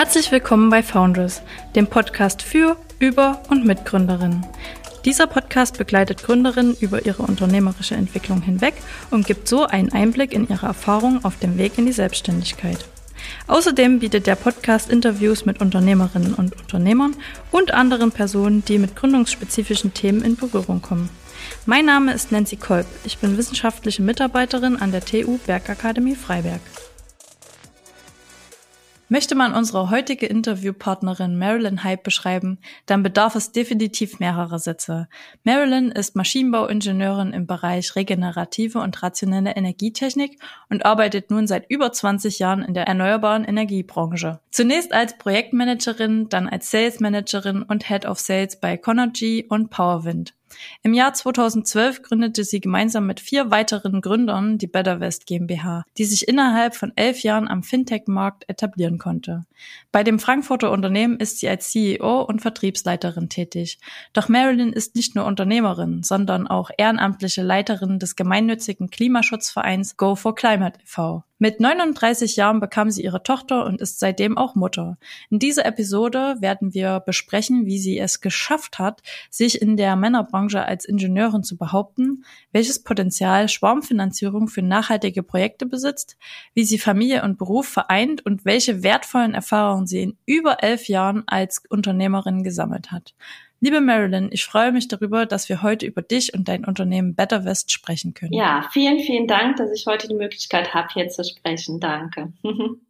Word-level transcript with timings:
Herzlich 0.00 0.32
willkommen 0.32 0.70
bei 0.70 0.82
Founders, 0.82 1.42
dem 1.76 1.86
Podcast 1.86 2.40
für, 2.40 2.78
über 3.00 3.42
und 3.50 3.66
mit 3.66 3.84
Gründerinnen. 3.84 4.46
Dieser 5.04 5.26
Podcast 5.26 5.76
begleitet 5.76 6.22
Gründerinnen 6.22 6.74
über 6.80 7.04
ihre 7.04 7.22
unternehmerische 7.22 7.96
Entwicklung 7.96 8.40
hinweg 8.40 8.72
und 9.10 9.26
gibt 9.26 9.46
so 9.46 9.66
einen 9.66 9.92
Einblick 9.92 10.32
in 10.32 10.48
ihre 10.48 10.64
Erfahrungen 10.64 11.22
auf 11.22 11.38
dem 11.38 11.58
Weg 11.58 11.76
in 11.76 11.84
die 11.84 11.92
Selbstständigkeit. 11.92 12.78
Außerdem 13.46 13.98
bietet 13.98 14.26
der 14.26 14.36
Podcast 14.36 14.88
Interviews 14.88 15.44
mit 15.44 15.60
Unternehmerinnen 15.60 16.32
und 16.32 16.58
Unternehmern 16.58 17.14
und 17.50 17.74
anderen 17.74 18.10
Personen, 18.10 18.64
die 18.64 18.78
mit 18.78 18.96
gründungsspezifischen 18.96 19.92
Themen 19.92 20.22
in 20.22 20.36
Berührung 20.36 20.80
kommen. 20.80 21.10
Mein 21.66 21.84
Name 21.84 22.14
ist 22.14 22.32
Nancy 22.32 22.56
Kolb. 22.56 22.86
Ich 23.04 23.18
bin 23.18 23.36
wissenschaftliche 23.36 24.00
Mitarbeiterin 24.00 24.78
an 24.78 24.92
der 24.92 25.04
TU 25.04 25.36
Bergakademie 25.44 26.16
Freiberg. 26.16 26.62
Möchte 29.12 29.34
man 29.34 29.54
unsere 29.54 29.90
heutige 29.90 30.26
Interviewpartnerin 30.26 31.36
Marilyn 31.36 31.82
Hype 31.82 32.04
beschreiben, 32.04 32.60
dann 32.86 33.02
bedarf 33.02 33.34
es 33.34 33.50
definitiv 33.50 34.20
mehrerer 34.20 34.60
Sätze. 34.60 35.08
Marilyn 35.42 35.90
ist 35.90 36.14
Maschinenbauingenieurin 36.14 37.32
im 37.32 37.48
Bereich 37.48 37.96
regenerative 37.96 38.78
und 38.78 39.02
rationelle 39.02 39.56
Energietechnik 39.56 40.38
und 40.68 40.86
arbeitet 40.86 41.28
nun 41.28 41.48
seit 41.48 41.68
über 41.68 41.90
20 41.90 42.38
Jahren 42.38 42.62
in 42.62 42.72
der 42.72 42.86
erneuerbaren 42.86 43.44
Energiebranche. 43.44 44.38
Zunächst 44.52 44.92
als 44.92 45.18
Projektmanagerin, 45.18 46.28
dann 46.28 46.48
als 46.48 46.70
Sales 46.70 47.00
Managerin 47.00 47.64
und 47.64 47.88
Head 47.88 48.06
of 48.06 48.20
Sales 48.20 48.60
bei 48.60 48.76
Conergy 48.76 49.44
und 49.48 49.70
PowerWind. 49.70 50.34
Im 50.82 50.94
Jahr 50.94 51.12
2012 51.12 52.02
gründete 52.02 52.44
sie 52.44 52.60
gemeinsam 52.60 53.06
mit 53.06 53.20
vier 53.20 53.50
weiteren 53.50 54.00
Gründern 54.00 54.58
die 54.58 54.66
BetterWest 54.66 55.26
GmbH, 55.26 55.84
die 55.98 56.04
sich 56.04 56.28
innerhalb 56.28 56.74
von 56.74 56.92
elf 56.96 57.22
Jahren 57.22 57.48
am 57.48 57.62
Fintech-Markt 57.62 58.48
etablieren 58.48 58.98
konnte. 58.98 59.44
Bei 59.92 60.02
dem 60.02 60.18
Frankfurter 60.18 60.70
Unternehmen 60.70 61.18
ist 61.18 61.38
sie 61.38 61.48
als 61.48 61.70
CEO 61.70 62.22
und 62.22 62.40
Vertriebsleiterin 62.40 63.28
tätig. 63.28 63.78
Doch 64.12 64.28
Marilyn 64.28 64.72
ist 64.72 64.96
nicht 64.96 65.14
nur 65.14 65.26
Unternehmerin, 65.26 66.02
sondern 66.02 66.46
auch 66.46 66.70
ehrenamtliche 66.76 67.42
Leiterin 67.42 67.98
des 67.98 68.16
gemeinnützigen 68.16 68.90
Klimaschutzvereins 68.90 69.96
Go 69.96 70.14
for 70.14 70.34
Climate 70.34 70.78
e.V. 70.80 71.24
Mit 71.42 71.58
39 71.58 72.36
Jahren 72.36 72.60
bekam 72.60 72.90
sie 72.90 73.02
ihre 73.02 73.22
Tochter 73.22 73.64
und 73.64 73.80
ist 73.80 73.98
seitdem 73.98 74.36
auch 74.36 74.54
Mutter. 74.56 74.98
In 75.30 75.38
dieser 75.38 75.64
Episode 75.64 76.36
werden 76.40 76.74
wir 76.74 77.00
besprechen, 77.00 77.64
wie 77.64 77.78
sie 77.78 77.98
es 77.98 78.20
geschafft 78.20 78.78
hat, 78.78 79.00
sich 79.30 79.62
in 79.62 79.78
der 79.78 79.96
Männerbranche 79.96 80.62
als 80.62 80.84
Ingenieurin 80.84 81.42
zu 81.42 81.56
behaupten, 81.56 82.26
welches 82.52 82.82
Potenzial 82.82 83.48
Schwarmfinanzierung 83.48 84.48
für 84.48 84.60
nachhaltige 84.60 85.22
Projekte 85.22 85.64
besitzt, 85.64 86.18
wie 86.52 86.64
sie 86.64 86.78
Familie 86.78 87.22
und 87.22 87.38
Beruf 87.38 87.66
vereint 87.66 88.26
und 88.26 88.44
welche 88.44 88.82
wertvollen 88.82 89.32
Erfahrungen 89.32 89.86
sie 89.86 90.02
in 90.02 90.18
über 90.26 90.62
elf 90.62 90.88
Jahren 90.88 91.22
als 91.26 91.62
Unternehmerin 91.70 92.44
gesammelt 92.44 92.92
hat. 92.92 93.14
Liebe 93.62 93.82
Marilyn, 93.82 94.30
ich 94.32 94.46
freue 94.46 94.72
mich 94.72 94.88
darüber, 94.88 95.26
dass 95.26 95.50
wir 95.50 95.62
heute 95.62 95.84
über 95.84 96.00
dich 96.00 96.32
und 96.32 96.48
dein 96.48 96.64
Unternehmen 96.64 97.14
Better 97.14 97.44
West 97.44 97.70
sprechen 97.70 98.14
können. 98.14 98.32
Ja, 98.32 98.66
vielen, 98.72 99.00
vielen 99.00 99.26
Dank, 99.26 99.56
dass 99.56 99.70
ich 99.70 99.86
heute 99.86 100.08
die 100.08 100.14
Möglichkeit 100.14 100.72
habe, 100.72 100.88
hier 100.94 101.08
zu 101.08 101.22
sprechen. 101.22 101.78
Danke. 101.78 102.32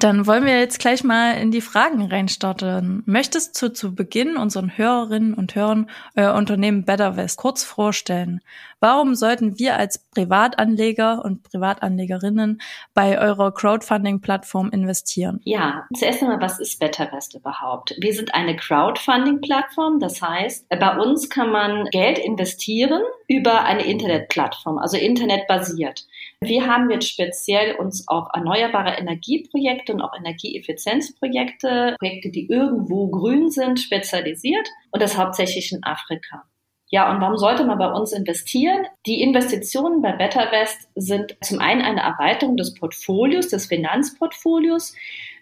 Dann 0.00 0.28
wollen 0.28 0.44
wir 0.44 0.60
jetzt 0.60 0.78
gleich 0.78 1.02
mal 1.02 1.32
in 1.32 1.50
die 1.50 1.60
Fragen 1.60 2.02
reinstarten. 2.02 3.02
Möchtest 3.04 3.60
du 3.60 3.72
zu 3.72 3.96
Beginn 3.96 4.36
unseren 4.36 4.78
Hörerinnen 4.78 5.34
und 5.34 5.56
Hörern 5.56 5.90
euer 6.14 6.34
Unternehmen 6.34 6.84
Better 6.84 7.16
West 7.16 7.38
kurz 7.38 7.64
vorstellen? 7.64 8.40
Warum 8.80 9.16
sollten 9.16 9.58
wir 9.58 9.76
als 9.76 9.98
Privatanleger 9.98 11.24
und 11.24 11.42
Privatanlegerinnen 11.42 12.60
bei 12.94 13.18
eurer 13.18 13.52
Crowdfunding-Plattform 13.52 14.70
investieren? 14.70 15.40
Ja, 15.44 15.86
zuerst 15.96 16.22
einmal, 16.22 16.40
was 16.40 16.60
ist 16.60 16.78
BetterVest 16.78 17.34
überhaupt? 17.34 17.96
Wir 18.00 18.12
sind 18.12 18.34
eine 18.34 18.54
Crowdfunding-Plattform. 18.54 19.98
Das 19.98 20.22
heißt, 20.22 20.68
bei 20.68 20.96
uns 20.96 21.28
kann 21.28 21.50
man 21.50 21.86
Geld 21.86 22.18
investieren 22.18 23.02
über 23.26 23.64
eine 23.64 23.84
Internetplattform, 23.84 24.78
also 24.78 24.96
internetbasiert. 24.96 26.06
Wir 26.40 26.66
haben 26.66 26.88
jetzt 26.90 27.08
speziell 27.08 27.74
uns 27.74 28.06
auf 28.06 28.28
erneuerbare 28.32 28.92
Energieprojekte 28.96 29.92
und 29.92 30.02
auch 30.02 30.16
Energieeffizienzprojekte, 30.16 31.96
Projekte, 31.98 32.30
die 32.30 32.48
irgendwo 32.48 33.08
grün 33.08 33.50
sind, 33.50 33.80
spezialisiert 33.80 34.68
und 34.92 35.02
das 35.02 35.18
hauptsächlich 35.18 35.72
in 35.72 35.82
Afrika. 35.82 36.44
Ja, 36.90 37.10
und 37.10 37.20
warum 37.20 37.36
sollte 37.36 37.64
man 37.64 37.78
bei 37.78 37.90
uns 37.90 38.12
investieren? 38.12 38.86
Die 39.06 39.20
Investitionen 39.20 40.00
bei 40.00 40.12
BetterWest 40.12 40.88
sind 40.94 41.36
zum 41.42 41.58
einen 41.58 41.82
eine 41.82 42.00
Erweiterung 42.00 42.56
des 42.56 42.74
Portfolios, 42.74 43.48
des 43.48 43.66
Finanzportfolios. 43.66 44.94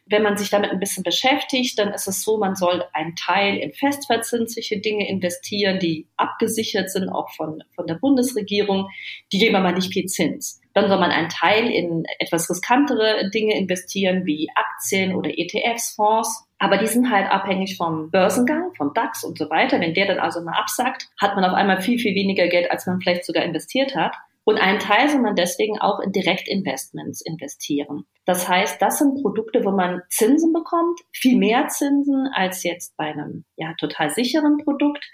Wenn 0.08 0.22
man 0.22 0.36
sich 0.36 0.50
damit 0.50 0.70
ein 0.70 0.78
bisschen 0.78 1.02
beschäftigt, 1.02 1.78
dann 1.78 1.92
ist 1.92 2.06
es 2.06 2.22
so, 2.22 2.38
man 2.38 2.54
soll 2.54 2.84
einen 2.92 3.16
Teil 3.16 3.56
in 3.56 3.72
festverzinsliche 3.72 4.80
Dinge 4.80 5.08
investieren, 5.08 5.78
die 5.80 6.06
abgesichert 6.16 6.90
sind, 6.90 7.08
auch 7.08 7.30
von, 7.34 7.62
von 7.74 7.86
der 7.86 7.96
Bundesregierung. 7.96 8.88
Die 9.32 9.38
geben 9.38 9.56
aber 9.56 9.72
nicht 9.72 9.92
viel 9.92 10.06
Zins. 10.06 10.60
Dann 10.74 10.88
soll 10.88 11.00
man 11.00 11.10
einen 11.10 11.28
Teil 11.30 11.70
in 11.70 12.04
etwas 12.18 12.50
riskantere 12.50 13.30
Dinge 13.30 13.56
investieren, 13.56 14.26
wie 14.26 14.50
Aktien 14.54 15.14
oder 15.14 15.30
ETFs, 15.36 15.94
Fonds. 15.96 16.46
Aber 16.58 16.78
die 16.78 16.86
sind 16.86 17.10
halt 17.10 17.30
abhängig 17.30 17.76
vom 17.76 18.10
Börsengang, 18.10 18.72
vom 18.76 18.92
DAX 18.94 19.24
und 19.24 19.38
so 19.38 19.50
weiter. 19.50 19.80
Wenn 19.80 19.94
der 19.94 20.06
dann 20.06 20.18
also 20.18 20.42
mal 20.42 20.58
absackt, 20.58 21.08
hat 21.20 21.34
man 21.34 21.44
auf 21.44 21.54
einmal 21.54 21.80
viel, 21.80 21.98
viel 21.98 22.14
weniger 22.14 22.46
Geld, 22.48 22.70
als 22.70 22.86
man 22.86 23.00
vielleicht 23.00 23.24
sogar 23.24 23.42
investiert 23.42 23.96
hat. 23.96 24.14
Und 24.48 24.58
einen 24.58 24.78
Teil 24.78 25.08
soll 25.08 25.22
man 25.22 25.34
deswegen 25.34 25.80
auch 25.80 25.98
in 25.98 26.12
Direktinvestments 26.12 27.20
investieren. 27.20 28.06
Das 28.26 28.48
heißt, 28.48 28.80
das 28.80 28.98
sind 28.98 29.20
Produkte, 29.20 29.64
wo 29.64 29.72
man 29.72 30.02
Zinsen 30.08 30.52
bekommt, 30.52 31.00
viel 31.12 31.36
mehr 31.36 31.66
Zinsen 31.66 32.28
als 32.32 32.62
jetzt 32.62 32.96
bei 32.96 33.06
einem 33.06 33.44
ja, 33.56 33.74
total 33.76 34.10
sicheren 34.10 34.58
Produkt. 34.58 35.04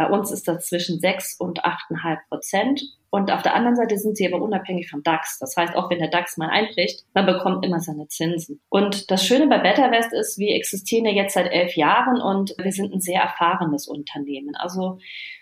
Bei 0.00 0.08
uns 0.08 0.30
ist 0.30 0.48
das 0.48 0.64
zwischen 0.64 0.98
6 0.98 1.36
und 1.38 1.62
8,5 1.62 2.16
Prozent. 2.30 2.80
Und 3.10 3.30
auf 3.30 3.42
der 3.42 3.54
anderen 3.54 3.76
Seite 3.76 3.98
sind 3.98 4.16
sie 4.16 4.26
aber 4.26 4.42
unabhängig 4.42 4.88
vom 4.88 5.02
DAX. 5.02 5.38
Das 5.38 5.54
heißt, 5.58 5.76
auch 5.76 5.90
wenn 5.90 5.98
der 5.98 6.08
DAX 6.08 6.38
mal 6.38 6.48
einbricht, 6.48 7.04
man 7.12 7.26
bekommt 7.26 7.66
immer 7.66 7.80
seine 7.80 8.08
Zinsen. 8.08 8.62
Und 8.70 9.10
das 9.10 9.26
Schöne 9.26 9.46
bei 9.46 9.58
BetterWest 9.58 10.14
ist, 10.14 10.38
wir 10.38 10.54
existieren 10.54 11.04
ja 11.04 11.10
jetzt 11.10 11.34
seit 11.34 11.52
elf 11.52 11.76
Jahren 11.76 12.18
und 12.18 12.54
wir 12.56 12.72
sind 12.72 12.94
ein 12.94 13.02
sehr 13.02 13.20
erfahrenes 13.20 13.86
Unternehmen. 13.88 14.56
Also 14.56 14.96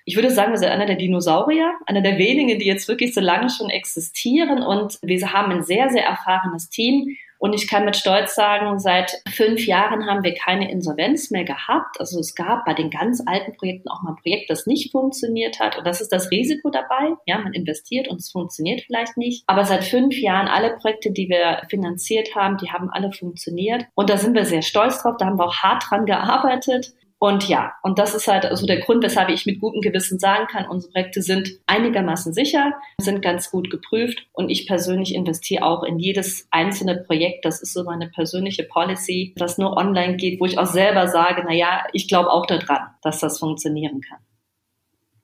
ich 0.05 0.17
würde 0.17 0.33
sagen, 0.33 0.51
wir 0.51 0.59
sind 0.59 0.71
einer 0.71 0.87
der 0.87 0.97
Dinosaurier, 0.97 1.75
einer 1.87 2.03
der 2.03 2.19
wenigen, 2.19 2.59
die 2.59 2.67
jetzt 2.67 2.89
wirklich 2.89 3.15
so 3.15 3.21
lange 3.21 3.51
schon 3.51 3.71
existieren. 3.71 4.65
Und 4.65 4.99
wir 5.03 5.33
haben 5.33 5.53
ein 5.53 5.63
sehr, 5.63 5.89
sehr 5.89 6.05
erfahrenes 6.05 6.69
Team 6.69 7.17
und 7.39 7.53
ich 7.53 7.69
kann 7.69 7.85
mit 7.85 7.97
Stolz 7.97 8.35
sagen, 8.35 8.79
seit 8.81 9.23
fünf 9.29 9.67
Jahren 9.67 10.07
haben 10.07 10.25
wir 10.25 10.35
keine 10.35 10.71
Insolvenz 10.71 11.31
mehr 11.31 11.45
gehabt. 11.45 12.01
Also 12.01 12.19
es 12.19 12.35
gab 12.35 12.65
bei 12.65 12.75
den 12.75 12.91
ganz 12.91 13.23
alten 13.25 13.57
Projekten 13.57 13.89
auch 13.89 14.03
mal 14.03 14.11
ein 14.11 14.17
Projekt, 14.17 14.51
das 14.51 14.67
nicht 14.67 14.91
funktioniert 14.91 15.61
hat. 15.61 15.79
Und 15.79 15.87
das 15.87 16.01
ist 16.01 16.13
das 16.13 16.31
Risiko 16.33 16.71
dabei. 16.71 17.15
Ja, 17.27 17.39
man 17.39 17.53
investiert 17.53 18.09
und 18.09 18.21
es 18.21 18.31
funktioniert 18.31 18.83
vielleicht 18.83 19.17
nicht. 19.17 19.45
Aber 19.47 19.65
seit 19.65 19.85
fünf 19.85 20.21
Jahren 20.21 20.49
alle 20.49 20.77
Projekte, 20.77 21.13
die 21.13 21.29
wir 21.29 21.63
finanziert 21.71 22.35
haben, 22.35 22.57
die 22.59 22.71
haben 22.71 22.91
alle 22.91 23.13
funktioniert. 23.13 23.85
Und 23.95 24.11
da 24.11 24.17
sind 24.17 24.35
wir 24.35 24.45
sehr 24.45 24.63
stolz 24.63 25.03
drauf. 25.03 25.17
Da 25.19 25.27
haben 25.27 25.39
wir 25.39 25.47
auch 25.47 25.59
hart 25.59 25.85
dran 25.89 26.07
gearbeitet. 26.07 26.93
Und 27.21 27.49
ja, 27.49 27.73
und 27.83 27.99
das 27.99 28.15
ist 28.15 28.29
halt 28.29 28.45
so 28.45 28.51
also 28.51 28.67
der 28.67 28.79
Grund, 28.79 29.03
weshalb 29.03 29.29
ich 29.29 29.45
mit 29.45 29.61
gutem 29.61 29.81
Gewissen 29.81 30.21
sagen 30.21 30.47
kann, 30.47 30.69
unsere 30.69 30.93
Projekte 30.93 31.21
sind 31.21 31.51
einigermaßen 31.67 32.33
sicher, 32.33 32.73
sind 33.01 33.23
ganz 33.23 33.51
gut 33.51 33.71
geprüft 33.71 34.27
und 34.33 34.51
ich 34.51 34.69
persönlich 34.69 35.15
investiere 35.15 35.65
auch 35.65 35.83
in 35.83 35.99
jedes 35.99 36.47
einzelne 36.53 36.97
Projekt. 36.97 37.45
Das 37.45 37.61
ist 37.61 37.73
so 37.73 37.83
meine 37.83 38.09
persönliche 38.09 38.63
Policy, 38.63 39.35
das 39.37 39.59
nur 39.59 39.77
online 39.77 40.17
geht, 40.17 40.41
wo 40.41 40.47
ich 40.47 40.59
auch 40.59 40.67
selber 40.67 41.09
sage, 41.09 41.43
na 41.45 41.53
ja, 41.53 41.85
ich 41.93 42.07
glaube 42.07 42.31
auch 42.31 42.47
daran, 42.47 42.91
dass 43.03 43.19
das 43.19 43.41
funktionieren 43.41 44.01
kann. 44.01 44.19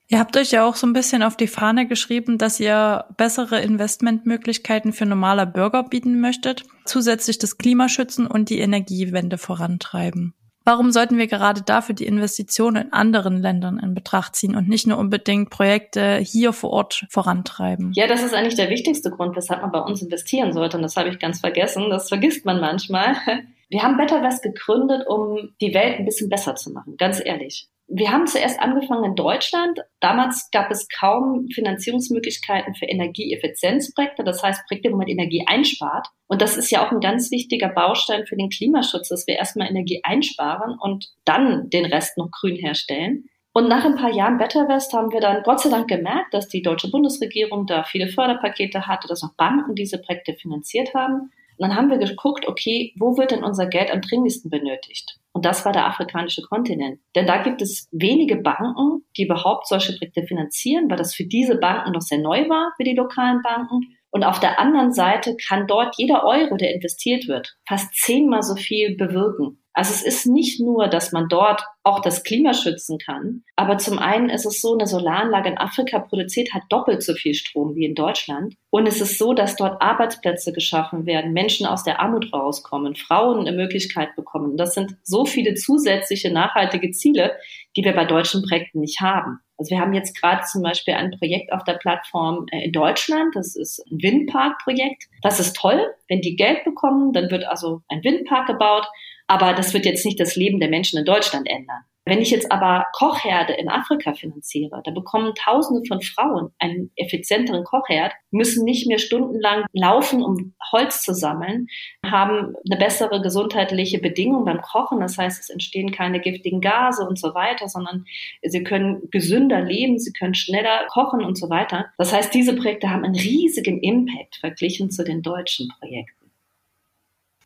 Ihr 0.08 0.18
habt 0.18 0.36
euch 0.36 0.50
ja 0.50 0.66
auch 0.66 0.76
so 0.76 0.86
ein 0.86 0.92
bisschen 0.92 1.22
auf 1.22 1.36
die 1.36 1.46
Fahne 1.46 1.86
geschrieben, 1.86 2.38
dass 2.38 2.60
ihr 2.60 3.06
bessere 3.16 3.60
Investmentmöglichkeiten 3.60 4.92
für 4.92 5.06
normale 5.06 5.46
Bürger 5.46 5.84
bieten 5.84 6.20
möchtet, 6.20 6.64
zusätzlich 6.84 7.38
das 7.38 7.56
Klimaschützen 7.56 8.26
und 8.26 8.50
die 8.50 8.58
Energiewende 8.58 9.38
vorantreiben. 9.38 10.34
Warum 10.64 10.92
sollten 10.92 11.18
wir 11.18 11.26
gerade 11.26 11.60
dafür 11.62 11.94
die 11.94 12.06
Investitionen 12.06 12.86
in 12.86 12.92
anderen 12.94 13.42
Ländern 13.42 13.78
in 13.78 13.94
Betracht 13.94 14.34
ziehen 14.34 14.56
und 14.56 14.66
nicht 14.66 14.86
nur 14.86 14.96
unbedingt 14.96 15.50
Projekte 15.50 16.16
hier 16.16 16.54
vor 16.54 16.70
Ort 16.70 17.04
vorantreiben? 17.10 17.92
Ja, 17.94 18.06
das 18.06 18.22
ist 18.22 18.34
eigentlich 18.34 18.56
der 18.56 18.70
wichtigste 18.70 19.10
Grund, 19.10 19.36
weshalb 19.36 19.60
man 19.60 19.72
bei 19.72 19.80
uns 19.80 20.00
investieren 20.00 20.54
sollte. 20.54 20.78
Und 20.78 20.82
das 20.82 20.96
habe 20.96 21.10
ich 21.10 21.18
ganz 21.18 21.40
vergessen. 21.40 21.90
Das 21.90 22.08
vergisst 22.08 22.46
man 22.46 22.60
manchmal. 22.60 23.14
Wir 23.68 23.82
haben 23.82 23.96
Better 23.96 24.22
West 24.22 24.42
gegründet, 24.42 25.06
um 25.06 25.50
die 25.60 25.74
Welt 25.74 25.98
ein 25.98 26.04
bisschen 26.04 26.28
besser 26.28 26.54
zu 26.54 26.70
machen, 26.70 26.96
ganz 26.96 27.20
ehrlich. 27.22 27.68
Wir 27.86 28.10
haben 28.10 28.26
zuerst 28.26 28.58
angefangen 28.60 29.04
in 29.04 29.14
Deutschland. 29.14 29.78
Damals 30.00 30.48
gab 30.50 30.70
es 30.70 30.88
kaum 30.88 31.48
Finanzierungsmöglichkeiten 31.54 32.74
für 32.74 32.86
Energieeffizienzprojekte, 32.86 34.24
das 34.24 34.42
heißt 34.42 34.66
Projekte, 34.66 34.90
wo 34.90 34.96
man 34.96 35.06
Energie 35.06 35.44
einspart. 35.46 36.08
Und 36.26 36.40
das 36.40 36.56
ist 36.56 36.70
ja 36.70 36.84
auch 36.84 36.92
ein 36.92 37.00
ganz 37.00 37.30
wichtiger 37.30 37.68
Baustein 37.68 38.26
für 38.26 38.36
den 38.36 38.48
Klimaschutz, 38.48 39.10
dass 39.10 39.26
wir 39.26 39.36
erstmal 39.36 39.68
Energie 39.68 40.00
einsparen 40.02 40.78
und 40.80 41.10
dann 41.26 41.68
den 41.68 41.84
Rest 41.84 42.16
noch 42.16 42.30
grün 42.30 42.56
herstellen. 42.56 43.28
Und 43.52 43.68
nach 43.68 43.84
ein 43.84 43.94
paar 43.94 44.12
Jahren 44.12 44.38
BetterWest 44.38 44.92
haben 44.94 45.12
wir 45.12 45.20
dann 45.20 45.42
Gott 45.44 45.60
sei 45.60 45.68
Dank 45.68 45.86
gemerkt, 45.86 46.32
dass 46.32 46.48
die 46.48 46.62
deutsche 46.62 46.90
Bundesregierung 46.90 47.66
da 47.66 47.84
viele 47.84 48.08
Förderpakete 48.08 48.86
hatte, 48.86 49.06
dass 49.06 49.22
auch 49.22 49.34
Banken 49.36 49.74
diese 49.76 49.98
Projekte 49.98 50.34
finanziert 50.34 50.94
haben. 50.94 51.30
Und 51.56 51.68
dann 51.68 51.76
haben 51.76 51.90
wir 51.90 51.98
geguckt, 51.98 52.48
okay, 52.48 52.92
wo 52.96 53.16
wird 53.16 53.30
denn 53.30 53.44
unser 53.44 53.66
Geld 53.66 53.92
am 53.92 54.00
dringlichsten 54.00 54.50
benötigt? 54.50 55.20
Und 55.34 55.44
das 55.44 55.64
war 55.64 55.72
der 55.72 55.86
afrikanische 55.86 56.42
Kontinent. 56.42 57.00
Denn 57.16 57.26
da 57.26 57.42
gibt 57.42 57.60
es 57.60 57.88
wenige 57.90 58.36
Banken, 58.36 59.04
die 59.16 59.24
überhaupt 59.24 59.66
solche 59.66 59.92
Projekte 59.92 60.22
finanzieren, 60.22 60.88
weil 60.88 60.96
das 60.96 61.12
für 61.12 61.24
diese 61.24 61.58
Banken 61.58 61.90
noch 61.90 62.02
sehr 62.02 62.18
neu 62.18 62.48
war, 62.48 62.72
für 62.76 62.84
die 62.84 62.94
lokalen 62.94 63.42
Banken. 63.42 63.80
Und 64.14 64.22
auf 64.22 64.38
der 64.38 64.60
anderen 64.60 64.92
Seite 64.92 65.36
kann 65.48 65.66
dort 65.66 65.96
jeder 65.98 66.24
Euro, 66.24 66.56
der 66.56 66.72
investiert 66.72 67.26
wird, 67.26 67.56
fast 67.66 67.92
zehnmal 67.94 68.44
so 68.44 68.54
viel 68.54 68.96
bewirken. 68.96 69.60
Also 69.72 69.92
es 69.92 70.04
ist 70.04 70.26
nicht 70.26 70.60
nur, 70.60 70.86
dass 70.86 71.10
man 71.10 71.26
dort 71.28 71.64
auch 71.82 72.00
das 72.00 72.22
Klima 72.22 72.54
schützen 72.54 72.98
kann, 73.04 73.42
aber 73.56 73.76
zum 73.76 73.98
einen 73.98 74.30
ist 74.30 74.46
es 74.46 74.60
so, 74.60 74.74
eine 74.74 74.86
Solaranlage 74.86 75.48
in 75.48 75.58
Afrika 75.58 75.98
produziert 75.98 76.54
halt 76.54 76.62
doppelt 76.68 77.02
so 77.02 77.14
viel 77.14 77.34
Strom 77.34 77.74
wie 77.74 77.86
in 77.86 77.96
Deutschland. 77.96 78.54
Und 78.70 78.86
es 78.86 79.00
ist 79.00 79.18
so, 79.18 79.34
dass 79.34 79.56
dort 79.56 79.82
Arbeitsplätze 79.82 80.52
geschaffen 80.52 81.06
werden, 81.06 81.32
Menschen 81.32 81.66
aus 81.66 81.82
der 81.82 81.98
Armut 81.98 82.32
rauskommen, 82.32 82.94
Frauen 82.94 83.40
eine 83.40 83.56
Möglichkeit 83.56 84.14
bekommen. 84.14 84.56
Das 84.56 84.74
sind 84.74 84.94
so 85.02 85.26
viele 85.26 85.54
zusätzliche 85.54 86.32
nachhaltige 86.32 86.92
Ziele, 86.92 87.36
die 87.76 87.82
wir 87.82 87.94
bei 87.94 88.04
deutschen 88.04 88.42
Projekten 88.42 88.78
nicht 88.78 89.00
haben. 89.00 89.40
Also 89.56 89.70
wir 89.70 89.80
haben 89.80 89.94
jetzt 89.94 90.20
gerade 90.20 90.42
zum 90.44 90.62
Beispiel 90.62 90.94
ein 90.94 91.12
Projekt 91.18 91.52
auf 91.52 91.64
der 91.64 91.74
Plattform 91.74 92.46
äh, 92.50 92.64
in 92.64 92.72
Deutschland. 92.72 93.34
Das 93.36 93.56
ist 93.56 93.84
ein 93.90 94.02
Windparkprojekt. 94.02 95.04
Das 95.22 95.40
ist 95.40 95.56
toll. 95.56 95.94
Wenn 96.08 96.20
die 96.20 96.36
Geld 96.36 96.64
bekommen, 96.64 97.12
dann 97.12 97.30
wird 97.30 97.44
also 97.44 97.82
ein 97.88 98.02
Windpark 98.02 98.46
gebaut. 98.46 98.86
Aber 99.26 99.54
das 99.54 99.72
wird 99.72 99.86
jetzt 99.86 100.04
nicht 100.04 100.20
das 100.20 100.36
Leben 100.36 100.60
der 100.60 100.68
Menschen 100.68 100.98
in 100.98 101.04
Deutschland 101.04 101.48
ändern. 101.48 101.84
Wenn 102.06 102.20
ich 102.20 102.30
jetzt 102.30 102.52
aber 102.52 102.86
Kochherde 102.92 103.54
in 103.54 103.70
Afrika 103.70 104.12
finanziere, 104.12 104.82
da 104.84 104.90
bekommen 104.90 105.34
Tausende 105.34 105.86
von 105.88 106.02
Frauen 106.02 106.50
einen 106.58 106.90
effizienteren 106.96 107.64
Kochherd, 107.64 108.12
müssen 108.30 108.64
nicht 108.64 108.86
mehr 108.86 108.98
stundenlang 108.98 109.64
laufen, 109.72 110.22
um 110.22 110.54
Holz 110.70 111.02
zu 111.02 111.14
sammeln, 111.14 111.68
haben 112.04 112.54
eine 112.68 112.78
bessere 112.78 113.22
gesundheitliche 113.22 114.00
Bedingung 114.00 114.44
beim 114.44 114.60
Kochen. 114.60 115.00
Das 115.00 115.16
heißt, 115.16 115.44
es 115.44 115.50
entstehen 115.50 115.92
keine 115.92 116.20
giftigen 116.20 116.60
Gase 116.60 117.08
und 117.08 117.18
so 117.18 117.34
weiter, 117.34 117.68
sondern 117.68 118.04
sie 118.42 118.62
können 118.62 119.08
gesünder 119.10 119.62
leben, 119.62 119.98
sie 119.98 120.12
können 120.12 120.34
schneller 120.34 120.86
kochen 120.88 121.24
und 121.24 121.38
so 121.38 121.48
weiter. 121.48 121.86
Das 121.96 122.12
heißt, 122.12 122.34
diese 122.34 122.54
Projekte 122.54 122.90
haben 122.90 123.04
einen 123.04 123.14
riesigen 123.14 123.80
Impact 123.80 124.36
verglichen 124.36 124.90
zu 124.90 125.04
den 125.04 125.22
deutschen 125.22 125.72
Projekten. 125.78 126.23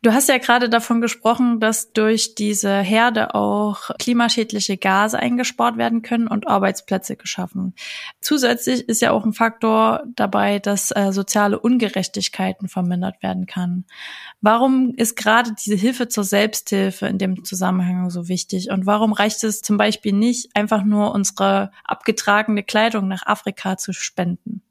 Du 0.01 0.13
hast 0.13 0.29
ja 0.29 0.37
gerade 0.37 0.69
davon 0.69 1.01
gesprochen, 1.01 1.59
dass 1.59 1.91
durch 1.91 2.33
diese 2.33 2.79
Herde 2.79 3.35
auch 3.35 3.89
klimaschädliche 3.99 4.77
Gase 4.77 5.19
eingespart 5.19 5.77
werden 5.77 6.03
können 6.03 6.29
und 6.29 6.47
Arbeitsplätze 6.47 7.17
geschaffen. 7.17 7.73
Zusätzlich 8.21 8.87
ist 8.87 9.01
ja 9.01 9.11
auch 9.11 9.25
ein 9.25 9.33
Faktor 9.33 10.03
dabei, 10.15 10.59
dass 10.59 10.91
äh, 10.91 11.11
soziale 11.11 11.59
Ungerechtigkeiten 11.59 12.69
vermindert 12.69 13.21
werden 13.21 13.45
kann. 13.45 13.83
Warum 14.39 14.93
ist 14.95 15.17
gerade 15.17 15.53
diese 15.53 15.75
Hilfe 15.75 16.07
zur 16.07 16.23
Selbsthilfe 16.23 17.07
in 17.07 17.17
dem 17.17 17.43
Zusammenhang 17.43 18.09
so 18.09 18.29
wichtig? 18.29 18.71
Und 18.71 18.85
warum 18.85 19.11
reicht 19.11 19.43
es 19.43 19.61
zum 19.61 19.75
Beispiel 19.75 20.13
nicht, 20.13 20.55
einfach 20.55 20.85
nur 20.85 21.13
unsere 21.13 21.71
abgetragene 21.83 22.63
Kleidung 22.63 23.09
nach 23.09 23.25
Afrika 23.25 23.75
zu 23.75 23.91
spenden? 23.91 24.61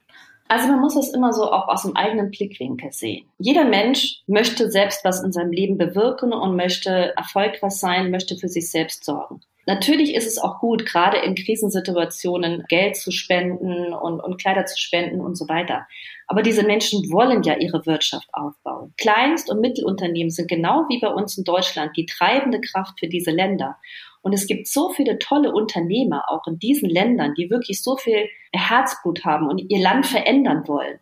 Also 0.49 0.67
man 0.69 0.81
muss 0.81 0.97
es 0.97 1.13
immer 1.13 1.33
so 1.33 1.45
auch 1.53 1.69
aus 1.69 1.83
dem 1.83 1.95
eigenen 1.95 2.31
Blickwinkel 2.31 2.91
sehen. 2.93 3.27
Jeder 3.39 3.65
Mensch 3.65 4.23
möchte 4.27 4.71
selbst 4.71 5.05
was 5.05 5.23
in 5.23 5.33
seinem 5.33 5.53
Leben 5.53 5.77
bewirken 5.77 6.33
und 6.33 6.57
möchte 6.57 7.15
erfolgreich 7.17 7.73
sein, 7.73 8.11
möchte 8.11 8.37
für 8.37 8.49
sich 8.49 8.71
selbst 8.71 9.05
sorgen. 9.05 9.43
Natürlich 9.69 10.15
ist 10.15 10.27
es 10.27 10.39
auch 10.39 10.61
gut, 10.61 10.87
gerade 10.87 11.19
in 11.19 11.35
Krisensituationen 11.35 12.65
Geld 12.69 12.97
zu 12.97 13.11
spenden 13.11 13.93
und, 13.93 14.19
und 14.19 14.41
Kleider 14.41 14.65
zu 14.65 14.79
spenden 14.79 15.21
und 15.21 15.37
so 15.37 15.47
weiter. 15.47 15.87
Aber 16.27 16.41
diese 16.41 16.63
Menschen 16.63 17.13
wollen 17.13 17.43
ja 17.43 17.55
ihre 17.59 17.85
Wirtschaft 17.85 18.29
aufbauen. 18.33 18.95
Kleinst- 18.97 19.51
und 19.51 19.61
Mittelunternehmen 19.61 20.31
sind 20.31 20.49
genau 20.49 20.87
wie 20.89 21.01
bei 21.01 21.09
uns 21.09 21.37
in 21.37 21.45
Deutschland 21.45 21.95
die 21.99 22.07
treibende 22.07 22.63
Kraft 22.63 22.99
für 22.99 23.09
diese 23.09 23.31
Länder. 23.31 23.77
Und 24.23 24.33
es 24.33 24.47
gibt 24.47 24.67
so 24.67 24.91
viele 24.91 25.19
tolle 25.19 25.53
Unternehmer 25.53 26.25
auch 26.29 26.47
in 26.47 26.59
diesen 26.59 26.89
Ländern, 26.89 27.35
die 27.35 27.51
wirklich 27.51 27.83
so 27.83 27.97
viel 27.97 28.29
Herzblut 28.53 29.25
haben 29.25 29.49
und 29.49 29.59
ihr 29.59 29.81
Land 29.81 30.07
verändern 30.07 30.67
wollen. 30.67 30.99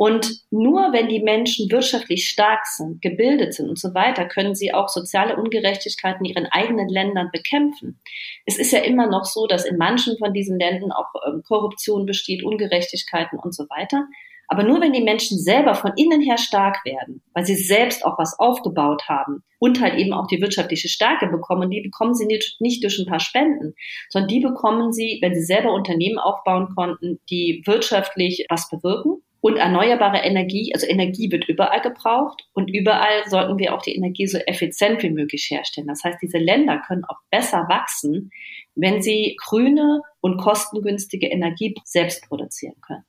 Und 0.00 0.32
nur 0.50 0.94
wenn 0.94 1.10
die 1.10 1.20
Menschen 1.20 1.70
wirtschaftlich 1.70 2.26
stark 2.26 2.64
sind, 2.64 3.02
gebildet 3.02 3.52
sind 3.52 3.68
und 3.68 3.78
so 3.78 3.92
weiter, 3.92 4.24
können 4.24 4.54
sie 4.54 4.72
auch 4.72 4.88
soziale 4.88 5.36
Ungerechtigkeiten 5.36 6.24
in 6.24 6.32
ihren 6.32 6.46
eigenen 6.46 6.88
Ländern 6.88 7.28
bekämpfen. 7.30 8.00
Es 8.46 8.58
ist 8.58 8.72
ja 8.72 8.78
immer 8.78 9.08
noch 9.08 9.26
so, 9.26 9.46
dass 9.46 9.66
in 9.66 9.76
manchen 9.76 10.16
von 10.16 10.32
diesen 10.32 10.58
Ländern 10.58 10.90
auch 10.90 11.12
ähm, 11.26 11.42
Korruption 11.46 12.06
besteht, 12.06 12.42
Ungerechtigkeiten 12.42 13.38
und 13.38 13.54
so 13.54 13.64
weiter. 13.64 14.06
Aber 14.52 14.64
nur 14.64 14.80
wenn 14.80 14.92
die 14.92 15.00
Menschen 15.00 15.38
selber 15.38 15.76
von 15.76 15.92
innen 15.94 16.20
her 16.20 16.36
stark 16.36 16.84
werden, 16.84 17.22
weil 17.34 17.46
sie 17.46 17.54
selbst 17.54 18.04
auch 18.04 18.18
was 18.18 18.36
aufgebaut 18.40 19.04
haben 19.08 19.44
und 19.60 19.80
halt 19.80 19.94
eben 19.94 20.12
auch 20.12 20.26
die 20.26 20.40
wirtschaftliche 20.40 20.88
Stärke 20.88 21.28
bekommen, 21.28 21.70
die 21.70 21.80
bekommen 21.80 22.14
sie 22.14 22.26
nicht, 22.26 22.60
nicht 22.60 22.82
durch 22.82 22.98
ein 22.98 23.06
paar 23.06 23.20
Spenden, 23.20 23.74
sondern 24.08 24.26
die 24.26 24.40
bekommen 24.40 24.92
sie, 24.92 25.20
wenn 25.22 25.36
sie 25.36 25.44
selber 25.44 25.72
Unternehmen 25.72 26.18
aufbauen 26.18 26.68
konnten, 26.74 27.20
die 27.30 27.62
wirtschaftlich 27.64 28.44
was 28.48 28.68
bewirken. 28.68 29.22
Und 29.40 29.56
erneuerbare 29.56 30.18
Energie, 30.18 30.72
also 30.74 30.86
Energie 30.86 31.30
wird 31.30 31.48
überall 31.48 31.80
gebraucht 31.80 32.42
und 32.52 32.68
überall 32.68 33.26
sollten 33.28 33.56
wir 33.56 33.72
auch 33.72 33.80
die 33.80 33.94
Energie 33.94 34.26
so 34.26 34.36
effizient 34.36 35.02
wie 35.02 35.10
möglich 35.10 35.46
herstellen. 35.48 35.86
Das 35.86 36.02
heißt, 36.02 36.18
diese 36.20 36.38
Länder 36.38 36.82
können 36.86 37.04
auch 37.04 37.20
besser 37.30 37.66
wachsen, 37.70 38.32
wenn 38.74 39.00
sie 39.00 39.36
grüne 39.40 40.02
und 40.20 40.38
kostengünstige 40.38 41.28
Energie 41.28 41.74
selbst 41.84 42.28
produzieren 42.28 42.74
können. 42.84 43.04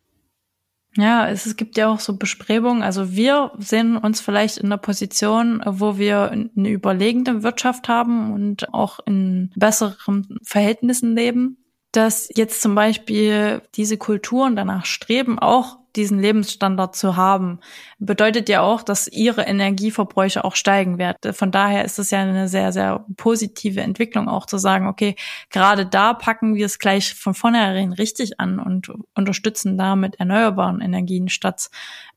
Ja, 0.98 1.28
es, 1.30 1.46
es 1.46 1.56
gibt 1.56 1.78
ja 1.78 1.88
auch 1.88 2.00
so 2.00 2.18
Bestrebungen. 2.18 2.84
Also 2.84 3.14
wir 3.14 3.52
sehen 3.58 3.96
uns 3.98 4.20
vielleicht 4.20 4.58
in 4.58 4.66
einer 4.66 4.78
Position, 4.78 5.62
wo 5.66 5.98
wir 5.98 6.32
eine 6.32 6.70
überlegende 6.70 7.44
Wirtschaft 7.44 7.88
haben 7.88 8.34
und 8.34 8.74
auch 8.74 9.00
in 9.06 9.52
besseren 9.56 10.40
Verhältnissen 10.44 11.16
leben 11.16 11.58
dass 11.92 12.30
jetzt 12.36 12.62
zum 12.62 12.74
Beispiel 12.76 13.62
diese 13.76 13.98
Kulturen 13.98 14.56
danach 14.56 14.86
streben, 14.86 15.40
auch 15.40 15.81
diesen 15.96 16.20
Lebensstandard 16.20 16.96
zu 16.96 17.16
haben, 17.16 17.60
bedeutet 18.00 18.50
ja 18.50 18.62
auch, 18.62 18.84
dass 18.84 19.08
ihre 19.08 19.44
Energieverbräuche 19.44 20.44
auch 20.44 20.56
steigen 20.56 20.98
werden. 20.98 21.34
Von 21.34 21.52
daher 21.52 21.86
ist 21.86 22.00
es 22.00 22.12
ja 22.12 22.20
eine 22.20 22.48
sehr, 22.48 22.72
sehr 22.72 23.06
positive 23.18 23.82
Entwicklung 23.82 24.28
auch 24.28 24.46
zu 24.46 24.58
sagen, 24.58 24.88
okay, 24.88 25.16
gerade 25.50 25.86
da 25.86 26.14
packen 26.14 26.56
wir 26.56 26.66
es 26.66 26.80
gleich 26.80 27.14
von 27.14 27.34
vornherein 27.34 27.94
richtig 27.94 28.40
an 28.40 28.60
und 28.60 28.92
unterstützen 29.16 29.78
damit 29.78 30.20
erneuerbaren 30.20 30.82
Energien 30.82 31.30
statt 31.30 31.70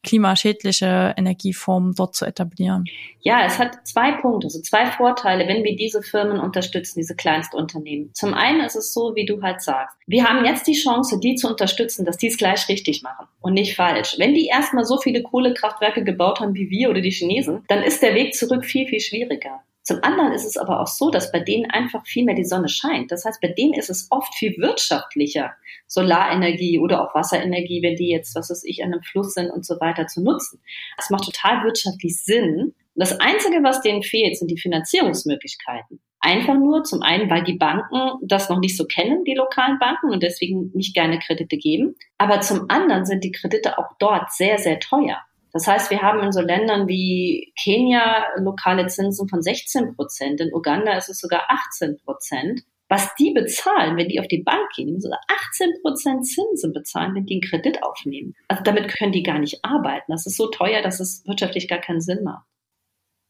klimaschädliche 0.05 1.15
Energieformen 1.17 1.95
dort 1.97 2.15
zu 2.15 2.25
etablieren. 2.25 2.85
Ja, 3.21 3.45
es 3.45 3.59
hat 3.59 3.87
zwei 3.87 4.13
Punkte, 4.13 4.47
also 4.47 4.61
zwei 4.61 4.87
Vorteile, 4.87 5.49
wenn 5.49 5.65
wir 5.65 5.75
diese 5.75 6.03
Firmen 6.03 6.39
unterstützen, 6.39 7.01
diese 7.01 7.17
Kleinstunternehmen. 7.17 8.11
Zum 8.15 8.35
einen 8.35 8.61
ist 8.61 8.77
es 8.77 8.93
so, 8.93 9.17
wie 9.17 9.27
du 9.27 9.43
halt 9.43 9.63
sagst, 9.63 9.97
wir 10.07 10.25
haben 10.25 10.45
jetzt 10.45 10.67
die 10.69 10.75
Chance, 10.75 11.19
die 11.19 11.35
zu 11.35 11.49
unterstützen, 11.49 12.05
dass 12.05 12.19
die 12.19 12.29
es 12.29 12.37
gleich 12.37 12.69
richtig 12.69 13.03
machen 13.03 13.27
und 13.41 13.55
nicht 13.55 13.75
falsch. 13.75 14.15
Wenn 14.19 14.35
die 14.35 14.47
erstmal 14.47 14.85
so 14.85 14.99
viele 14.99 15.23
Kohlekraftwerke 15.23 16.05
gebaut 16.05 16.39
haben 16.39 16.55
wie 16.55 16.71
wir 16.71 16.91
oder 16.91 17.01
die 17.01 17.11
Chinesen, 17.11 17.65
dann 17.67 17.83
ist 17.83 18.03
der 18.03 18.15
Weg 18.15 18.35
zurück 18.35 18.65
viel, 18.65 18.87
viel 18.87 19.01
schwieriger. 19.01 19.63
Zum 19.85 20.03
anderen 20.03 20.33
ist 20.33 20.47
es 20.47 20.57
aber 20.57 20.81
auch 20.81 20.87
so, 20.87 21.11
dass 21.11 21.31
bei 21.31 21.41
denen 21.41 21.71
einfach 21.71 22.07
viel 22.07 22.25
mehr 22.25 22.35
die 22.35 22.47
Sonne 22.47 22.71
scheint. 22.71 23.13
Das 23.13 23.27
heißt, 23.27 23.41
bei 23.43 23.49
denen 23.49 23.75
ist 23.75 23.91
es 23.91 24.09
oft 24.11 24.35
viel 24.35 24.57
wirtschaftlicher, 24.57 25.53
Solarenergie 25.87 26.79
oder 26.79 27.03
auch 27.03 27.15
Wasserenergie, 27.15 27.83
wenn 27.83 27.95
die 27.95 28.09
jetzt, 28.09 28.35
was 28.35 28.49
weiß 28.49 28.65
ich, 28.65 28.83
an 28.83 28.95
einem 28.95 29.03
Fluss 29.03 29.35
sind 29.35 29.51
und 29.51 29.67
so 29.67 29.79
weiter 29.81 30.07
zu 30.07 30.23
nutzen. 30.23 30.61
Das 30.97 31.11
macht 31.11 31.27
total 31.27 31.65
wirtschaftlich 31.65 32.17
Sinn. 32.17 32.75
Das 32.95 33.21
Einzige, 33.21 33.63
was 33.63 33.83
denen 33.83 34.03
fehlt, 34.03 34.39
sind 34.39 34.51
die 34.51 34.59
Finanzierungsmöglichkeiten. 34.59 36.01
Einfach 36.21 36.55
nur 36.55 36.85
zum 36.85 37.03
einen, 37.03 37.29
weil 37.29 37.45
die 37.45 37.59
Banken 37.59 38.13
das 38.23 38.49
noch 38.49 38.61
nicht 38.61 38.79
so 38.79 38.87
kennen, 38.87 39.25
die 39.25 39.35
lokalen 39.35 39.79
Banken, 39.79 40.11
und 40.11 40.23
deswegen 40.23 40.71
nicht 40.73 40.95
gerne 40.95 41.19
Kredite 41.19 41.59
geben. 41.59 41.97
Aber 42.17 42.41
zum 42.41 42.71
anderen 42.71 43.05
sind 43.05 43.23
die 43.23 43.33
Kredite 43.33 43.77
auch 43.77 43.91
dort 43.99 44.33
sehr, 44.33 44.57
sehr 44.57 44.81
teuer. 44.81 45.19
Das 45.55 45.69
heißt, 45.69 45.91
wir 45.91 46.03
haben 46.03 46.21
in 46.25 46.33
so 46.33 46.41
Ländern 46.41 46.89
wie 46.89 47.53
Kenia 47.63 48.25
lokale 48.39 48.89
Zinsen 48.89 49.29
von 49.29 49.41
16 49.41 49.95
Prozent, 49.95 50.41
in 50.41 50.53
Uganda 50.53 50.97
ist 50.97 51.09
es 51.09 51.21
sogar 51.21 51.45
18 51.49 51.99
Prozent. 52.05 52.63
Was 52.91 53.15
die 53.15 53.33
bezahlen, 53.33 53.97
wenn 53.97 54.09
die 54.09 54.21
auf 54.21 54.29
die 54.29 54.43
Bank 54.43 54.69
gehen, 54.77 55.01
sogar 55.01 55.21
18 55.49 55.71
Prozent 55.81 56.27
Zinsen 56.27 56.73
bezahlen, 56.73 57.15
wenn 57.15 57.25
die 57.25 57.35
einen 57.35 57.49
Kredit 57.49 57.83
aufnehmen. 57.83 58.35
Also 58.49 58.63
damit 58.63 58.89
können 58.89 59.13
die 59.13 59.23
gar 59.23 59.39
nicht 59.39 59.65
arbeiten. 59.65 60.13
Das 60.13 60.27
ist 60.27 60.37
so 60.37 60.49
teuer, 60.49 60.83
dass 60.83 61.01
es 61.01 61.25
wirtschaftlich 61.25 61.67
gar 61.67 61.81
keinen 61.81 62.01
Sinn 62.01 62.25
macht. 62.25 62.45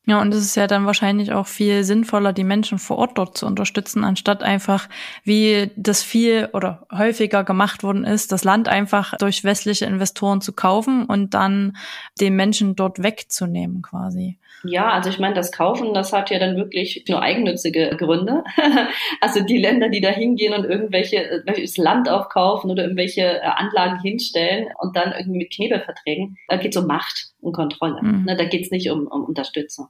Ja, 0.07 0.21
und 0.21 0.35
es 0.35 0.45
ist 0.45 0.55
ja 0.57 0.67
dann 0.67 0.85
wahrscheinlich 0.85 1.33
auch 1.33 1.47
viel 1.47 1.83
sinnvoller, 1.83 2.35
die 2.35 2.45
Menschen 2.45 2.79
vor 2.79 2.99
Ort 2.99 3.17
dort 3.17 3.39
zu 3.39 3.47
unterstützen, 3.47 4.05
anstatt 4.05 4.43
einfach, 4.43 4.89
wie 5.25 5.71
das 5.77 6.03
viel 6.03 6.51
oder 6.53 6.87
häufiger 6.93 7.43
gemacht 7.43 7.83
worden 7.83 8.05
ist, 8.05 8.31
das 8.31 8.45
Land 8.45 8.69
einfach 8.69 9.17
durch 9.17 9.45
westliche 9.45 9.87
Investoren 9.87 10.43
zu 10.43 10.53
kaufen 10.53 11.07
und 11.07 11.33
dann 11.33 11.77
den 12.21 12.37
Menschen 12.37 12.77
dort 12.77 13.03
wegzunehmen 13.03 13.81
quasi. 13.81 14.39
Ja, 14.65 14.91
also 14.91 15.11
ich 15.11 15.19
meine, 15.19 15.35
das 15.35 15.53
Kaufen, 15.53 15.95
das 15.95 16.13
hat 16.13 16.31
ja 16.31 16.39
dann 16.39 16.57
wirklich 16.57 17.05
nur 17.09 17.21
eigennützige 17.21 17.97
Gründe. 17.99 18.45
also 19.21 19.41
die 19.41 19.59
Länder, 19.59 19.89
die 19.89 20.01
da 20.01 20.09
hingehen 20.09 20.55
und 20.55 20.65
irgendwelche 20.65 21.43
das 21.47 21.77
Land 21.77 22.09
aufkaufen 22.09 22.71
oder 22.71 22.85
irgendwelche 22.85 23.23
äh, 23.23 23.43
Anlagen 23.43 24.01
hinstellen 24.01 24.69
und 24.79 24.97
dann 24.97 25.13
irgendwie 25.13 25.39
mit 25.39 25.53
Knebelverträgen, 25.53 26.39
da 26.49 26.57
geht 26.57 26.75
es 26.75 26.83
um 26.83 26.87
Macht 26.87 27.33
und 27.41 27.53
Kontrolle. 27.53 28.03
Mhm. 28.03 28.25
Ne, 28.25 28.37
da 28.37 28.45
geht 28.45 28.65
es 28.65 28.71
nicht 28.71 28.91
um, 28.91 29.07
um 29.07 29.25
Unterstützung. 29.25 29.89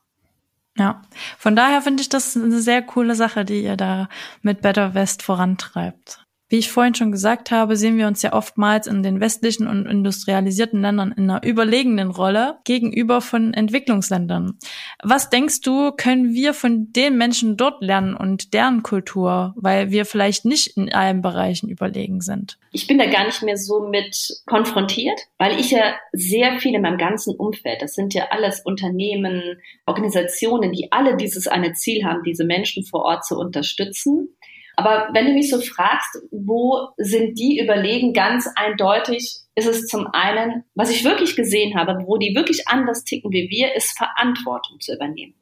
Ja, 0.76 1.02
von 1.38 1.54
daher 1.54 1.82
finde 1.82 2.02
ich 2.02 2.08
das 2.08 2.36
eine 2.36 2.58
sehr 2.58 2.82
coole 2.82 3.14
Sache, 3.14 3.44
die 3.44 3.62
ihr 3.62 3.76
da 3.76 4.08
mit 4.42 4.60
Better 4.60 4.94
West 4.94 5.22
vorantreibt. 5.22 6.23
Wie 6.54 6.58
ich 6.58 6.70
vorhin 6.70 6.94
schon 6.94 7.10
gesagt 7.10 7.50
habe, 7.50 7.74
sehen 7.74 7.98
wir 7.98 8.06
uns 8.06 8.22
ja 8.22 8.32
oftmals 8.32 8.86
in 8.86 9.02
den 9.02 9.18
westlichen 9.18 9.66
und 9.66 9.86
industrialisierten 9.86 10.80
Ländern 10.80 11.10
in 11.10 11.28
einer 11.28 11.42
überlegenen 11.42 12.12
Rolle 12.12 12.60
gegenüber 12.62 13.20
von 13.20 13.52
Entwicklungsländern. 13.54 14.56
Was 15.02 15.30
denkst 15.30 15.62
du, 15.62 15.90
können 15.90 16.32
wir 16.32 16.54
von 16.54 16.92
den 16.92 17.18
Menschen 17.18 17.56
dort 17.56 17.82
lernen 17.82 18.14
und 18.14 18.54
deren 18.54 18.84
Kultur, 18.84 19.52
weil 19.56 19.90
wir 19.90 20.06
vielleicht 20.06 20.44
nicht 20.44 20.76
in 20.76 20.92
allen 20.92 21.22
Bereichen 21.22 21.68
überlegen 21.68 22.20
sind? 22.20 22.56
Ich 22.70 22.86
bin 22.86 22.98
da 22.98 23.06
gar 23.06 23.24
nicht 23.24 23.42
mehr 23.42 23.56
so 23.56 23.88
mit 23.88 24.40
konfrontiert, 24.46 25.18
weil 25.38 25.58
ich 25.58 25.72
ja 25.72 25.96
sehr 26.12 26.60
viel 26.60 26.76
in 26.76 26.82
meinem 26.82 26.98
ganzen 26.98 27.34
Umfeld, 27.34 27.82
das 27.82 27.94
sind 27.94 28.14
ja 28.14 28.28
alles 28.30 28.60
Unternehmen, 28.60 29.60
Organisationen, 29.86 30.70
die 30.70 30.92
alle 30.92 31.16
dieses 31.16 31.48
eine 31.48 31.72
Ziel 31.72 32.04
haben, 32.04 32.22
diese 32.22 32.44
Menschen 32.44 32.84
vor 32.84 33.02
Ort 33.02 33.24
zu 33.24 33.36
unterstützen. 33.36 34.28
Aber 34.76 35.08
wenn 35.12 35.26
du 35.26 35.32
mich 35.32 35.50
so 35.50 35.60
fragst, 35.60 36.18
wo 36.30 36.88
sind 36.96 37.38
die 37.38 37.60
überlegen, 37.60 38.12
ganz 38.12 38.48
eindeutig 38.56 39.36
ist 39.54 39.66
es 39.66 39.86
zum 39.86 40.08
einen, 40.12 40.64
was 40.74 40.90
ich 40.90 41.04
wirklich 41.04 41.36
gesehen 41.36 41.78
habe, 41.78 42.04
wo 42.06 42.16
die 42.16 42.34
wirklich 42.34 42.66
anders 42.66 43.04
ticken 43.04 43.30
wie 43.30 43.48
wir, 43.50 43.74
ist 43.74 43.96
Verantwortung 43.96 44.80
zu 44.80 44.94
übernehmen. 44.94 45.34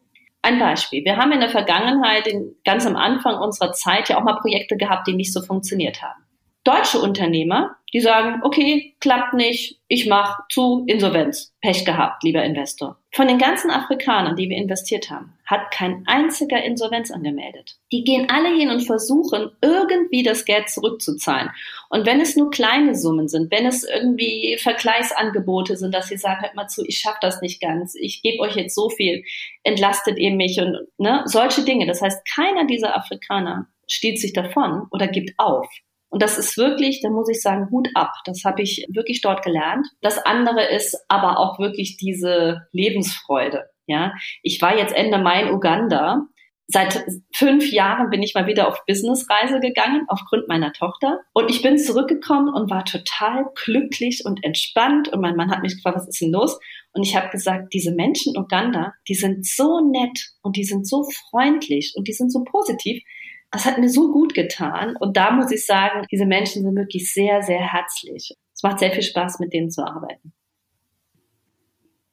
Ein 0.42 0.58
Beispiel. 0.58 1.04
Wir 1.04 1.16
haben 1.16 1.32
in 1.32 1.40
der 1.40 1.50
Vergangenheit, 1.50 2.28
ganz 2.64 2.84
am 2.84 2.96
Anfang 2.96 3.38
unserer 3.38 3.72
Zeit, 3.72 4.08
ja 4.08 4.18
auch 4.18 4.24
mal 4.24 4.40
Projekte 4.40 4.76
gehabt, 4.76 5.06
die 5.06 5.14
nicht 5.14 5.32
so 5.32 5.40
funktioniert 5.40 6.02
haben 6.02 6.22
deutsche 6.64 7.00
Unternehmer, 7.00 7.76
die 7.92 8.00
sagen, 8.00 8.40
okay, 8.42 8.94
klappt 9.00 9.34
nicht, 9.34 9.80
ich 9.86 10.06
mache 10.06 10.42
zu 10.50 10.84
Insolvenz. 10.86 11.54
Pech 11.60 11.84
gehabt, 11.84 12.22
lieber 12.22 12.42
Investor. 12.42 12.98
Von 13.12 13.28
den 13.28 13.38
ganzen 13.38 13.70
Afrikanern, 13.70 14.36
die 14.36 14.48
wir 14.48 14.56
investiert 14.56 15.10
haben, 15.10 15.34
hat 15.44 15.70
kein 15.70 16.04
einziger 16.06 16.62
Insolvenz 16.64 17.10
angemeldet. 17.10 17.76
Die 17.92 18.04
gehen 18.04 18.28
alle 18.30 18.48
hin 18.48 18.70
und 18.70 18.80
versuchen, 18.80 19.50
irgendwie 19.60 20.22
das 20.22 20.46
Geld 20.46 20.70
zurückzuzahlen. 20.70 21.50
Und 21.90 22.06
wenn 22.06 22.22
es 22.22 22.36
nur 22.36 22.50
kleine 22.50 22.94
Summen 22.94 23.28
sind, 23.28 23.52
wenn 23.52 23.66
es 23.66 23.84
irgendwie 23.84 24.56
Vergleichsangebote 24.58 25.76
sind, 25.76 25.94
dass 25.94 26.08
sie 26.08 26.16
sagen, 26.16 26.40
hört 26.40 26.54
mal 26.54 26.68
zu, 26.68 26.82
ich 26.86 26.98
schaffe 26.98 27.18
das 27.20 27.42
nicht 27.42 27.60
ganz, 27.60 27.94
ich 27.94 28.22
gebe 28.22 28.42
euch 28.42 28.56
jetzt 28.56 28.74
so 28.74 28.88
viel, 28.88 29.22
entlastet 29.62 30.18
ihr 30.18 30.32
mich 30.32 30.58
und 30.58 30.78
ne, 30.96 31.22
solche 31.26 31.62
Dinge. 31.62 31.86
Das 31.86 32.00
heißt, 32.00 32.26
keiner 32.34 32.66
dieser 32.66 32.96
Afrikaner 32.96 33.68
stiehlt 33.86 34.18
sich 34.18 34.32
davon 34.32 34.86
oder 34.90 35.06
gibt 35.06 35.32
auf. 35.36 35.68
Und 36.12 36.20
das 36.20 36.36
ist 36.36 36.58
wirklich, 36.58 37.00
da 37.00 37.08
muss 37.08 37.30
ich 37.30 37.40
sagen, 37.40 37.70
Hut 37.70 37.88
ab. 37.94 38.12
Das 38.26 38.44
habe 38.44 38.60
ich 38.60 38.86
wirklich 38.92 39.22
dort 39.22 39.42
gelernt. 39.42 39.86
Das 40.02 40.18
andere 40.18 40.62
ist 40.62 40.94
aber 41.08 41.38
auch 41.38 41.58
wirklich 41.58 41.96
diese 41.96 42.66
Lebensfreude. 42.70 43.64
Ja, 43.86 44.12
ich 44.42 44.60
war 44.60 44.76
jetzt 44.76 44.94
Ende 44.94 45.16
Mai 45.16 45.42
in 45.42 45.54
Uganda. 45.54 46.26
Seit 46.66 47.02
fünf 47.34 47.72
Jahren 47.72 48.10
bin 48.10 48.22
ich 48.22 48.34
mal 48.34 48.46
wieder 48.46 48.68
auf 48.68 48.84
Businessreise 48.86 49.58
gegangen 49.60 50.04
aufgrund 50.08 50.48
meiner 50.48 50.74
Tochter. 50.74 51.20
Und 51.32 51.50
ich 51.50 51.62
bin 51.62 51.78
zurückgekommen 51.78 52.52
und 52.54 52.70
war 52.70 52.84
total 52.84 53.46
glücklich 53.64 54.22
und 54.26 54.44
entspannt. 54.44 55.08
Und 55.08 55.22
mein 55.22 55.34
Mann 55.34 55.50
hat 55.50 55.62
mich 55.62 55.76
gefragt, 55.76 55.96
was 55.96 56.08
ist 56.08 56.20
denn 56.20 56.30
los? 56.30 56.60
Und 56.92 57.04
ich 57.04 57.16
habe 57.16 57.30
gesagt, 57.30 57.72
diese 57.72 57.94
Menschen 57.94 58.34
in 58.34 58.42
Uganda, 58.42 58.92
die 59.08 59.14
sind 59.14 59.46
so 59.46 59.80
nett 59.80 60.28
und 60.42 60.56
die 60.56 60.64
sind 60.64 60.86
so 60.86 61.08
freundlich 61.30 61.94
und 61.96 62.06
die 62.06 62.12
sind 62.12 62.30
so 62.30 62.44
positiv 62.44 63.02
das 63.52 63.66
hat 63.66 63.78
mir 63.78 63.88
so 63.88 64.10
gut 64.10 64.34
getan. 64.34 64.96
Und 64.96 65.16
da 65.16 65.30
muss 65.30 65.52
ich 65.52 65.66
sagen, 65.66 66.06
diese 66.10 66.26
Menschen 66.26 66.62
sind 66.62 66.74
wirklich 66.74 67.12
sehr, 67.12 67.42
sehr 67.42 67.60
herzlich. 67.60 68.34
Es 68.54 68.62
macht 68.62 68.78
sehr 68.78 68.92
viel 68.92 69.02
Spaß, 69.02 69.38
mit 69.38 69.52
denen 69.52 69.70
zu 69.70 69.86
arbeiten. 69.86 70.32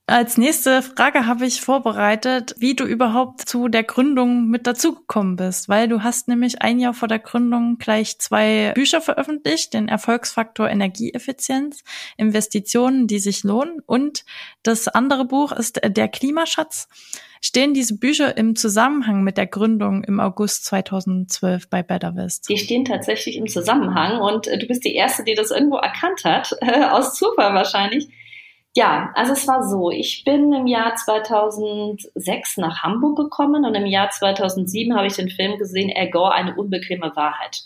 Als 0.10 0.38
nächste 0.38 0.82
Frage 0.82 1.28
habe 1.28 1.46
ich 1.46 1.62
vorbereitet, 1.62 2.56
wie 2.58 2.74
du 2.74 2.84
überhaupt 2.84 3.48
zu 3.48 3.68
der 3.68 3.84
Gründung 3.84 4.48
mit 4.48 4.66
dazugekommen 4.66 5.36
bist, 5.36 5.70
weil 5.70 5.88
du 5.88 6.02
hast 6.02 6.28
nämlich 6.28 6.64
ein 6.64 6.80
Jahr 6.80 6.96
vor 6.96 7.08
der 7.08 7.20
Gründung 7.20 7.78
gleich 7.78 8.18
zwei 8.18 8.72
Bücher 8.74 9.02
veröffentlicht, 9.02 9.76
den 9.76 9.88
Erfolgsfaktor 9.88 10.68
Energieeffizienz, 10.68 11.84
Investitionen, 12.18 13.06
die 13.06 13.20
sich 13.20 13.44
lohnen 13.44 13.84
und 13.86 14.26
das 14.64 14.88
andere 14.88 15.26
Buch 15.26 15.52
ist 15.52 15.80
der 15.86 16.08
Klimaschatz. 16.08 16.88
Stehen 17.40 17.76
diese 17.76 17.98
Bücher 18.00 18.36
im 18.36 18.56
Zusammenhang 18.56 19.24
mit 19.24 19.38
der 19.38 19.46
Gründung 19.46 20.04
im 20.04 20.20
August 20.20 20.66
2012 20.66 21.70
bei 21.70 21.84
Better 21.84 22.16
West? 22.16 22.50
Die 22.50 22.58
stehen 22.58 22.84
tatsächlich 22.84 23.38
im 23.38 23.48
Zusammenhang 23.48 24.20
und 24.20 24.48
äh, 24.48 24.58
du 24.58 24.66
bist 24.66 24.84
die 24.84 24.96
Erste, 24.96 25.24
die 25.24 25.36
das 25.36 25.52
irgendwo 25.52 25.78
erkannt 25.78 26.24
hat, 26.26 26.52
aus 26.92 27.14
Zufall 27.14 27.54
wahrscheinlich. 27.54 28.10
Ja, 28.76 29.12
also 29.16 29.34
es 29.34 29.48
war 29.48 29.64
so, 29.64 29.90
ich 29.90 30.24
bin 30.24 30.54
im 30.54 30.68
Jahr 30.68 30.96
2006 30.96 32.58
nach 32.58 32.84
Hamburg 32.84 33.18
gekommen 33.18 33.66
und 33.66 33.74
im 33.74 33.88
Jahr 33.88 34.12
2007 34.12 34.96
habe 34.96 35.08
ich 35.08 35.16
den 35.16 35.30
Film 35.30 35.58
gesehen, 35.58 35.92
Al 35.96 36.12
Gore, 36.12 36.34
eine 36.34 36.56
unbequeme 36.56 37.12
Wahrheit. 37.16 37.64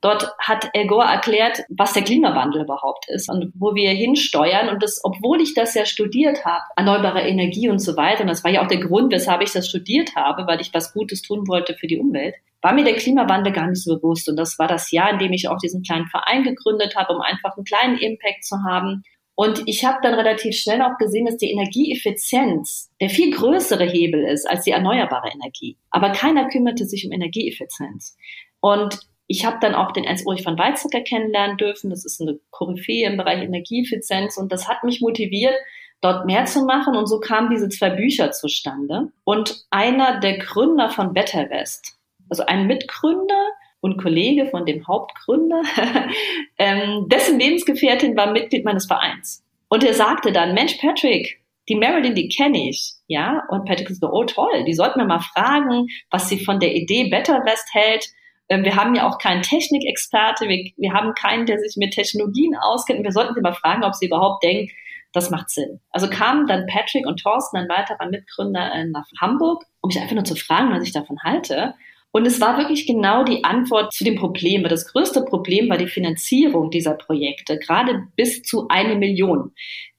Dort 0.00 0.32
hat 0.38 0.70
Al 0.74 0.86
Gore 0.86 1.04
erklärt, 1.04 1.62
was 1.68 1.92
der 1.92 2.02
Klimawandel 2.02 2.62
überhaupt 2.62 3.06
ist 3.10 3.28
und 3.28 3.52
wo 3.54 3.74
wir 3.74 3.90
hinsteuern. 3.90 4.70
Und 4.70 4.82
das, 4.82 5.00
obwohl 5.04 5.42
ich 5.42 5.52
das 5.52 5.74
ja 5.74 5.84
studiert 5.84 6.42
habe, 6.46 6.64
erneuerbare 6.74 7.20
Energie 7.20 7.68
und 7.68 7.80
so 7.80 7.98
weiter, 7.98 8.22
und 8.22 8.28
das 8.28 8.42
war 8.42 8.50
ja 8.50 8.62
auch 8.62 8.68
der 8.68 8.80
Grund, 8.80 9.12
weshalb 9.12 9.42
ich 9.42 9.52
das 9.52 9.68
studiert 9.68 10.16
habe, 10.16 10.46
weil 10.46 10.62
ich 10.62 10.72
was 10.72 10.94
Gutes 10.94 11.20
tun 11.20 11.46
wollte 11.48 11.74
für 11.74 11.86
die 11.86 11.98
Umwelt, 11.98 12.34
war 12.62 12.72
mir 12.72 12.84
der 12.84 12.96
Klimawandel 12.96 13.52
gar 13.52 13.66
nicht 13.66 13.82
so 13.82 13.96
bewusst. 13.96 14.26
Und 14.30 14.36
das 14.36 14.58
war 14.58 14.68
das 14.68 14.90
Jahr, 14.90 15.10
in 15.10 15.18
dem 15.18 15.34
ich 15.34 15.48
auch 15.48 15.58
diesen 15.58 15.82
kleinen 15.82 16.06
Verein 16.06 16.44
gegründet 16.44 16.96
habe, 16.96 17.12
um 17.12 17.20
einfach 17.20 17.54
einen 17.56 17.64
kleinen 17.64 17.98
Impact 17.98 18.44
zu 18.44 18.56
haben. 18.66 19.02
Und 19.40 19.62
ich 19.64 19.86
habe 19.86 20.00
dann 20.02 20.12
relativ 20.12 20.54
schnell 20.54 20.82
auch 20.82 20.98
gesehen, 20.98 21.24
dass 21.24 21.38
die 21.38 21.50
Energieeffizienz 21.50 22.90
der 23.00 23.08
viel 23.08 23.34
größere 23.34 23.84
Hebel 23.84 24.22
ist 24.22 24.44
als 24.44 24.64
die 24.64 24.70
erneuerbare 24.70 25.30
Energie. 25.32 25.78
Aber 25.88 26.10
keiner 26.10 26.50
kümmerte 26.50 26.84
sich 26.84 27.06
um 27.06 27.12
Energieeffizienz. 27.12 28.18
Und 28.60 29.00
ich 29.28 29.46
habe 29.46 29.56
dann 29.62 29.74
auch 29.74 29.92
den 29.92 30.04
Ernst 30.04 30.26
Ulrich 30.26 30.42
von 30.42 30.58
Weizsäcker 30.58 31.00
kennenlernen 31.00 31.56
dürfen. 31.56 31.88
Das 31.88 32.04
ist 32.04 32.20
eine 32.20 32.38
Koryphäe 32.50 33.06
im 33.06 33.16
Bereich 33.16 33.42
Energieeffizienz 33.42 34.36
und 34.36 34.52
das 34.52 34.68
hat 34.68 34.84
mich 34.84 35.00
motiviert, 35.00 35.54
dort 36.02 36.26
mehr 36.26 36.44
zu 36.44 36.66
machen. 36.66 36.94
Und 36.94 37.06
so 37.06 37.18
kamen 37.18 37.48
diese 37.48 37.70
zwei 37.70 37.88
Bücher 37.88 38.32
zustande. 38.32 39.10
Und 39.24 39.64
einer 39.70 40.20
der 40.20 40.36
Gründer 40.36 40.90
von 40.90 41.14
Better 41.14 41.48
West, 41.48 41.96
also 42.28 42.44
ein 42.44 42.66
Mitgründer 42.66 43.46
und 43.80 44.00
Kollege 44.00 44.46
von 44.46 44.66
dem 44.66 44.86
Hauptgründer, 44.86 45.62
ähm, 46.58 47.06
dessen 47.08 47.38
Lebensgefährtin 47.38 48.16
war 48.16 48.32
Mitglied 48.32 48.64
meines 48.64 48.86
Vereins. 48.86 49.44
Und 49.68 49.84
er 49.84 49.94
sagte 49.94 50.32
dann, 50.32 50.54
Mensch, 50.54 50.74
Patrick, 50.80 51.40
die 51.68 51.76
Marilyn, 51.76 52.14
die 52.14 52.28
kenne 52.28 52.68
ich, 52.68 52.94
ja. 53.06 53.44
Und 53.48 53.64
Patrick 53.64 53.88
so, 53.90 54.10
oh 54.10 54.24
toll, 54.24 54.64
die 54.66 54.74
sollten 54.74 54.98
wir 54.98 55.06
mal 55.06 55.20
fragen, 55.20 55.86
was 56.10 56.28
sie 56.28 56.44
von 56.44 56.58
der 56.58 56.74
Idee 56.74 57.08
Better 57.08 57.44
West 57.44 57.68
hält. 57.72 58.06
Ähm, 58.48 58.64
wir 58.64 58.74
haben 58.76 58.94
ja 58.94 59.08
auch 59.08 59.18
keinen 59.18 59.42
Technikexperte, 59.42 60.48
wir, 60.48 60.70
wir 60.76 60.92
haben 60.92 61.14
keinen, 61.14 61.46
der 61.46 61.58
sich 61.60 61.76
mit 61.76 61.94
Technologien 61.94 62.56
auskennt. 62.56 63.04
Wir 63.04 63.12
sollten 63.12 63.34
sie 63.34 63.40
mal 63.40 63.54
fragen, 63.54 63.84
ob 63.84 63.94
sie 63.94 64.06
überhaupt 64.06 64.42
denken, 64.42 64.70
das 65.12 65.30
macht 65.30 65.50
Sinn. 65.50 65.80
Also 65.90 66.08
kamen 66.08 66.46
dann 66.46 66.66
Patrick 66.66 67.06
und 67.06 67.22
Thorsten, 67.22 67.56
ein 67.56 67.68
weiterer 67.68 68.06
Mitgründer, 68.08 68.72
äh, 68.72 68.84
nach 68.86 69.06
Hamburg, 69.20 69.64
um 69.80 69.88
mich 69.88 70.00
einfach 70.00 70.14
nur 70.14 70.24
zu 70.24 70.34
fragen, 70.34 70.72
was 70.72 70.82
ich 70.82 70.92
davon 70.92 71.18
halte. 71.22 71.74
Und 72.12 72.26
es 72.26 72.40
war 72.40 72.58
wirklich 72.58 72.86
genau 72.86 73.22
die 73.22 73.44
Antwort 73.44 73.92
zu 73.92 74.04
dem 74.04 74.16
Problem. 74.16 74.64
Das 74.64 74.92
größte 74.92 75.24
Problem 75.24 75.70
war 75.70 75.78
die 75.78 75.86
Finanzierung 75.86 76.70
dieser 76.70 76.94
Projekte, 76.94 77.58
gerade 77.58 78.04
bis 78.16 78.42
zu 78.42 78.66
eine 78.68 78.96
Million. 78.96 79.52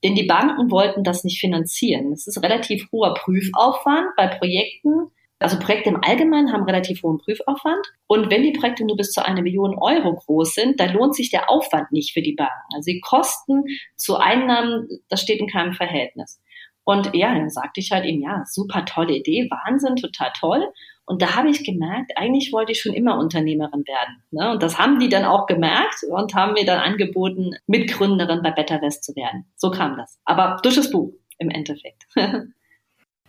Denn 0.04 0.16
die 0.16 0.26
Banken 0.26 0.72
wollten 0.72 1.04
das 1.04 1.24
nicht 1.24 1.40
finanzieren. 1.40 2.12
Es 2.12 2.28
ist 2.28 2.44
relativ 2.44 2.88
hoher 2.92 3.14
Prüfaufwand 3.14 4.08
bei 4.18 4.28
Projekten, 4.28 5.12
also 5.42 5.58
Projekte 5.58 5.90
im 5.90 6.04
Allgemeinen 6.04 6.54
haben 6.54 6.66
relativ 6.66 7.02
hohen 7.02 7.18
Prüfaufwand. 7.18 7.84
Und 8.06 8.30
wenn 8.30 8.44
die 8.44 8.52
Projekte 8.52 8.86
nur 8.86 8.96
bis 8.96 9.10
zu 9.10 9.26
einer 9.26 9.42
Million 9.42 9.76
Euro 9.76 10.16
groß 10.16 10.54
sind, 10.54 10.80
dann 10.80 10.94
lohnt 10.94 11.16
sich 11.16 11.32
der 11.32 11.50
Aufwand 11.50 11.92
nicht 11.92 12.14
für 12.14 12.22
die 12.22 12.34
Banken. 12.34 12.76
Also 12.76 12.92
die 12.92 13.00
Kosten 13.00 13.64
zu 13.96 14.18
Einnahmen, 14.18 14.88
das 15.10 15.22
steht 15.22 15.40
in 15.40 15.48
keinem 15.48 15.74
Verhältnis. 15.74 16.40
Und 16.84 17.16
ja, 17.16 17.34
dann 17.34 17.50
sagte 17.50 17.80
ich 17.80 17.92
halt 17.92 18.06
eben, 18.06 18.22
ja, 18.22 18.44
super 18.46 18.86
tolle 18.86 19.16
Idee, 19.16 19.50
Wahnsinn, 19.50 19.96
total 19.96 20.32
toll. 20.40 20.68
Und 21.12 21.22
da 21.22 21.36
habe 21.36 21.50
ich 21.50 21.66
gemerkt, 21.66 22.14
eigentlich 22.16 22.54
wollte 22.54 22.72
ich 22.72 22.80
schon 22.80 22.94
immer 22.94 23.18
Unternehmerin 23.18 23.84
werden. 23.86 24.24
Ne? 24.32 24.50
Und 24.52 24.64
das 24.64 24.80
haben 24.80 24.98
die 24.98 25.10
dann 25.10 25.26
auch 25.26 25.46
gemerkt 25.46 26.06
und 26.10 26.34
haben 26.36 26.54
mir 26.54 26.66
dann 26.66 26.80
angeboten, 26.80 27.52
Mitgründerin 27.68 28.42
bei 28.42 28.52
Better 28.52 28.82
West 28.82 29.04
zu 29.04 29.14
werden. 29.18 29.44
So 29.58 29.72
kam 29.72 29.98
das. 29.98 30.22
Aber 30.24 30.62
durch 30.64 30.76
das 30.76 30.90
Buch 30.90 31.12
im 31.38 31.50
Endeffekt. 31.50 32.08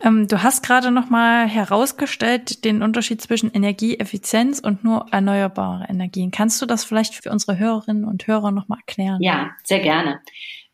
Ähm, 0.01 0.27
du 0.27 0.41
hast 0.41 0.65
gerade 0.65 0.91
noch 0.91 1.09
mal 1.09 1.47
herausgestellt 1.47 2.65
den 2.65 2.81
Unterschied 2.81 3.21
zwischen 3.21 3.51
Energieeffizienz 3.51 4.59
und 4.59 4.83
nur 4.83 5.05
erneuerbare 5.11 5.85
Energien. 5.87 6.31
Kannst 6.31 6.61
du 6.61 6.65
das 6.65 6.83
vielleicht 6.83 7.13
für 7.13 7.29
unsere 7.29 7.59
Hörerinnen 7.59 8.03
und 8.03 8.27
Hörer 8.27 8.51
noch 8.51 8.67
mal 8.67 8.79
erklären? 8.79 9.21
Ja, 9.21 9.51
sehr 9.63 9.79
gerne. 9.79 10.19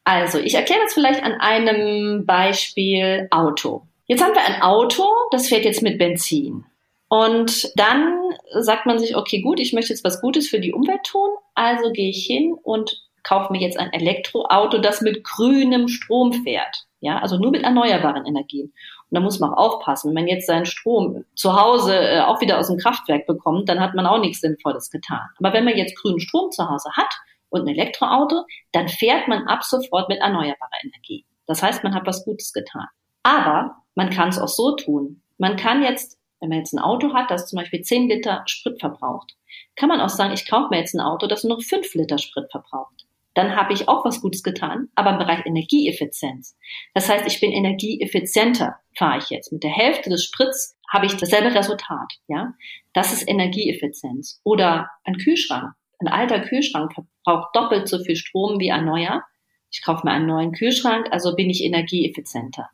Also, 0.06 0.40
ich 0.40 0.56
erkläre 0.56 0.80
das 0.84 0.94
vielleicht 0.94 1.22
an 1.22 1.34
einem 1.34 2.26
Beispiel 2.26 3.28
Auto. 3.30 3.86
Jetzt 4.08 4.24
haben 4.24 4.34
wir 4.34 4.44
ein 4.44 4.62
Auto, 4.64 5.04
das 5.32 5.50
fährt 5.50 5.66
jetzt 5.66 5.84
mit 5.84 6.00
Benzin. 6.00 6.66
Und 7.10 7.72
dann 7.76 8.20
sagt 8.60 8.86
man 8.86 9.00
sich, 9.00 9.16
okay, 9.16 9.42
gut, 9.42 9.60
ich 9.60 9.74
möchte 9.74 9.92
jetzt 9.92 10.04
was 10.04 10.22
Gutes 10.22 10.48
für 10.48 10.60
die 10.60 10.74
Umwelt 10.74 11.04
tun, 11.04 11.30
also 11.56 11.92
gehe 11.92 12.10
ich 12.10 12.26
hin 12.26 12.56
und 12.64 13.04
kaufe 13.24 13.52
mir 13.52 13.60
jetzt 13.60 13.80
ein 13.80 13.92
Elektroauto, 13.92 14.78
das 14.78 15.02
mit 15.02 15.24
grünem 15.24 15.88
Strom 15.88 16.34
fährt. 16.34 16.86
Ja, 17.02 17.20
also 17.20 17.38
nur 17.38 17.52
mit 17.52 17.64
erneuerbaren 17.64 18.26
Energien. 18.26 18.66
Und 18.66 19.16
da 19.16 19.22
muss 19.22 19.40
man 19.40 19.52
auch 19.52 19.76
aufpassen. 19.76 20.10
Wenn 20.10 20.26
man 20.26 20.28
jetzt 20.28 20.48
seinen 20.48 20.66
Strom 20.66 21.26
zu 21.34 21.60
Hause 21.60 21.96
äh, 21.96 22.20
auch 22.22 22.42
wieder 22.42 22.60
aus 22.60 22.68
dem 22.68 22.78
Kraftwerk 22.78 23.26
bekommt, 23.26 23.70
dann 23.70 23.80
hat 23.80 23.96
man 23.96 24.06
auch 24.06 24.20
nichts 24.20 24.42
Sinnvolles 24.42 24.90
getan. 24.92 25.22
Aber 25.40 25.54
wenn 25.54 25.66
man 25.66 25.78
jetzt 25.78 25.98
grünen 25.98 26.20
Strom 26.20 26.52
zu 26.52 26.70
Hause 26.70 26.90
hat 26.94 27.14
und 27.50 27.62
ein 27.62 27.70
Elektroauto, 27.70 28.44
dann 28.74 28.88
fährt 28.88 29.28
man 29.28 29.48
ab 29.48 29.64
sofort 29.64 30.10
mit 30.10 30.20
erneuerbarer 30.20 30.84
Energie. 30.84 31.26
Das 31.48 31.64
heißt, 31.64 31.84
man 31.84 31.96
hat 31.96 32.06
was 32.06 32.24
Gutes 32.26 32.54
getan. 32.54 32.86
Aber 33.24 33.78
man 33.96 34.10
kann 34.10 34.30
es 34.30 34.40
auch 34.40 34.48
so 34.48 34.76
tun. 34.76 35.22
Man 35.38 35.56
kann 35.56 35.82
jetzt, 35.82 36.19
wenn 36.40 36.50
man 36.50 36.60
jetzt 36.60 36.74
ein 36.74 36.80
Auto 36.80 37.14
hat, 37.14 37.32
das 37.32 37.48
zum 37.48 37.58
Beispiel 37.58 37.82
10 37.82 38.10
Liter 38.10 38.44
Sprit 38.46 38.80
verbraucht, 38.80 39.36
kann 39.76 39.90
man 39.90 40.02
auch 40.02 40.10
sagen, 40.10 40.34
ich 40.34 40.50
kaufe 40.50 40.70
mir 40.72 40.80
jetzt 40.80 40.94
ein 40.94 41.02
Auto, 41.02 41.28
das 41.28 41.44
nur 41.44 41.58
noch 41.58 41.64
5 41.64 41.94
Liter 41.96 42.18
Sprit 42.18 42.50
verbraucht. 42.52 43.06
Dann 43.36 43.56
habe 43.56 43.74
ich 43.74 43.88
auch 43.88 44.04
was 44.04 44.22
Gutes 44.22 44.44
getan, 44.44 44.90
aber 44.96 45.12
im 45.12 45.18
Bereich 45.18 45.46
Energieeffizienz. 45.46 46.58
Das 46.94 47.08
heißt, 47.08 47.26
ich 47.28 47.40
bin 47.40 47.52
energieeffizienter, 47.52 48.76
fahre 48.96 49.20
ich 49.20 49.30
jetzt. 49.30 49.54
Mit 49.54 49.64
der 49.64 49.72
Hälfte 49.72 50.10
des 50.10 50.26
Sprits 50.26 50.78
habe 50.92 51.06
ich 51.06 51.16
dasselbe 51.16 51.54
Resultat. 51.54 52.14
Ja, 52.28 52.54
Das 52.94 53.14
ist 53.14 53.28
Energieeffizienz. 53.28 54.42
Oder 54.44 54.90
ein 55.04 55.18
Kühlschrank. 55.18 55.74
Ein 56.00 56.08
alter 56.08 56.40
Kühlschrank 56.40 56.94
verbraucht 56.94 57.56
doppelt 57.56 57.88
so 57.88 58.00
viel 58.00 58.16
Strom 58.16 58.60
wie 58.60 58.72
ein 58.72 58.86
neuer. 58.86 59.24
Ich 59.72 59.84
kaufe 59.84 60.06
mir 60.06 60.12
einen 60.12 60.26
neuen 60.26 60.52
Kühlschrank, 60.52 61.08
also 61.12 61.36
bin 61.36 61.50
ich 61.50 61.64
energieeffizienter. 61.64 62.70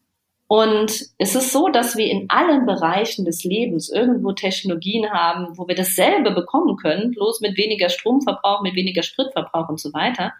Und 0.48 1.08
es 1.18 1.34
ist 1.34 1.52
so, 1.52 1.70
dass 1.70 1.98
wir 1.98 2.06
in 2.06 2.30
allen 2.30 2.68
Bereichen 2.68 3.26
des 3.26 3.44
Lebens 3.44 3.90
irgendwo 3.90 4.32
Technologien 4.32 5.10
haben, 5.10 5.58
wo 5.58 5.68
wir 5.68 5.76
dasselbe 5.76 6.32
bekommen 6.32 6.78
können, 6.78 7.12
bloß 7.12 7.42
mit 7.42 7.58
weniger 7.58 7.90
Stromverbrauch, 7.90 8.62
mit 8.62 8.76
weniger 8.76 9.02
Spritverbrauch 9.02 9.70
und 9.70 9.80
so 9.80 9.92
weiter. 9.94 10.34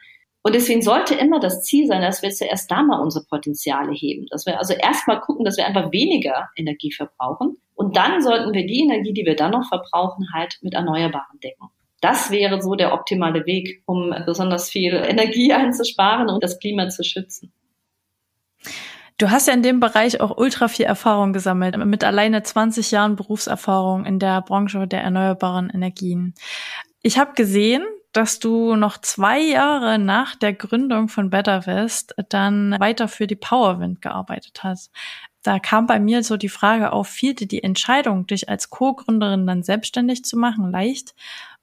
Und 0.44 0.54
deswegen 0.54 0.84
sollte 0.84 1.16
immer 1.16 1.40
das 1.40 1.64
Ziel 1.64 1.88
sein, 1.88 2.04
dass 2.04 2.22
wir 2.22 2.30
zuerst 2.30 2.70
da 2.70 2.84
mal 2.84 3.02
unsere 3.02 3.26
Potenziale 3.26 3.94
heben. 3.94 4.28
Dass 4.30 4.46
wir 4.46 4.60
also 4.60 4.76
erstmal 4.76 5.20
gucken, 5.20 5.44
dass 5.44 5.58
wir 5.58 5.66
einfach 5.66 5.92
weniger 5.92 6.50
Energie 6.56 6.92
verbrauchen. 6.92 7.58
Und 7.74 7.98
dann 7.98 8.22
sollten 8.22 8.54
wir 8.54 8.68
die 8.68 8.82
Energie, 8.82 9.12
die 9.12 9.26
wir 9.26 9.36
dann 9.36 9.52
noch 9.52 9.68
verbrauchen, 9.68 10.28
halt 10.36 10.60
mit 10.62 10.76
Erneuerbaren 10.76 11.40
decken. 11.44 11.70
Das 12.00 12.30
wäre 12.30 12.62
so 12.62 12.76
der 12.76 12.94
optimale 12.94 13.48
Weg, 13.48 13.82
um 13.88 14.14
besonders 14.28 14.70
viel 14.70 14.94
Energie 14.94 15.52
einzusparen 15.54 16.30
und 16.30 16.44
das 16.44 16.60
Klima 16.60 16.90
zu 16.90 17.04
schützen. 17.04 17.52
Du 19.18 19.32
hast 19.32 19.48
ja 19.48 19.54
in 19.54 19.64
dem 19.64 19.80
Bereich 19.80 20.20
auch 20.20 20.38
ultra 20.38 20.68
viel 20.68 20.86
Erfahrung 20.86 21.32
gesammelt, 21.32 21.78
mit 21.78 22.04
alleine 22.04 22.44
20 22.44 22.92
Jahren 22.92 23.16
Berufserfahrung 23.16 24.06
in 24.06 24.20
der 24.20 24.42
Branche 24.42 24.88
der 24.88 25.04
erneuerbaren 25.04 25.70
Energien. 25.70 26.34
Ich 27.02 27.18
habe 27.18 27.34
gesehen, 27.34 27.86
dass 28.12 28.40
du 28.40 28.76
noch 28.76 28.98
zwei 28.98 29.40
Jahre 29.40 30.00
nach 30.00 30.36
der 30.36 30.54
Gründung 30.54 31.08
von 31.08 31.30
Better 31.30 31.66
West 31.66 32.16
dann 32.30 32.76
weiter 32.80 33.08
für 33.08 33.28
die 33.28 33.36
Powerwind 33.36 34.02
gearbeitet 34.02 34.64
hast. 34.64 34.92
Da 35.44 35.60
kam 35.60 35.86
bei 35.86 36.00
mir 36.00 36.24
so 36.24 36.38
die 36.38 36.50
Frage 36.50 36.92
auf, 36.92 37.08
fiel 37.08 37.36
dir 37.36 37.48
die 37.48 37.64
Entscheidung, 37.64 38.26
dich 38.26 38.50
als 38.50 38.70
Co-Gründerin 38.70 39.46
dann 39.46 39.64
selbstständig 39.64 40.26
zu 40.26 40.38
machen, 40.38 40.72
leicht? 40.72 41.14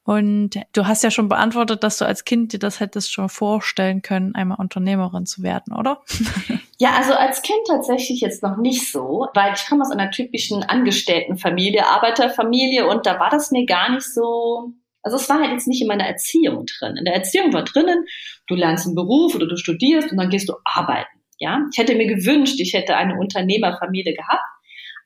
Und 0.05 0.59
du 0.73 0.87
hast 0.87 1.05
ja 1.05 1.11
schon 1.11 1.29
beantwortet, 1.29 1.85
dass 1.85 1.99
du 1.99 2.05
als 2.05 2.25
Kind 2.25 2.53
dir 2.53 2.59
das 2.59 2.81
hättest 2.81 3.13
schon 3.13 3.29
vorstellen 3.29 4.03
können, 4.03 4.35
einmal 4.35 4.59
Unternehmerin 4.59 5.27
zu 5.27 5.43
werden, 5.43 5.75
oder? 5.75 6.03
Ja, 6.79 6.95
also 6.97 7.13
als 7.13 7.43
Kind 7.43 7.61
tatsächlich 7.69 8.21
jetzt 8.23 8.43
noch 8.43 8.57
nicht 8.57 8.91
so, 8.91 9.29
weil 9.35 9.55
ich 9.55 9.69
komme 9.69 9.83
aus 9.83 9.93
einer 9.93 10.11
typischen 10.11 10.65
Angestelltenfamilie, 10.65 11.87
Arbeiterfamilie 11.87 12.89
und 12.89 13.07
da 13.07 13.21
war 13.21 13.31
das 13.31 13.53
mir 13.53 13.67
gar 13.67 13.93
nicht 13.93 14.03
so, 14.03 14.73
also 15.05 15.17
es 15.17 15.29
war 15.29 15.39
halt 15.39 15.53
jetzt 15.53 15.69
nicht 15.69 15.81
in 15.81 15.87
meiner 15.87 16.07
Erziehung 16.07 16.67
drin. 16.67 16.97
In 16.97 17.05
der 17.05 17.15
Erziehung 17.15 17.53
war 17.53 17.63
drinnen, 17.63 18.05
du 18.49 18.57
lernst 18.57 18.87
einen 18.87 18.97
Beruf 18.97 19.37
oder 19.37 19.47
du 19.47 19.57
studierst 19.57 20.11
und 20.11 20.17
dann 20.17 20.31
gehst 20.31 20.49
du 20.49 20.55
arbeiten. 20.65 21.21
Ja, 21.39 21.61
ich 21.71 21.79
hätte 21.79 21.95
mir 21.95 22.09
gewünscht, 22.09 22.59
ich 22.59 22.73
hätte 22.73 22.97
eine 22.97 23.17
Unternehmerfamilie 23.17 24.15
gehabt, 24.15 24.43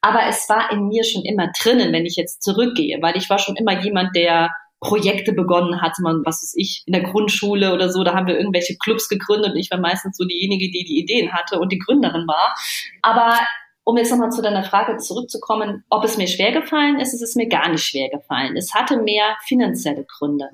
aber 0.01 0.21
es 0.31 0.49
war 0.49 0.73
in 0.73 0.89
mir 0.89 1.05
schon 1.05 1.27
immer 1.27 1.51
drinnen, 1.61 1.93
wenn 1.93 2.07
ich 2.07 2.17
jetzt 2.17 2.43
zurückgehe, 2.43 3.03
weil 3.03 3.19
ich 3.19 3.29
war 3.29 3.39
schon 3.39 3.57
immer 3.57 3.83
jemand, 3.83 4.17
der 4.17 4.51
Projekte 4.81 5.33
begonnen 5.33 5.81
hat, 5.81 5.95
man, 6.01 6.23
was 6.25 6.43
ist 6.43 6.55
ich, 6.57 6.83
in 6.87 6.93
der 6.93 7.03
Grundschule 7.03 7.73
oder 7.73 7.91
so, 7.91 8.05
da 8.05 8.15
haben 8.15 8.27
wir 8.27 8.37
irgendwelche 8.37 8.77
Clubs 8.77 9.09
gegründet 9.09 9.53
und 9.53 9.59
ich 9.59 9.71
war 9.71 9.79
meistens 9.79 10.17
so 10.17 10.25
diejenige, 10.25 10.71
die 10.71 10.85
die 10.85 10.99
Ideen 10.99 11.33
hatte 11.33 11.59
und 11.59 11.73
die 11.73 11.79
Gründerin 11.79 12.27
war. 12.27 12.55
Aber 13.03 13.39
um 13.85 13.97
jetzt 13.97 14.11
nochmal 14.11 14.31
zu 14.31 14.43
deiner 14.43 14.65
Frage 14.65 14.97
zurückzukommen, 14.99 15.85
ob 15.91 16.05
es 16.05 16.19
mir 16.19 16.27
schwer 16.27 16.53
gefallen 16.53 16.99
ist, 16.99 17.15
ist 17.15 17.23
es 17.23 17.37
mir 17.37 17.49
gar 17.49 17.69
nicht 17.69 17.85
schwer 17.85 18.11
gefallen. 18.11 18.57
Es 18.57 18.75
hatte 18.75 19.01
mehr 19.01 19.37
finanzielle 19.47 20.05
Gründe. 20.05 20.51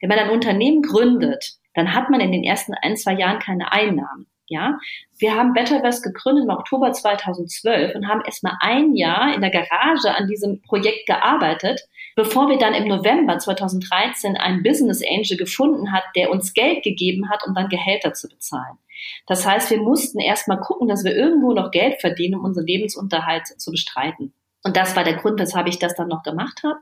Wenn 0.00 0.08
man 0.08 0.20
ein 0.20 0.30
Unternehmen 0.30 0.82
gründet, 0.82 1.56
dann 1.74 1.94
hat 1.94 2.10
man 2.10 2.20
in 2.20 2.32
den 2.32 2.44
ersten 2.44 2.74
ein, 2.74 2.96
zwei 2.96 3.14
Jahren 3.14 3.40
keine 3.40 3.72
Einnahmen. 3.72 4.26
Ja, 4.48 4.78
wir 5.18 5.34
haben 5.34 5.54
Betterverse 5.54 6.02
gegründet 6.02 6.44
im 6.44 6.50
Oktober 6.50 6.92
2012 6.92 7.96
und 7.96 8.08
haben 8.08 8.22
erstmal 8.24 8.56
ein 8.60 8.94
Jahr 8.94 9.34
in 9.34 9.40
der 9.40 9.50
Garage 9.50 10.14
an 10.14 10.28
diesem 10.28 10.62
Projekt 10.62 11.06
gearbeitet, 11.06 11.80
bevor 12.14 12.48
wir 12.48 12.56
dann 12.58 12.74
im 12.74 12.86
November 12.86 13.38
2013 13.38 14.36
einen 14.36 14.62
Business 14.62 15.02
Angel 15.02 15.36
gefunden 15.36 15.92
hat, 15.92 16.04
der 16.14 16.30
uns 16.30 16.54
Geld 16.54 16.84
gegeben 16.84 17.28
hat, 17.28 17.44
um 17.46 17.54
dann 17.54 17.68
Gehälter 17.68 18.14
zu 18.14 18.28
bezahlen. 18.28 18.78
Das 19.26 19.46
heißt, 19.46 19.70
wir 19.70 19.80
mussten 19.80 20.20
erstmal 20.20 20.60
gucken, 20.60 20.88
dass 20.88 21.04
wir 21.04 21.14
irgendwo 21.14 21.52
noch 21.52 21.70
Geld 21.70 22.00
verdienen, 22.00 22.36
um 22.36 22.44
unseren 22.44 22.66
Lebensunterhalt 22.66 23.46
zu 23.60 23.70
bestreiten. 23.70 24.32
Und 24.62 24.76
das 24.76 24.96
war 24.96 25.04
der 25.04 25.14
Grund, 25.14 25.38
weshalb 25.38 25.66
ich 25.68 25.78
das 25.78 25.94
dann 25.94 26.08
noch 26.08 26.22
gemacht 26.22 26.62
habe. 26.64 26.78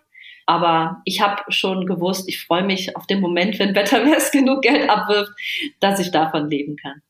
Aber 0.47 1.03
ich 1.05 1.21
habe 1.21 1.43
schon 1.49 1.87
gewusst, 1.87 2.29
ich 2.29 2.45
freue 2.45 2.65
mich 2.65 2.97
auf 2.97 3.07
den 3.07 3.21
Moment, 3.21 3.59
wenn 3.59 3.73
Betterverse 3.73 4.31
genug 4.33 4.63
Geld 4.63 4.89
abwirft, 4.89 5.33
dass 5.81 6.01
ich 6.01 6.11
davon 6.11 6.51
leben 6.51 6.77
kann. 6.77 7.03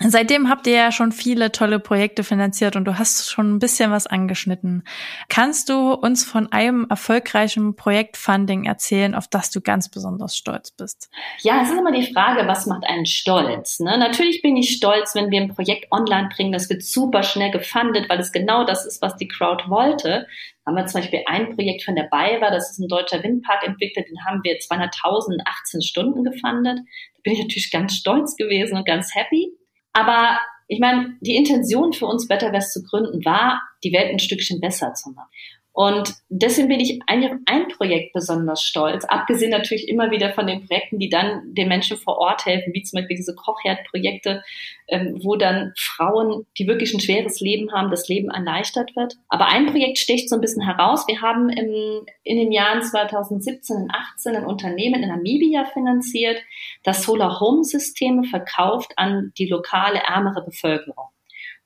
Seitdem 0.00 0.48
habt 0.48 0.66
ihr 0.66 0.74
ja 0.74 0.90
schon 0.90 1.12
viele 1.12 1.52
tolle 1.52 1.78
Projekte 1.78 2.24
finanziert 2.24 2.76
und 2.76 2.86
du 2.86 2.98
hast 2.98 3.30
schon 3.30 3.54
ein 3.54 3.58
bisschen 3.58 3.90
was 3.90 4.06
angeschnitten. 4.06 4.84
Kannst 5.28 5.68
du 5.68 5.92
uns 5.92 6.24
von 6.24 6.50
einem 6.50 6.86
erfolgreichen 6.88 7.76
Projektfunding 7.76 8.64
erzählen, 8.64 9.14
auf 9.14 9.28
das 9.28 9.50
du 9.50 9.60
ganz 9.60 9.90
besonders 9.90 10.34
stolz 10.34 10.70
bist? 10.70 11.10
Ja, 11.42 11.60
es 11.60 11.70
ist 11.70 11.78
immer 11.78 11.92
die 11.92 12.10
Frage, 12.10 12.48
was 12.48 12.64
macht 12.64 12.84
einen 12.84 13.04
stolz? 13.04 13.80
Ne? 13.80 13.98
Natürlich 13.98 14.40
bin 14.40 14.56
ich 14.56 14.74
stolz, 14.74 15.14
wenn 15.14 15.30
wir 15.30 15.42
ein 15.42 15.54
Projekt 15.54 15.92
online 15.92 16.30
bringen, 16.34 16.52
das 16.52 16.70
wird 16.70 16.82
super 16.82 17.22
schnell 17.22 17.50
gefundet, 17.50 18.08
weil 18.08 18.18
es 18.18 18.32
genau 18.32 18.64
das 18.64 18.86
ist, 18.86 19.02
was 19.02 19.16
die 19.16 19.28
Crowd 19.28 19.64
wollte. 19.68 20.26
Haben 20.64 20.76
wir 20.76 20.86
zum 20.86 21.02
Beispiel 21.02 21.22
ein 21.26 21.54
Projekt 21.54 21.82
von 21.84 21.96
der 21.96 22.08
BayWa, 22.10 22.50
das 22.50 22.70
ist 22.70 22.78
ein 22.78 22.88
deutscher 22.88 23.22
Windpark 23.22 23.62
entwickelt, 23.66 24.08
den 24.08 24.24
haben 24.24 24.40
wir 24.42 24.58
200.000 24.58 25.34
in 25.34 25.40
18 25.44 25.82
Stunden 25.82 26.24
gefundet. 26.24 26.78
Da 26.78 27.20
bin 27.22 27.34
ich 27.34 27.40
natürlich 27.40 27.70
ganz 27.70 27.94
stolz 27.94 28.36
gewesen 28.36 28.78
und 28.78 28.86
ganz 28.86 29.14
happy. 29.14 29.52
Aber 29.92 30.38
ich 30.68 30.80
meine, 30.80 31.16
die 31.20 31.36
Intention 31.36 31.92
für 31.92 32.06
uns 32.06 32.28
Better 32.28 32.52
West 32.52 32.72
zu 32.72 32.82
gründen 32.82 33.24
war, 33.24 33.60
die 33.84 33.92
Welt 33.92 34.10
ein 34.10 34.18
Stückchen 34.18 34.60
besser 34.60 34.94
zu 34.94 35.10
machen. 35.10 35.28
Und 35.74 36.14
deswegen 36.28 36.68
bin 36.68 36.80
ich 36.80 37.00
auf 37.08 37.32
ein 37.46 37.68
Projekt 37.68 38.12
besonders 38.12 38.62
stolz, 38.62 39.06
abgesehen 39.06 39.50
natürlich 39.50 39.88
immer 39.88 40.10
wieder 40.10 40.34
von 40.34 40.46
den 40.46 40.66
Projekten, 40.66 40.98
die 40.98 41.08
dann 41.08 41.54
den 41.54 41.68
Menschen 41.68 41.96
vor 41.96 42.18
Ort 42.18 42.44
helfen, 42.44 42.74
wie 42.74 42.82
zum 42.82 42.98
Beispiel 42.98 43.16
diese 43.16 43.34
Kochherdprojekte, 43.34 44.42
ähm, 44.88 45.18
wo 45.22 45.36
dann 45.36 45.72
Frauen, 45.78 46.46
die 46.58 46.66
wirklich 46.66 46.92
ein 46.92 47.00
schweres 47.00 47.40
Leben 47.40 47.72
haben, 47.72 47.90
das 47.90 48.08
Leben 48.08 48.28
erleichtert 48.28 48.94
wird. 48.96 49.14
Aber 49.28 49.46
ein 49.46 49.66
Projekt 49.66 49.98
sticht 49.98 50.28
so 50.28 50.34
ein 50.34 50.42
bisschen 50.42 50.62
heraus. 50.62 51.06
Wir 51.08 51.22
haben 51.22 51.48
im, 51.48 52.04
in 52.22 52.36
den 52.36 52.52
Jahren 52.52 52.82
2017 52.82 53.76
und 53.76 53.90
18 53.90 54.36
ein 54.36 54.44
Unternehmen 54.44 55.02
in 55.02 55.08
Namibia 55.08 55.64
finanziert, 55.64 56.42
das 56.84 57.02
Solar 57.04 57.40
Home 57.40 57.64
Systeme 57.64 58.24
verkauft 58.24 58.92
an 58.96 59.32
die 59.38 59.46
lokale 59.46 60.00
ärmere 60.00 60.44
Bevölkerung. 60.44 61.06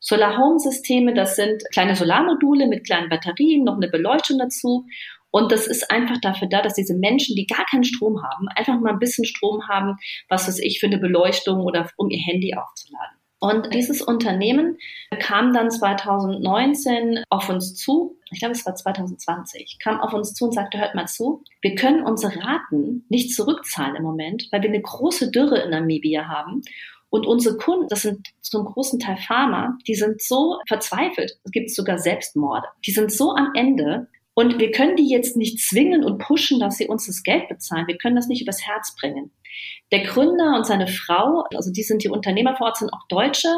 Solar 0.00 0.36
Home 0.38 0.58
Systeme, 0.58 1.14
das 1.14 1.36
sind 1.36 1.62
kleine 1.72 1.96
Solarmodule 1.96 2.66
mit 2.66 2.84
kleinen 2.86 3.08
Batterien, 3.08 3.64
noch 3.64 3.76
eine 3.76 3.88
Beleuchtung 3.88 4.38
dazu. 4.38 4.86
Und 5.30 5.52
das 5.52 5.66
ist 5.66 5.90
einfach 5.90 6.18
dafür 6.20 6.48
da, 6.48 6.62
dass 6.62 6.74
diese 6.74 6.94
Menschen, 6.94 7.36
die 7.36 7.46
gar 7.46 7.66
keinen 7.66 7.84
Strom 7.84 8.22
haben, 8.22 8.48
einfach 8.54 8.78
mal 8.80 8.92
ein 8.92 8.98
bisschen 8.98 9.24
Strom 9.24 9.68
haben, 9.68 9.96
was 10.28 10.48
weiß 10.48 10.60
ich, 10.60 10.80
für 10.80 10.86
eine 10.86 10.98
Beleuchtung 10.98 11.60
oder 11.60 11.90
um 11.96 12.08
ihr 12.10 12.20
Handy 12.20 12.54
aufzuladen. 12.54 13.16
Und 13.38 13.74
dieses 13.74 14.00
Unternehmen 14.00 14.78
kam 15.18 15.52
dann 15.52 15.70
2019 15.70 17.22
auf 17.28 17.50
uns 17.50 17.74
zu, 17.74 18.18
ich 18.30 18.38
glaube 18.38 18.52
es 18.52 18.64
war 18.64 18.74
2020, 18.74 19.78
kam 19.82 20.00
auf 20.00 20.14
uns 20.14 20.32
zu 20.32 20.46
und 20.46 20.54
sagte, 20.54 20.78
hört 20.78 20.94
mal 20.94 21.06
zu, 21.06 21.44
wir 21.60 21.74
können 21.74 22.02
unsere 22.02 22.34
Raten 22.42 23.04
nicht 23.10 23.34
zurückzahlen 23.34 23.96
im 23.96 24.04
Moment, 24.04 24.48
weil 24.52 24.62
wir 24.62 24.70
eine 24.70 24.80
große 24.80 25.30
Dürre 25.30 25.58
in 25.58 25.70
Namibia 25.70 26.28
haben 26.28 26.62
Und 27.10 27.26
unsere 27.26 27.56
Kunden, 27.56 27.88
das 27.88 28.02
sind 28.02 28.28
zum 28.40 28.64
großen 28.64 28.98
Teil 28.98 29.16
Pharma, 29.16 29.78
die 29.86 29.94
sind 29.94 30.20
so 30.20 30.58
verzweifelt. 30.66 31.38
Es 31.44 31.50
gibt 31.52 31.70
sogar 31.70 31.98
Selbstmorde. 31.98 32.66
Die 32.84 32.90
sind 32.90 33.12
so 33.12 33.30
am 33.30 33.52
Ende. 33.54 34.08
Und 34.34 34.58
wir 34.58 34.70
können 34.70 34.96
die 34.96 35.08
jetzt 35.08 35.36
nicht 35.36 35.60
zwingen 35.60 36.04
und 36.04 36.18
pushen, 36.18 36.60
dass 36.60 36.76
sie 36.76 36.88
uns 36.88 37.06
das 37.06 37.22
Geld 37.22 37.48
bezahlen. 37.48 37.86
Wir 37.86 37.96
können 37.96 38.16
das 38.16 38.28
nicht 38.28 38.42
übers 38.42 38.66
Herz 38.66 38.94
bringen. 39.00 39.30
Der 39.92 40.02
Gründer 40.02 40.56
und 40.56 40.66
seine 40.66 40.88
Frau, 40.88 41.44
also 41.54 41.72
die 41.72 41.82
sind 41.82 42.04
die 42.04 42.10
Unternehmer 42.10 42.56
vor 42.56 42.66
Ort, 42.66 42.76
sind 42.76 42.92
auch 42.92 43.06
Deutsche 43.08 43.48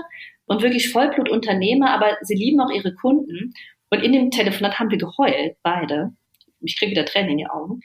und 0.47 0.63
wirklich 0.63 0.93
Vollblutunternehmer, 0.93 1.91
aber 1.91 2.17
sie 2.23 2.35
lieben 2.35 2.61
auch 2.61 2.71
ihre 2.71 2.95
Kunden. 2.95 3.55
Und 3.91 4.03
in 4.03 4.13
dem 4.13 4.31
Telefonat 4.31 4.79
haben 4.79 4.91
wir 4.91 4.99
geheult, 4.99 5.57
beide. 5.63 6.13
Ich 6.61 6.79
kriege 6.79 6.93
wieder 6.93 7.05
Tränen 7.05 7.31
in 7.31 7.39
die 7.39 7.47
Augen, 7.47 7.81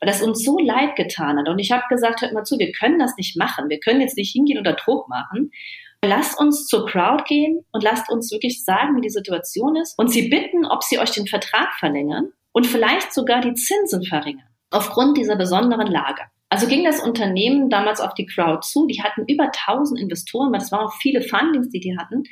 weil 0.00 0.08
das 0.08 0.22
uns 0.22 0.44
so 0.44 0.58
leid 0.58 0.96
getan 0.96 1.38
hat. 1.38 1.48
Und 1.48 1.58
ich 1.58 1.70
habe 1.70 1.84
gesagt, 1.88 2.20
hört 2.20 2.32
mal 2.32 2.44
zu, 2.44 2.58
wir 2.58 2.72
können 2.72 2.98
das 2.98 3.16
nicht 3.16 3.36
machen. 3.36 3.68
Wir 3.68 3.80
können 3.80 4.00
jetzt 4.00 4.16
nicht 4.16 4.32
hingehen 4.32 4.58
oder 4.58 4.74
Druck 4.74 5.08
machen. 5.08 5.50
Lasst 6.04 6.38
uns 6.38 6.66
zur 6.66 6.86
Crowd 6.86 7.24
gehen 7.26 7.64
und 7.72 7.82
lasst 7.82 8.10
uns 8.10 8.30
wirklich 8.30 8.64
sagen, 8.64 8.96
wie 8.96 9.00
die 9.00 9.10
Situation 9.10 9.76
ist 9.76 9.98
und 9.98 10.08
sie 10.08 10.28
bitten, 10.28 10.66
ob 10.66 10.82
sie 10.82 10.98
euch 10.98 11.10
den 11.10 11.26
Vertrag 11.26 11.72
verlängern 11.78 12.32
und 12.52 12.66
vielleicht 12.66 13.12
sogar 13.12 13.40
die 13.40 13.54
Zinsen 13.54 14.04
verringern 14.04 14.48
aufgrund 14.70 15.16
dieser 15.16 15.36
besonderen 15.36 15.86
Lage. 15.86 16.22
Also 16.48 16.68
ging 16.68 16.84
das 16.84 17.00
Unternehmen 17.00 17.70
damals 17.70 18.00
auf 18.00 18.14
die 18.14 18.26
Crowd 18.26 18.60
zu. 18.64 18.86
Die 18.86 19.02
hatten 19.02 19.24
über 19.26 19.50
1000 19.66 19.98
Investoren, 19.98 20.54
es 20.54 20.70
waren 20.70 20.86
auch 20.86 20.94
viele 21.00 21.20
Fundings, 21.20 21.70
die 21.70 21.80
die 21.80 21.98
hatten, 21.98 22.22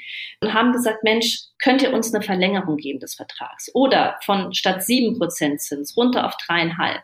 und 0.40 0.55
haben 0.55 0.72
gesagt, 0.72 1.03
Mensch, 1.03 1.40
könnt 1.61 1.83
ihr 1.83 1.92
uns 1.92 2.14
eine 2.14 2.22
Verlängerung 2.22 2.77
geben 2.77 3.00
des 3.00 3.14
Vertrags? 3.14 3.70
Oder 3.74 4.16
von 4.22 4.55
statt 4.55 4.83
7% 4.83 5.57
Zins 5.59 5.96
runter 5.96 6.27
auf 6.27 6.37
dreieinhalb. 6.37 7.03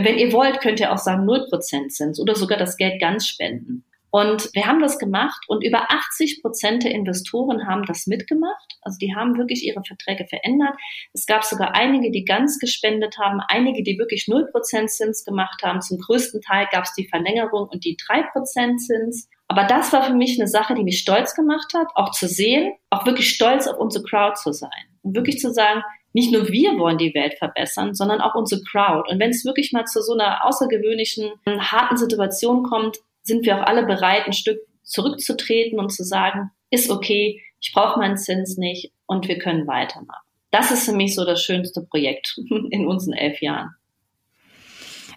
Wenn 0.00 0.16
ihr 0.16 0.32
wollt, 0.32 0.60
könnt 0.60 0.80
ihr 0.80 0.90
auch 0.90 0.98
sagen 0.98 1.28
0% 1.28 1.88
Zins 1.88 2.18
oder 2.18 2.34
sogar 2.34 2.56
das 2.56 2.78
Geld 2.78 2.98
ganz 2.98 3.26
spenden. 3.26 3.84
Und 4.10 4.50
wir 4.52 4.66
haben 4.66 4.80
das 4.80 4.98
gemacht 4.98 5.42
und 5.48 5.64
über 5.64 5.90
80 5.90 6.42
Prozent 6.42 6.84
der 6.84 6.92
Investoren 6.92 7.66
haben 7.66 7.84
das 7.86 8.06
mitgemacht. 8.06 8.76
Also 8.82 8.98
die 8.98 9.14
haben 9.14 9.38
wirklich 9.38 9.64
ihre 9.64 9.82
Verträge 9.82 10.26
verändert. 10.26 10.74
Es 11.14 11.24
gab 11.24 11.44
sogar 11.44 11.74
einige, 11.74 12.10
die 12.10 12.24
ganz 12.24 12.58
gespendet 12.58 13.16
haben, 13.18 13.40
einige, 13.48 13.82
die 13.82 13.98
wirklich 13.98 14.28
0 14.28 14.50
Prozent 14.50 14.90
Zins 14.90 15.24
gemacht 15.24 15.62
haben. 15.62 15.80
Zum 15.80 15.98
größten 15.98 16.42
Teil 16.42 16.68
gab 16.70 16.84
es 16.84 16.92
die 16.92 17.08
Verlängerung 17.08 17.68
und 17.68 17.84
die 17.86 17.96
3 18.06 18.22
Prozent 18.32 18.82
Zins. 18.82 19.30
Aber 19.48 19.64
das 19.64 19.92
war 19.94 20.04
für 20.04 20.14
mich 20.14 20.38
eine 20.38 20.48
Sache, 20.48 20.74
die 20.74 20.84
mich 20.84 20.98
stolz 20.98 21.34
gemacht 21.34 21.72
hat, 21.74 21.88
auch 21.94 22.10
zu 22.10 22.28
sehen, 22.28 22.72
auch 22.90 23.06
wirklich 23.06 23.30
stolz 23.30 23.66
auf 23.66 23.78
unsere 23.78 24.04
Crowd 24.04 24.34
zu 24.36 24.52
sein. 24.52 24.70
Und 25.02 25.16
wirklich 25.16 25.38
zu 25.38 25.52
sagen, 25.52 25.82
nicht 26.12 26.32
nur 26.32 26.48
wir 26.48 26.78
wollen 26.78 26.98
die 26.98 27.14
Welt 27.14 27.34
verbessern, 27.38 27.94
sondern 27.94 28.20
auch 28.20 28.34
unsere 28.34 28.62
Crowd. 28.62 29.10
Und 29.10 29.18
wenn 29.18 29.30
es 29.30 29.44
wirklich 29.44 29.72
mal 29.72 29.84
zu 29.84 30.02
so 30.02 30.12
einer 30.12 30.44
außergewöhnlichen, 30.46 31.32
harten 31.46 31.96
Situation 31.96 32.62
kommt, 32.62 32.98
sind 33.22 33.46
wir 33.46 33.58
auch 33.58 33.66
alle 33.66 33.86
bereit, 33.86 34.26
ein 34.26 34.32
Stück 34.32 34.58
zurückzutreten 34.82 35.78
und 35.78 35.90
zu 35.90 36.04
sagen, 36.04 36.50
ist 36.70 36.90
okay, 36.90 37.40
ich 37.60 37.72
brauche 37.72 37.98
meinen 37.98 38.16
Zins 38.16 38.56
nicht 38.56 38.92
und 39.06 39.28
wir 39.28 39.38
können 39.38 39.66
weitermachen. 39.66 40.26
Das 40.50 40.70
ist 40.70 40.84
für 40.84 40.92
mich 40.92 41.14
so 41.14 41.24
das 41.24 41.42
schönste 41.42 41.82
Projekt 41.82 42.36
in 42.70 42.86
unseren 42.86 43.14
elf 43.14 43.40
Jahren. 43.40 43.70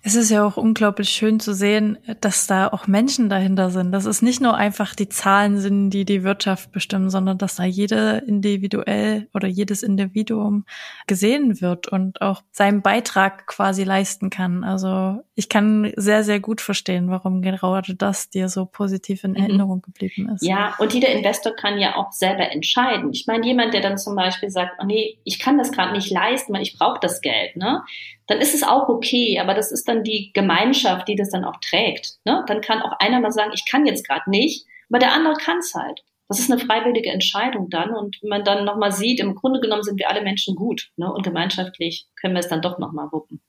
Es 0.08 0.14
ist 0.14 0.30
ja 0.30 0.46
auch 0.46 0.56
unglaublich 0.56 1.10
schön 1.10 1.40
zu 1.40 1.56
sehen, 1.56 1.98
dass 2.22 2.46
da 2.46 2.68
auch 2.68 2.86
Menschen 2.86 3.28
dahinter 3.28 3.72
sind. 3.72 3.92
Dass 3.92 4.06
es 4.06 4.22
nicht 4.22 4.40
nur 4.40 4.56
einfach 4.56 4.94
die 4.94 5.10
Zahlen 5.10 5.58
sind, 5.58 5.90
die 5.90 6.06
die 6.06 6.24
Wirtschaft 6.24 6.72
bestimmen, 6.72 7.10
sondern 7.10 7.40
dass 7.40 7.56
da 7.56 7.64
jede 7.64 8.24
individuell 8.28 9.28
oder 9.34 9.48
jedes 9.48 9.82
Individuum 9.82 10.66
gesehen 11.08 11.60
wird 11.60 11.88
und 11.88 12.22
auch 12.22 12.44
seinen 12.52 12.84
Beitrag 12.84 13.48
quasi 13.48 13.84
leisten 13.84 14.30
kann. 14.30 14.64
Also 14.64 15.24
ich 15.34 15.50
kann 15.50 15.92
sehr, 15.96 16.24
sehr 16.24 16.40
gut 16.40 16.62
verstehen, 16.62 17.10
warum 17.10 17.42
gerade 17.42 17.96
das 17.96 18.30
dir 18.30 18.48
so 18.48 18.68
positiv 18.68 19.24
in 19.24 19.32
mhm. 19.32 19.38
Erinnerung 19.38 19.82
geblieben 19.82 20.30
ist. 20.30 20.46
Ja, 20.46 20.76
und 20.78 20.94
jeder 20.94 21.10
Investor 21.10 21.54
kann 21.56 21.80
ja 21.80 21.96
auch 21.96 22.12
selber 22.12 22.52
entscheiden. 22.52 23.10
Ich 23.12 23.26
meine, 23.26 23.44
jemand, 23.44 23.74
der 23.74 23.82
dann 23.82 23.98
zum 23.98 24.16
Beispiel 24.16 24.52
sagt, 24.52 24.74
oh 24.80 24.86
nee, 24.86 25.18
ich 25.24 25.40
kann 25.40 25.58
das 25.58 25.72
gerade 25.72 25.94
nicht 25.94 26.12
leisten, 26.12 26.54
weil 26.54 26.62
ich 26.62 26.78
brauche 26.78 27.00
das 27.02 27.22
Geld, 27.22 27.56
ne? 27.56 27.82
Dann 28.28 28.42
ist 28.42 28.56
es 28.56 28.64
auch 28.64 28.90
okay, 28.90 29.40
aber 29.40 29.54
das 29.54 29.72
ist 29.72 29.88
dann 29.88 30.04
die 30.04 30.32
Gemeinschaft, 30.34 31.08
die 31.08 31.16
das 31.16 31.30
dann 31.30 31.46
auch 31.46 31.58
trägt. 31.62 32.18
Ne? 32.26 32.44
Dann 32.48 32.62
kann 32.62 32.82
auch 32.82 33.00
einer 33.00 33.20
mal 33.20 33.32
sagen, 33.32 33.52
ich 33.54 33.66
kann 33.70 33.86
jetzt 33.86 34.08
gerade 34.08 34.30
nicht, 34.30 34.66
aber 34.90 35.00
der 35.00 35.14
andere 35.14 35.36
kann 35.36 35.60
es 35.60 35.74
halt. 35.74 36.04
Das 36.28 36.40
ist 36.40 36.52
eine 36.52 36.60
freiwillige 36.60 37.12
Entscheidung 37.12 37.70
dann 37.70 37.92
und 37.92 38.18
wenn 38.22 38.30
man 38.30 38.44
dann 38.44 38.66
nochmal 38.66 38.92
sieht, 38.92 39.20
im 39.20 39.36
Grunde 39.36 39.60
genommen 39.60 39.84
sind 39.84 40.00
wir 40.00 40.10
alle 40.10 40.24
Menschen 40.24 40.56
gut 40.56 40.90
ne? 40.98 41.12
und 41.12 41.24
gemeinschaftlich 41.24 42.08
können 42.20 42.34
wir 42.34 42.40
es 42.40 42.48
dann 42.48 42.64
doch 42.64 42.80
nochmal 42.80 43.12
wuppen. 43.12 43.42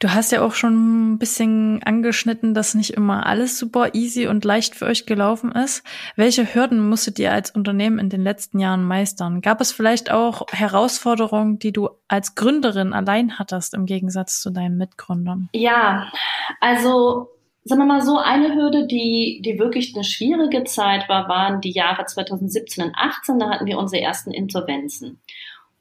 Du 0.00 0.14
hast 0.14 0.32
ja 0.32 0.40
auch 0.40 0.54
schon 0.54 1.12
ein 1.12 1.18
bisschen 1.18 1.82
angeschnitten, 1.82 2.54
dass 2.54 2.74
nicht 2.74 2.94
immer 2.94 3.26
alles 3.26 3.58
super 3.58 3.94
easy 3.94 4.28
und 4.28 4.46
leicht 4.46 4.74
für 4.74 4.86
euch 4.86 5.04
gelaufen 5.04 5.52
ist. 5.52 5.84
Welche 6.16 6.54
Hürden 6.54 6.88
musstet 6.88 7.18
ihr 7.18 7.32
als 7.32 7.50
Unternehmen 7.50 7.98
in 7.98 8.08
den 8.08 8.22
letzten 8.22 8.58
Jahren 8.58 8.82
meistern? 8.82 9.42
Gab 9.42 9.60
es 9.60 9.72
vielleicht 9.72 10.10
auch 10.10 10.46
Herausforderungen, 10.52 11.58
die 11.58 11.72
du 11.72 11.90
als 12.08 12.34
Gründerin 12.34 12.94
allein 12.94 13.38
hattest 13.38 13.74
im 13.74 13.84
Gegensatz 13.84 14.40
zu 14.40 14.50
deinen 14.50 14.78
Mitgründern? 14.78 15.50
Ja, 15.52 16.10
also 16.60 17.28
sagen 17.64 17.82
wir 17.82 17.86
mal 17.86 18.00
so, 18.00 18.16
eine 18.16 18.54
Hürde, 18.54 18.86
die, 18.86 19.42
die 19.44 19.58
wirklich 19.58 19.94
eine 19.94 20.04
schwierige 20.04 20.64
Zeit 20.64 21.10
war, 21.10 21.28
waren 21.28 21.60
die 21.60 21.72
Jahre 21.72 22.06
2017 22.06 22.84
und 22.84 22.94
2018. 22.94 23.38
Da 23.38 23.50
hatten 23.50 23.66
wir 23.66 23.78
unsere 23.78 24.02
ersten 24.02 24.30
Insolvenzen. 24.30 25.20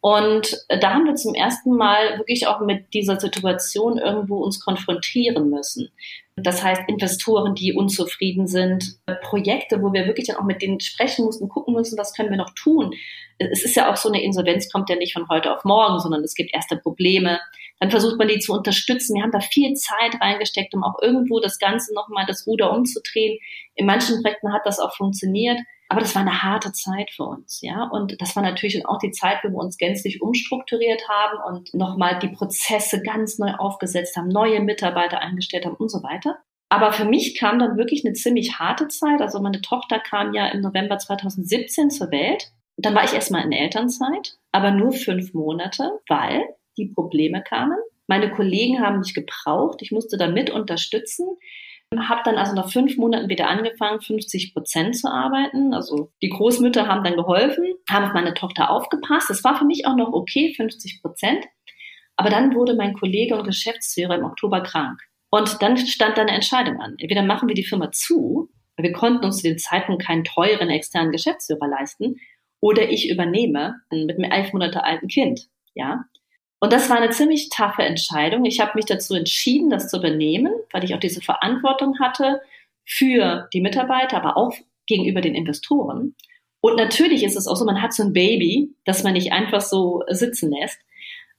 Und 0.01 0.65
da 0.69 0.93
haben 0.93 1.05
wir 1.05 1.15
zum 1.15 1.33
ersten 1.33 1.75
Mal 1.75 2.17
wirklich 2.17 2.47
auch 2.47 2.61
mit 2.61 2.93
dieser 2.93 3.19
Situation 3.19 3.97
irgendwo 3.97 4.37
uns 4.37 4.63
konfrontieren 4.63 5.49
müssen. 5.49 5.91
Das 6.37 6.63
heißt, 6.63 6.83
Investoren, 6.87 7.53
die 7.53 7.73
unzufrieden 7.73 8.47
sind, 8.47 8.97
Projekte, 9.23 9.81
wo 9.81 9.91
wir 9.91 10.05
wirklich 10.05 10.27
dann 10.27 10.37
auch 10.37 10.45
mit 10.45 10.61
denen 10.61 10.79
sprechen 10.79 11.25
mussten, 11.25 11.49
gucken 11.49 11.73
müssen, 11.73 11.97
was 11.97 12.13
können 12.13 12.29
wir 12.29 12.37
noch 12.37 12.53
tun. 12.55 12.93
Es 13.39 13.65
ist 13.65 13.75
ja 13.75 13.91
auch 13.91 13.97
so 13.97 14.07
eine 14.09 14.23
Insolvenz 14.23 14.71
kommt 14.71 14.89
ja 14.89 14.95
nicht 14.95 15.13
von 15.13 15.27
heute 15.27 15.53
auf 15.53 15.65
morgen, 15.65 15.99
sondern 15.99 16.23
es 16.23 16.33
gibt 16.33 16.53
erste 16.53 16.77
Probleme. 16.77 17.39
Dann 17.79 17.91
versucht 17.91 18.17
man 18.17 18.29
die 18.29 18.39
zu 18.39 18.53
unterstützen. 18.53 19.15
Wir 19.15 19.23
haben 19.23 19.31
da 19.31 19.41
viel 19.41 19.73
Zeit 19.73 20.21
reingesteckt, 20.21 20.73
um 20.73 20.83
auch 20.83 21.01
irgendwo 21.01 21.39
das 21.41 21.59
Ganze 21.59 21.93
nochmal 21.93 22.25
das 22.25 22.47
Ruder 22.47 22.71
umzudrehen. 22.71 23.37
In 23.75 23.85
manchen 23.85 24.21
Projekten 24.21 24.53
hat 24.53 24.61
das 24.65 24.79
auch 24.79 24.95
funktioniert. 24.95 25.59
Aber 25.89 26.01
das 26.01 26.13
war 26.13 26.21
eine 26.21 26.43
harte 26.43 26.71
Zeit 26.71 27.09
für 27.09 27.23
uns, 27.23 27.61
ja. 27.61 27.89
Und 27.91 28.21
das 28.21 28.35
war 28.35 28.43
natürlich 28.43 28.85
auch 28.85 28.99
die 28.99 29.09
Zeit, 29.09 29.39
wo 29.43 29.49
wir 29.49 29.57
uns 29.57 29.77
gänzlich 29.77 30.21
umstrukturiert 30.21 31.01
haben 31.09 31.39
und 31.47 31.73
nochmal 31.73 32.19
die 32.19 32.27
Prozesse 32.27 33.01
ganz 33.01 33.39
neu 33.39 33.53
aufgesetzt 33.55 34.15
haben, 34.15 34.27
neue 34.27 34.61
Mitarbeiter 34.61 35.19
eingestellt 35.19 35.65
haben 35.65 35.75
und 35.75 35.89
so 35.89 36.03
weiter. 36.03 36.37
Aber 36.69 36.93
für 36.93 37.05
mich 37.05 37.35
kam 37.37 37.57
dann 37.57 37.77
wirklich 37.77 38.05
eine 38.05 38.13
ziemlich 38.13 38.59
harte 38.59 38.87
Zeit. 38.87 39.19
Also 39.21 39.41
meine 39.41 39.61
Tochter 39.61 39.99
kam 39.99 40.35
ja 40.35 40.47
im 40.49 40.61
November 40.61 40.99
2017 40.99 41.89
zur 41.89 42.11
Welt. 42.11 42.51
Dann 42.77 42.93
war 42.93 43.03
ich 43.03 43.13
erstmal 43.13 43.43
in 43.43 43.51
Elternzeit, 43.51 44.37
aber 44.51 44.69
nur 44.69 44.91
fünf 44.91 45.33
Monate, 45.33 45.99
weil 46.07 46.43
die 46.77 46.85
Probleme 46.85 47.41
kamen. 47.41 47.77
Meine 48.05 48.31
Kollegen 48.31 48.79
haben 48.79 48.99
mich 48.99 49.15
gebraucht. 49.15 49.81
Ich 49.81 49.91
musste 49.91 50.17
da 50.17 50.27
mit 50.27 50.51
unterstützen. 50.51 51.27
Habe 51.97 52.21
dann 52.23 52.37
also 52.37 52.53
nach 52.53 52.71
fünf 52.71 52.97
Monaten 52.97 53.29
wieder 53.29 53.49
angefangen, 53.49 53.99
50 53.99 54.53
Prozent 54.53 54.95
zu 54.95 55.11
arbeiten. 55.11 55.73
Also 55.73 56.11
die 56.21 56.29
Großmütter 56.29 56.87
haben 56.87 57.03
dann 57.03 57.15
geholfen, 57.15 57.65
haben 57.89 58.05
auf 58.05 58.13
meine 58.13 58.35
Tochter 58.35 58.69
aufgepasst. 58.69 59.29
Das 59.29 59.43
war 59.43 59.57
für 59.57 59.65
mich 59.65 59.87
auch 59.87 59.95
noch 59.95 60.13
okay, 60.13 60.53
50 60.55 61.01
Prozent. 61.01 61.45
Aber 62.15 62.29
dann 62.29 62.53
wurde 62.53 62.75
mein 62.75 62.93
Kollege 62.93 63.35
und 63.35 63.45
Geschäftsführer 63.45 64.15
im 64.15 64.25
Oktober 64.25 64.61
krank. 64.61 64.99
Und 65.31 65.61
dann 65.61 65.77
stand 65.77 66.17
da 66.17 66.21
eine 66.21 66.31
Entscheidung 66.31 66.79
an. 66.79 66.95
Entweder 66.99 67.23
machen 67.23 67.47
wir 67.47 67.55
die 67.55 67.63
Firma 67.63 67.91
zu, 67.91 68.49
weil 68.77 68.85
wir 68.85 68.93
konnten 68.93 69.25
uns 69.25 69.37
zu 69.37 69.43
dem 69.43 69.57
Zeitpunkt 69.57 70.03
keinen 70.03 70.23
teuren 70.23 70.69
externen 70.69 71.11
Geschäftsführer 71.11 71.67
leisten, 71.67 72.17
oder 72.61 72.89
ich 72.89 73.09
übernehme 73.09 73.81
mit 73.91 74.17
einem 74.17 74.31
elf 74.31 74.53
Monate 74.53 74.83
alten 74.83 75.07
Kind. 75.07 75.47
Ja, 75.75 76.03
und 76.59 76.73
das 76.73 76.89
war 76.89 76.97
eine 76.97 77.09
ziemlich 77.09 77.49
taffe 77.49 77.83
Entscheidung. 77.83 78.45
Ich 78.45 78.59
habe 78.59 78.73
mich 78.75 78.85
dazu 78.85 79.15
entschieden, 79.15 79.69
das 79.69 79.89
zu 79.89 79.97
übernehmen, 79.97 80.53
weil 80.71 80.83
ich 80.83 80.93
auch 80.93 80.99
diese 80.99 81.21
Verantwortung 81.21 81.99
hatte 81.99 82.41
für 82.85 83.47
die 83.53 83.61
Mitarbeiter, 83.61 84.17
aber 84.17 84.35
auch 84.35 84.53
gegenüber 84.85 85.21
den 85.21 85.35
Investoren. 85.35 86.15
Und 86.61 86.75
natürlich 86.75 87.23
ist 87.23 87.37
es 87.37 87.47
auch 87.47 87.55
so, 87.55 87.63
man 87.63 87.81
hat 87.81 87.93
so 87.93 88.03
ein 88.03 88.11
Baby, 88.11 88.75
das 88.83 89.03
man 89.03 89.13
nicht 89.13 89.31
einfach 89.31 89.61
so 89.61 90.03
sitzen 90.09 90.51
lässt. 90.51 90.79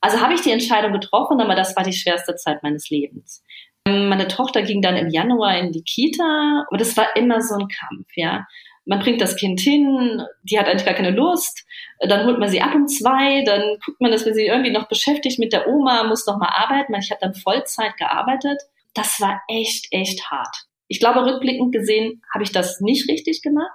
Also 0.00 0.20
habe 0.20 0.32
ich 0.32 0.40
die 0.40 0.52
Entscheidung 0.52 0.92
getroffen, 0.92 1.40
aber 1.40 1.54
das 1.54 1.76
war 1.76 1.84
die 1.84 1.92
schwerste 1.92 2.36
Zeit 2.36 2.62
meines 2.62 2.88
Lebens. 2.88 3.44
Meine 3.86 4.28
Tochter 4.28 4.62
ging 4.62 4.80
dann 4.80 4.96
im 4.96 5.10
Januar 5.10 5.58
in 5.58 5.72
die 5.72 5.82
Kita, 5.82 6.64
aber 6.66 6.78
das 6.78 6.96
war 6.96 7.14
immer 7.16 7.42
so 7.42 7.56
ein 7.56 7.68
Kampf, 7.68 8.06
ja 8.14 8.46
man 8.90 8.98
bringt 8.98 9.20
das 9.20 9.36
Kind 9.36 9.60
hin, 9.60 10.20
die 10.42 10.58
hat 10.58 10.66
eigentlich 10.66 10.84
gar 10.84 10.94
keine 10.94 11.12
Lust, 11.12 11.64
dann 12.00 12.26
holt 12.26 12.40
man 12.40 12.48
sie 12.48 12.60
ab 12.60 12.74
um 12.74 12.88
zwei, 12.88 13.44
dann 13.44 13.78
guckt 13.86 14.00
man, 14.00 14.10
dass 14.10 14.26
wir 14.26 14.34
sie 14.34 14.46
irgendwie 14.46 14.72
noch 14.72 14.88
beschäftigt 14.88 15.38
mit 15.38 15.52
der 15.52 15.68
Oma, 15.68 16.02
muss 16.02 16.26
noch 16.26 16.38
mal 16.38 16.48
arbeiten. 16.48 16.92
Ich 16.94 17.12
habe 17.12 17.20
dann 17.20 17.34
Vollzeit 17.34 17.96
gearbeitet. 17.98 18.60
Das 18.92 19.20
war 19.20 19.42
echt, 19.46 19.86
echt 19.92 20.28
hart. 20.28 20.66
Ich 20.88 20.98
glaube, 20.98 21.24
rückblickend 21.24 21.70
gesehen 21.70 22.20
habe 22.34 22.42
ich 22.42 22.50
das 22.50 22.80
nicht 22.80 23.08
richtig 23.08 23.42
gemacht. 23.42 23.70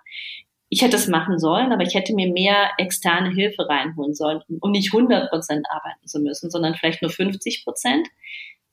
Ich 0.67 0.81
hätte 0.81 0.97
es 0.97 1.07
machen 1.07 1.39
sollen, 1.39 1.71
aber 1.71 1.83
ich 1.83 1.95
hätte 1.95 2.13
mir 2.13 2.29
mehr 2.29 2.71
externe 2.77 3.29
Hilfe 3.29 3.69
reinholen 3.69 4.15
sollen, 4.15 4.41
um 4.59 4.71
nicht 4.71 4.93
100 4.93 5.29
Prozent 5.29 5.65
arbeiten 5.69 6.05
zu 6.05 6.19
müssen, 6.19 6.51
sondern 6.51 6.75
vielleicht 6.75 7.01
nur 7.01 7.11
50 7.11 7.63
Prozent. 7.63 8.05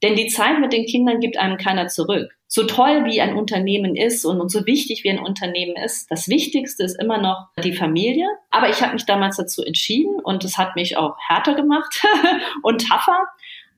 Denn 0.02 0.16
die 0.16 0.26
Zeit 0.26 0.58
mit 0.58 0.72
den 0.72 0.84
Kindern 0.84 1.20
gibt 1.20 1.38
einem 1.38 1.56
keiner 1.56 1.86
zurück. 1.86 2.32
So 2.48 2.64
toll 2.64 3.04
wie 3.04 3.20
ein 3.20 3.36
Unternehmen 3.36 3.96
ist 3.96 4.24
und, 4.24 4.50
so 4.50 4.66
wichtig 4.66 5.04
wie 5.04 5.10
ein 5.10 5.20
Unternehmen 5.20 5.76
ist, 5.76 6.10
das 6.10 6.28
Wichtigste 6.28 6.82
ist 6.82 7.00
immer 7.00 7.18
noch 7.18 7.48
die 7.62 7.72
Familie. 7.72 8.26
Aber 8.50 8.68
ich 8.68 8.82
habe 8.82 8.92
mich 8.94 9.06
damals 9.06 9.36
dazu 9.36 9.62
entschieden 9.62 10.20
und 10.22 10.44
es 10.44 10.58
hat 10.58 10.76
mich 10.76 10.96
auch 10.96 11.16
härter 11.28 11.54
gemacht 11.54 12.02
und 12.62 12.86
tougher. 12.86 13.26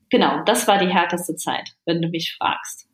Genau, 0.09 0.43
das 0.45 0.67
war 0.67 0.77
die 0.77 0.91
härteste 0.91 1.35
Zeit, 1.35 1.75
wenn 1.85 2.01
du 2.01 2.09
mich 2.09 2.35
fragst. 2.37 2.87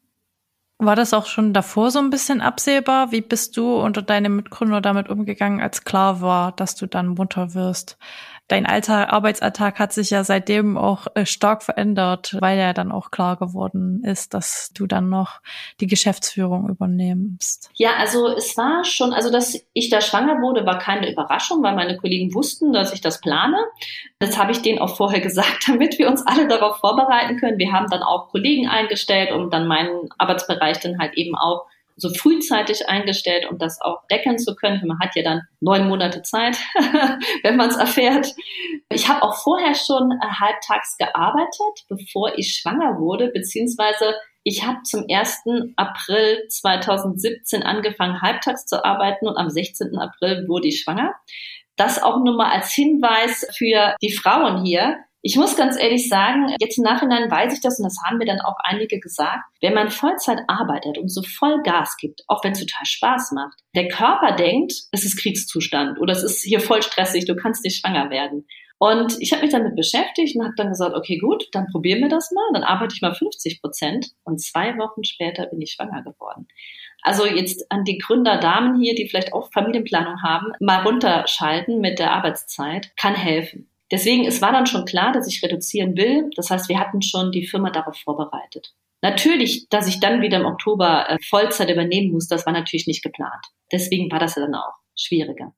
War 0.78 0.96
das 0.96 1.14
auch 1.14 1.28
schon 1.28 1.54
davor 1.54 1.92
so 1.92 2.00
ein 2.00 2.10
bisschen 2.10 2.42
absehbar? 2.42 3.12
Wie 3.12 3.22
bist 3.22 3.56
du 3.56 3.76
und 3.76 4.10
deine 4.10 4.30
Mitgründer 4.30 4.82
damit 4.82 5.10
umgegangen, 5.10 5.62
als 5.62 5.84
klar 5.84 6.22
war, 6.22 6.52
dass 6.54 6.76
du 6.76 6.88
dann 6.88 7.10
Mutter 7.10 7.54
wirst? 7.54 8.00
Dein 8.52 8.66
alter 8.66 9.14
Arbeitsalltag 9.14 9.80
hat 9.80 9.94
sich 9.94 10.10
ja 10.10 10.24
seitdem 10.24 10.78
auch 10.78 11.08
äh, 11.16 11.26
stark 11.26 11.64
verändert, 11.64 12.36
weil 12.40 12.58
ja 12.58 12.74
dann 12.74 12.92
auch 12.92 13.10
klar 13.10 13.38
geworden 13.38 14.04
ist, 14.04 14.34
dass 14.34 14.72
du 14.74 14.88
dann 14.88 15.10
noch 15.10 15.40
die 15.80 15.88
Geschäftsführung 15.88 16.68
übernimmst. 16.68 17.72
Ja, 17.76 17.92
also 17.98 18.28
es 18.28 18.58
war 18.58 18.84
schon, 18.84 19.14
also 19.14 19.32
dass 19.32 19.58
ich 19.74 19.90
da 19.90 20.02
schwanger 20.02 20.42
wurde, 20.42 20.66
war 20.66 20.80
keine 20.80 21.12
Überraschung, 21.12 21.64
weil 21.64 21.76
meine 21.76 21.98
Kollegen 21.98 22.34
wussten, 22.34 22.74
dass 22.74 22.94
ich 22.94 23.02
das 23.02 23.22
plane. 23.22 23.58
Das 24.20 24.38
habe 24.38 24.52
ich 24.52 24.62
denen 24.62 24.80
auch 24.80 24.98
vorher 24.98 25.22
gesagt, 25.22 25.68
damit 25.68 25.98
wir 25.98 26.10
uns 26.10 26.26
alle 26.28 26.48
darauf 26.48 26.78
vorbereiten 26.78 27.38
können. 27.38 27.58
Wir 27.58 27.72
haben 27.72 27.88
dann 27.90 28.04
auch 28.04 28.30
Kollegen 28.30 28.68
eingestellt, 28.68 29.32
um 29.32 29.50
dann 29.50 29.66
meinen 29.66 30.10
Arbeitsbereich 30.18 30.80
dann 30.82 31.00
halt 31.00 31.14
eben 31.16 31.36
auch 31.36 31.66
so 32.02 32.14
frühzeitig 32.14 32.90
eingestellt, 32.90 33.46
um 33.50 33.58
das 33.58 33.80
auch 33.82 34.06
decken 34.10 34.40
zu 34.40 34.56
können. 34.56 34.82
Man 34.86 35.00
hat 35.00 35.16
ja 35.16 35.24
dann 35.24 35.42
neun 35.60 35.88
Monate 35.88 36.24
Zeit, 36.24 36.58
wenn 37.44 37.56
man 37.56 37.70
es 37.70 37.78
erfährt. 37.78 38.34
Ich 38.90 39.08
habe 39.08 39.24
auch 39.24 39.36
vorher 39.36 39.76
schon 39.76 40.12
halbtags 40.22 40.98
gearbeitet, 40.98 41.86
bevor 41.88 42.38
ich 42.38 42.58
schwanger 42.58 43.00
wurde, 43.00 43.28
beziehungsweise 43.28 44.16
ich 44.44 44.66
habe 44.66 44.82
zum 44.84 45.06
1. 45.08 45.44
April 45.76 46.48
2017 46.50 47.62
angefangen, 47.62 48.22
halbtags 48.22 48.66
zu 48.66 48.84
arbeiten 48.84 49.28
und 49.28 49.38
am 49.38 49.50
16. 49.50 49.96
April 49.98 50.48
wurde 50.48 50.68
ich 50.68 50.82
schwanger. 50.82 51.14
Das 51.76 52.02
auch 52.02 52.24
nur 52.24 52.36
mal 52.36 52.52
als 52.52 52.74
Hinweis 52.74 53.48
für 53.56 53.96
die 54.02 54.12
Frauen 54.12 54.66
hier. 54.66 54.98
Ich 55.24 55.36
muss 55.36 55.56
ganz 55.56 55.78
ehrlich 55.78 56.10
sagen, 56.10 56.56
jetzt 56.60 56.80
im 56.80 56.84
Nachhinein 56.84 57.30
weiß 57.30 57.54
ich 57.54 57.62
das 57.62 57.78
und 57.78 57.84
das 57.84 57.98
haben 58.04 58.18
mir 58.18 58.26
dann 58.26 58.42
auch 58.42 58.56
einige 58.64 59.00
gesagt. 59.00 59.44
Wenn 59.62 59.76
man 59.76 59.92
Vollzeit 59.92 60.40
arbeitet 60.48 60.98
und 60.98 61.10
so 61.10 61.22
voll 61.22 61.62
Gas 61.62 61.96
gibt, 61.98 62.24
auch 62.28 62.44
wenn 62.44 62.54
es 62.54 62.60
total 62.60 62.86
Spaß 62.86 63.32
macht, 63.34 63.60
der 63.76 63.88
Körper 63.88 64.36
denkt, 64.36 64.74
es 64.92 65.06
ist 65.06 65.18
Kriegszustand 65.18 66.00
oder 66.00 66.14
es 66.14 66.24
ist 66.24 66.44
hier 66.44 66.60
voll 66.60 66.82
stressig, 66.82 67.26
du 67.26 67.36
kannst 67.36 67.64
nicht 67.64 67.80
schwanger 67.80 68.10
werden. 68.10 68.48
Und 68.80 69.16
ich 69.20 69.32
habe 69.32 69.44
mich 69.44 69.52
damit 69.52 69.76
beschäftigt 69.76 70.36
und 70.36 70.44
habe 70.44 70.56
dann 70.58 70.70
gesagt, 70.70 70.96
okay, 70.96 71.20
gut, 71.20 71.48
dann 71.52 71.68
probieren 71.68 72.02
wir 72.02 72.10
das 72.10 72.32
mal. 72.32 72.50
Dann 72.54 72.64
arbeite 72.64 72.96
ich 72.96 73.02
mal 73.04 73.14
50 73.14 73.62
Prozent 73.62 74.08
und 74.24 74.42
zwei 74.42 74.76
Wochen 74.80 75.04
später 75.04 75.46
bin 75.46 75.62
ich 75.62 75.74
schwanger 75.74 76.02
geworden. 76.02 76.48
Also 77.04 77.28
jetzt 77.28 77.72
an 77.72 77.84
die 77.84 78.00
Gründerdamen 78.00 78.82
hier, 78.82 78.96
die 78.96 79.08
vielleicht 79.08 79.34
auch 79.34 79.52
Familienplanung 79.54 80.24
haben, 80.24 80.48
mal 80.60 80.82
runterschalten 80.82 81.80
mit 81.80 82.00
der 82.00 82.12
Arbeitszeit, 82.12 82.92
kann 82.96 83.14
helfen. 83.14 83.71
Deswegen, 83.92 84.26
es 84.26 84.42
war 84.42 84.52
dann 84.52 84.66
schon 84.66 84.86
klar, 84.86 85.12
dass 85.12 85.28
ich 85.28 85.44
reduzieren 85.44 85.98
will. 85.98 86.30
Das 86.36 86.50
heißt, 86.50 86.70
wir 86.70 86.80
hatten 86.80 87.02
schon 87.02 87.32
die 87.32 87.46
Firma 87.46 87.70
darauf 87.70 87.98
vorbereitet. 87.98 88.74
Natürlich, 89.02 89.68
dass 89.70 89.88
ich 89.88 90.00
dann 90.00 90.22
wieder 90.22 90.40
im 90.40 90.46
Oktober 90.46 91.10
äh, 91.10 91.18
Vollzeit 91.28 91.70
übernehmen 91.70 92.12
muss, 92.12 92.28
das 92.28 92.46
war 92.46 92.54
natürlich 92.54 92.88
nicht 92.88 93.04
geplant. 93.04 93.46
Deswegen 93.72 94.12
war 94.12 94.20
das 94.20 94.36
dann 94.36 94.54
auch 94.54 94.74
schwieriger. 94.96 95.54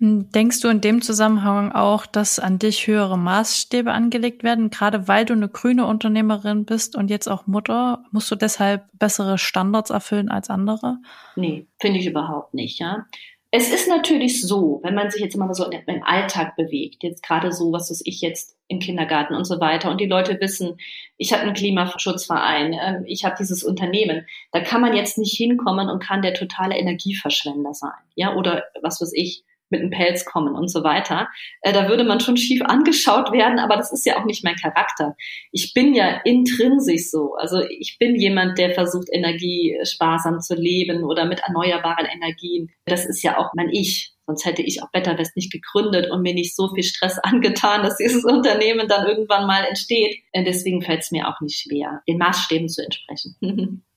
Hm, 0.00 0.30
denkst 0.30 0.60
du 0.60 0.68
in 0.68 0.80
dem 0.80 1.02
Zusammenhang 1.02 1.72
auch, 1.72 2.06
dass 2.06 2.38
an 2.38 2.58
dich 2.58 2.86
höhere 2.86 3.18
Maßstäbe 3.18 3.92
angelegt 3.92 4.44
werden? 4.44 4.70
Gerade 4.70 5.08
weil 5.08 5.24
du 5.24 5.34
eine 5.34 5.48
grüne 5.48 5.86
Unternehmerin 5.86 6.64
bist 6.64 6.96
und 6.96 7.10
jetzt 7.10 7.28
auch 7.28 7.46
Mutter, 7.46 8.04
musst 8.12 8.30
du 8.30 8.36
deshalb 8.36 8.86
bessere 8.92 9.38
Standards 9.38 9.90
erfüllen 9.90 10.30
als 10.30 10.50
andere? 10.50 10.98
Nee, 11.36 11.66
finde 11.80 11.98
ich 11.98 12.06
überhaupt 12.06 12.54
nicht, 12.54 12.78
ja. 12.78 13.06
Es 13.50 13.72
ist 13.72 13.88
natürlich 13.88 14.42
so, 14.46 14.80
wenn 14.82 14.94
man 14.94 15.10
sich 15.10 15.22
jetzt 15.22 15.34
immer 15.34 15.52
so 15.54 15.70
im 15.70 16.02
Alltag 16.02 16.54
bewegt, 16.56 17.02
jetzt 17.02 17.22
gerade 17.22 17.50
so, 17.50 17.72
was 17.72 17.90
weiß 17.90 18.02
ich 18.04 18.20
jetzt 18.20 18.58
im 18.68 18.78
Kindergarten 18.78 19.34
und 19.34 19.46
so 19.46 19.58
weiter, 19.58 19.90
und 19.90 20.00
die 20.02 20.06
Leute 20.06 20.38
wissen, 20.38 20.76
ich 21.16 21.32
habe 21.32 21.44
einen 21.44 21.54
Klimaschutzverein, 21.54 22.74
ähm, 22.74 23.04
ich 23.06 23.24
habe 23.24 23.36
dieses 23.38 23.64
Unternehmen, 23.64 24.26
da 24.52 24.60
kann 24.60 24.82
man 24.82 24.94
jetzt 24.94 25.16
nicht 25.16 25.34
hinkommen 25.34 25.88
und 25.88 26.02
kann 26.02 26.20
der 26.20 26.34
totale 26.34 26.76
Energieverschwender 26.76 27.72
sein, 27.72 27.98
ja, 28.16 28.34
oder 28.34 28.64
was 28.82 29.00
weiß 29.00 29.12
ich, 29.14 29.44
mit 29.70 29.80
einem 29.80 29.90
Pelz 29.90 30.24
kommen 30.24 30.54
und 30.54 30.68
so 30.68 30.84
weiter. 30.84 31.28
Äh, 31.62 31.72
da 31.72 31.88
würde 31.88 32.04
man 32.04 32.20
schon 32.20 32.36
schief 32.36 32.62
angeschaut 32.62 33.32
werden, 33.32 33.58
aber 33.58 33.76
das 33.76 33.92
ist 33.92 34.06
ja 34.06 34.18
auch 34.18 34.24
nicht 34.24 34.44
mein 34.44 34.56
Charakter. 34.56 35.14
Ich 35.52 35.74
bin 35.74 35.94
ja 35.94 36.20
intrinsisch 36.24 37.10
so. 37.10 37.34
Also 37.34 37.60
ich 37.68 37.96
bin 37.98 38.16
jemand, 38.16 38.58
der 38.58 38.72
versucht, 38.72 39.08
energiesparsam 39.12 40.40
zu 40.40 40.54
leben 40.54 41.04
oder 41.04 41.24
mit 41.26 41.40
erneuerbaren 41.40 42.06
Energien. 42.06 42.70
Das 42.86 43.06
ist 43.06 43.22
ja 43.22 43.38
auch 43.38 43.50
mein 43.54 43.70
Ich. 43.70 44.14
Sonst 44.26 44.44
hätte 44.44 44.60
ich 44.60 44.82
auch 44.82 44.90
Better 44.90 45.16
West 45.16 45.36
nicht 45.36 45.50
gegründet 45.50 46.10
und 46.10 46.20
mir 46.20 46.34
nicht 46.34 46.54
so 46.54 46.68
viel 46.74 46.84
Stress 46.84 47.18
angetan, 47.22 47.82
dass 47.82 47.96
dieses 47.96 48.24
Unternehmen 48.24 48.86
dann 48.86 49.06
irgendwann 49.06 49.46
mal 49.46 49.64
entsteht. 49.64 50.18
Und 50.34 50.44
deswegen 50.44 50.82
fällt 50.82 51.00
es 51.00 51.10
mir 51.10 51.28
auch 51.28 51.40
nicht 51.40 51.60
schwer, 51.60 52.02
den 52.06 52.18
Maßstäben 52.18 52.68
zu 52.68 52.82
entsprechen. 52.84 53.36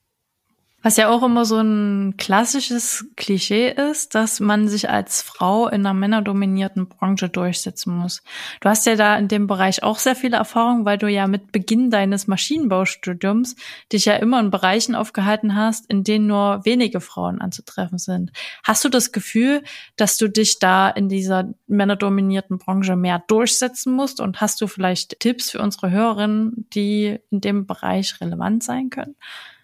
Was 0.84 0.98
ja 0.98 1.10
auch 1.10 1.22
immer 1.22 1.46
so 1.46 1.60
ein 1.60 2.16
klassisches 2.18 3.06
Klischee 3.16 3.70
ist, 3.70 4.16
dass 4.16 4.40
man 4.40 4.68
sich 4.68 4.90
als 4.90 5.22
Frau 5.22 5.68
in 5.68 5.86
einer 5.86 5.94
männerdominierten 5.94 6.88
Branche 6.88 7.30
durchsetzen 7.30 7.96
muss. 7.96 8.24
Du 8.62 8.70
hast 8.70 8.88
ja 8.88 8.96
da 8.96 9.16
in 9.16 9.28
dem 9.28 9.46
Bereich 9.46 9.84
auch 9.84 10.00
sehr 10.00 10.16
viele 10.16 10.38
Erfahrungen, 10.38 10.84
weil 10.84 10.98
du 10.98 11.08
ja 11.08 11.28
mit 11.28 11.52
Beginn 11.52 11.92
deines 11.92 12.26
Maschinenbaustudiums 12.26 13.56
dich 13.94 14.06
ja 14.06 14.16
immer 14.16 14.40
in 14.40 14.50
Bereichen 14.50 14.96
aufgehalten 14.96 15.56
hast, 15.56 15.86
in 15.88 16.04
denen 16.04 16.26
nur 16.26 16.66
wenige 16.66 17.00
Frauen 17.00 17.42
anzutreffen 17.42 18.00
sind. 18.00 18.32
Hast 18.64 18.84
du 18.84 18.90
das 18.90 19.12
Gefühl, 19.12 19.62
dass 19.98 20.18
du 20.18 20.30
dich 20.30 20.58
da 20.58 20.90
in 20.90 21.10
dieser 21.10 21.54
männerdominierten 21.68 22.58
Branche 22.58 22.96
mehr 22.96 23.24
durchsetzen 23.28 23.94
musst? 23.94 24.20
Und 24.20 24.42
hast 24.42 24.60
du 24.62 24.66
vielleicht 24.66 25.20
Tipps 25.20 25.52
für 25.52 25.62
unsere 25.62 25.92
Hörerinnen, 25.92 26.68
die 26.74 27.20
in 27.30 27.40
dem 27.40 27.68
Bereich 27.68 28.20
relevant 28.20 28.64
sein 28.64 28.90
können? 28.90 29.16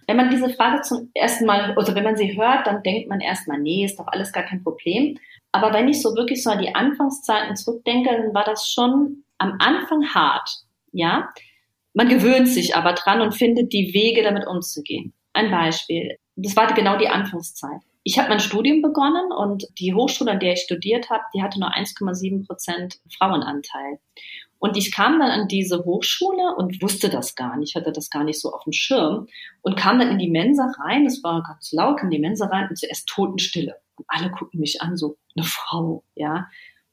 Wenn 0.08 0.17
man 0.17 0.30
diese 0.30 0.50
Frage 0.50 0.82
zum 0.82 1.12
ersten 1.13 1.46
Mal, 1.46 1.78
oder 1.78 1.93
wenn 1.93 2.04
man 2.04 2.15
sie 2.15 2.38
hört, 2.38 2.65
dann 2.65 2.82
denkt 2.82 3.10
man 3.10 3.20
erstmal, 3.20 3.60
nee, 3.60 3.84
ist 3.84 4.00
doch 4.00 4.08
alles 4.08 4.32
gar 4.32 4.43
kein 4.43 4.63
Problem. 4.63 5.20
Aber 5.52 5.74
wenn 5.74 5.88
ich 5.88 6.02
so 6.02 6.15
wirklich 6.15 6.43
so 6.43 6.50
an 6.50 6.62
die 6.62 6.74
Anfangszeiten 6.74 7.56
zurückdenke, 7.56 8.10
dann 8.10 8.34
war 8.34 8.46
das 8.46 8.70
schon 8.70 9.24
am 9.38 9.58
Anfang 9.60 10.08
hart, 10.13 10.50
ja. 10.91 11.30
Man 11.93 12.10
gewöhnt 12.10 12.48
sich 12.48 12.76
aber 12.76 12.93
dran 12.93 13.22
und 13.22 13.34
findet 13.34 13.74
die 13.74 13.93
Wege, 13.93 14.24
damit 14.24 14.48
umzugehen. 14.48 15.13
Ein 15.34 15.52
Beispiel. 15.52 16.17
Das 16.36 16.56
war 16.56 16.72
genau 16.74 16.98
die 16.98 17.10
Anfangszeit. 17.10 17.82
Ich 18.04 18.17
habe 18.17 18.30
mein 18.30 18.39
Studium 18.39 18.82
begonnen 18.82 19.32
und 19.32 19.65
die 19.80 19.93
Hochschule, 19.93 20.32
an 20.32 20.39
der 20.39 20.54
ich 20.54 20.62
studiert 20.62 21.10
habe, 21.10 21.24
die 21.34 21.41
hatte 21.41 21.60
nur 21.60 21.74
1,7 21.74 22.46
Prozent 22.46 23.00
Frauenanteil. 23.17 24.00
Und 24.60 24.76
ich 24.78 24.91
kam 24.91 25.20
dann 25.20 25.30
an 25.30 25.48
diese 25.48 25.86
Hochschule 25.86 26.56
und 26.58 26.82
wusste 26.82 27.10
das 27.10 27.36
gar 27.36 27.58
nicht, 27.58 27.76
hatte 27.76 27.91
das 27.91 28.10
gar 28.10 28.24
nicht 28.24 28.39
so 28.39 28.52
auf 28.52 28.63
dem 28.63 28.74
Schirm 28.74 29.28
und 29.62 29.78
kam 29.78 30.00
dann 30.00 30.10
in 30.10 30.17
die 30.17 30.30
Mensa 30.30 30.72
rein. 30.84 31.06
Es 31.06 31.24
war 31.24 31.43
ganz 31.43 31.72
laut, 31.72 32.02
in 32.02 32.10
die 32.10 32.20
Mensa 32.20 32.48
rein 32.48 32.67
und 32.70 32.78
zuerst 32.78 33.08
Totenstille. 33.08 33.76
Und 33.96 34.06
alle 34.08 34.32
gucken 34.32 34.60
mich 34.60 34.82
an, 34.82 34.98
so 34.98 35.17
eine 35.36 35.46
Frau, 35.46 36.04
ja. 36.15 36.48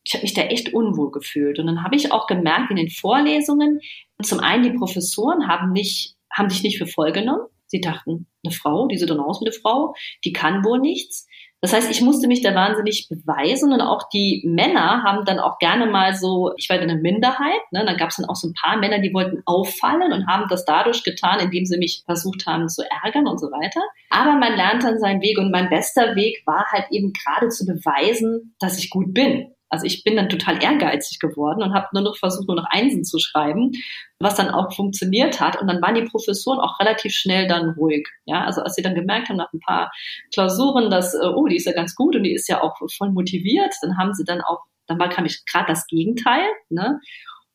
Ich 0.07 0.12
habe 0.12 0.22
mich 0.22 0.35
da 0.35 0.42
echt 0.42 0.74
unwohl 0.74 1.11
gefühlt. 1.11 1.59
Und 1.59 1.66
dann 1.66 1.83
habe 1.83 1.96
ich 1.96 2.12
auch 2.12 2.27
gemerkt 2.27 2.70
in 2.70 2.77
den 2.77 2.90
Vorlesungen, 2.90 3.81
zum 4.22 4.40
einen 4.40 4.62
die 4.62 4.79
Professoren 4.79 5.48
haben 5.48 5.72
nicht, 5.72 6.16
haben 6.31 6.50
sich 6.50 6.62
nicht 6.62 6.79
für 6.79 6.87
voll 6.87 7.12
genommen. 7.12 7.46
Sie 7.66 7.81
dachten, 7.81 8.27
eine 8.44 8.53
Frau, 8.53 8.87
die 8.87 8.98
sieht 8.98 9.09
dann 9.09 9.20
aus 9.20 9.40
wie 9.40 9.46
eine 9.46 9.53
Frau, 9.53 9.94
die 10.24 10.33
kann 10.33 10.64
wohl 10.64 10.79
nichts. 10.79 11.27
Das 11.64 11.72
heißt, 11.72 11.90
ich 11.90 12.03
musste 12.03 12.29
mich 12.29 12.42
da 12.42 12.55
wahnsinnig 12.55 13.09
beweisen 13.09 13.72
und 13.72 13.81
auch 13.81 14.11
die 14.11 14.42
Männer 14.44 15.03
haben 15.03 15.24
dann 15.24 15.38
auch 15.38 15.59
gerne 15.59 15.87
mal 15.87 16.14
so, 16.14 16.53
ich 16.59 16.68
war 16.68 16.79
eine 16.79 16.96
Minderheit, 16.96 17.62
ne, 17.70 17.87
dann 17.87 17.96
gab 17.96 18.11
es 18.11 18.16
dann 18.16 18.29
auch 18.29 18.37
so 18.37 18.48
ein 18.48 18.53
paar 18.53 18.77
Männer, 18.77 18.98
die 18.98 19.14
wollten 19.14 19.42
auffallen 19.46 20.12
und 20.12 20.27
haben 20.27 20.44
das 20.50 20.66
dadurch 20.66 21.05
getan, 21.05 21.40
indem 21.40 21.64
sie 21.64 21.79
mich 21.79 22.03
versucht 22.05 22.44
haben 22.44 22.68
zu 22.68 22.83
ärgern 23.03 23.27
und 23.27 23.40
so 23.40 23.46
weiter. 23.46 23.81
Aber 24.11 24.33
man 24.33 24.55
lernt 24.55 24.85
dann 24.85 24.98
seinen 24.98 25.22
Weg 25.22 25.38
und 25.38 25.50
mein 25.50 25.70
bester 25.70 26.14
Weg 26.16 26.42
war 26.44 26.66
halt 26.70 26.85
eben 26.90 27.14
gerade 27.14 27.48
zu 27.48 27.64
beweisen, 27.64 28.55
dass 28.61 28.79
ich 28.79 28.90
gut 28.90 29.14
bin. 29.14 29.55
Also 29.74 29.87
ich 29.87 30.04
bin 30.04 30.14
dann 30.14 30.28
total 30.28 30.62
ehrgeizig 30.62 31.18
geworden 31.18 31.60
und 31.60 31.74
habe 31.74 31.88
nur 31.92 32.04
noch 32.04 32.16
versucht, 32.16 32.46
nur 32.46 32.56
noch 32.56 32.70
Einsen 32.70 33.04
zu 33.04 33.18
schreiben, 33.18 33.72
was 34.20 34.37
dann 34.37 34.50
auch 34.50 34.72
funktioniert 34.72 35.40
hat. 35.40 35.60
Und 35.60 35.66
dann 35.66 35.82
waren 35.82 35.96
die 35.96 36.04
Professoren 36.04 36.60
auch 36.60 36.78
relativ 36.78 37.12
schnell 37.12 37.48
dann 37.48 37.70
ruhig. 37.70 38.06
Ja, 38.24 38.44
also 38.44 38.62
als 38.62 38.76
sie 38.76 38.82
dann 38.82 38.94
gemerkt 38.94 39.30
haben 39.30 39.37
nach 39.37 39.52
ein 39.52 39.58
paar 39.58 39.90
Klausuren, 40.32 40.90
dass, 40.90 41.12
äh, 41.14 41.26
oh, 41.26 41.48
die 41.48 41.56
ist 41.56 41.66
ja 41.66 41.72
ganz 41.72 41.96
gut 41.96 42.14
und 42.14 42.22
die 42.22 42.34
ist 42.34 42.48
ja 42.48 42.62
auch 42.62 42.76
voll 42.96 43.10
motiviert, 43.10 43.74
dann 43.82 43.98
haben 43.98 44.14
sie 44.14 44.24
dann 44.24 44.42
auch, 44.42 44.60
dann 44.87 45.00
war 45.00 45.08
gerade 45.08 45.66
das 45.66 45.88
Gegenteil, 45.88 46.44
ne? 46.68 47.00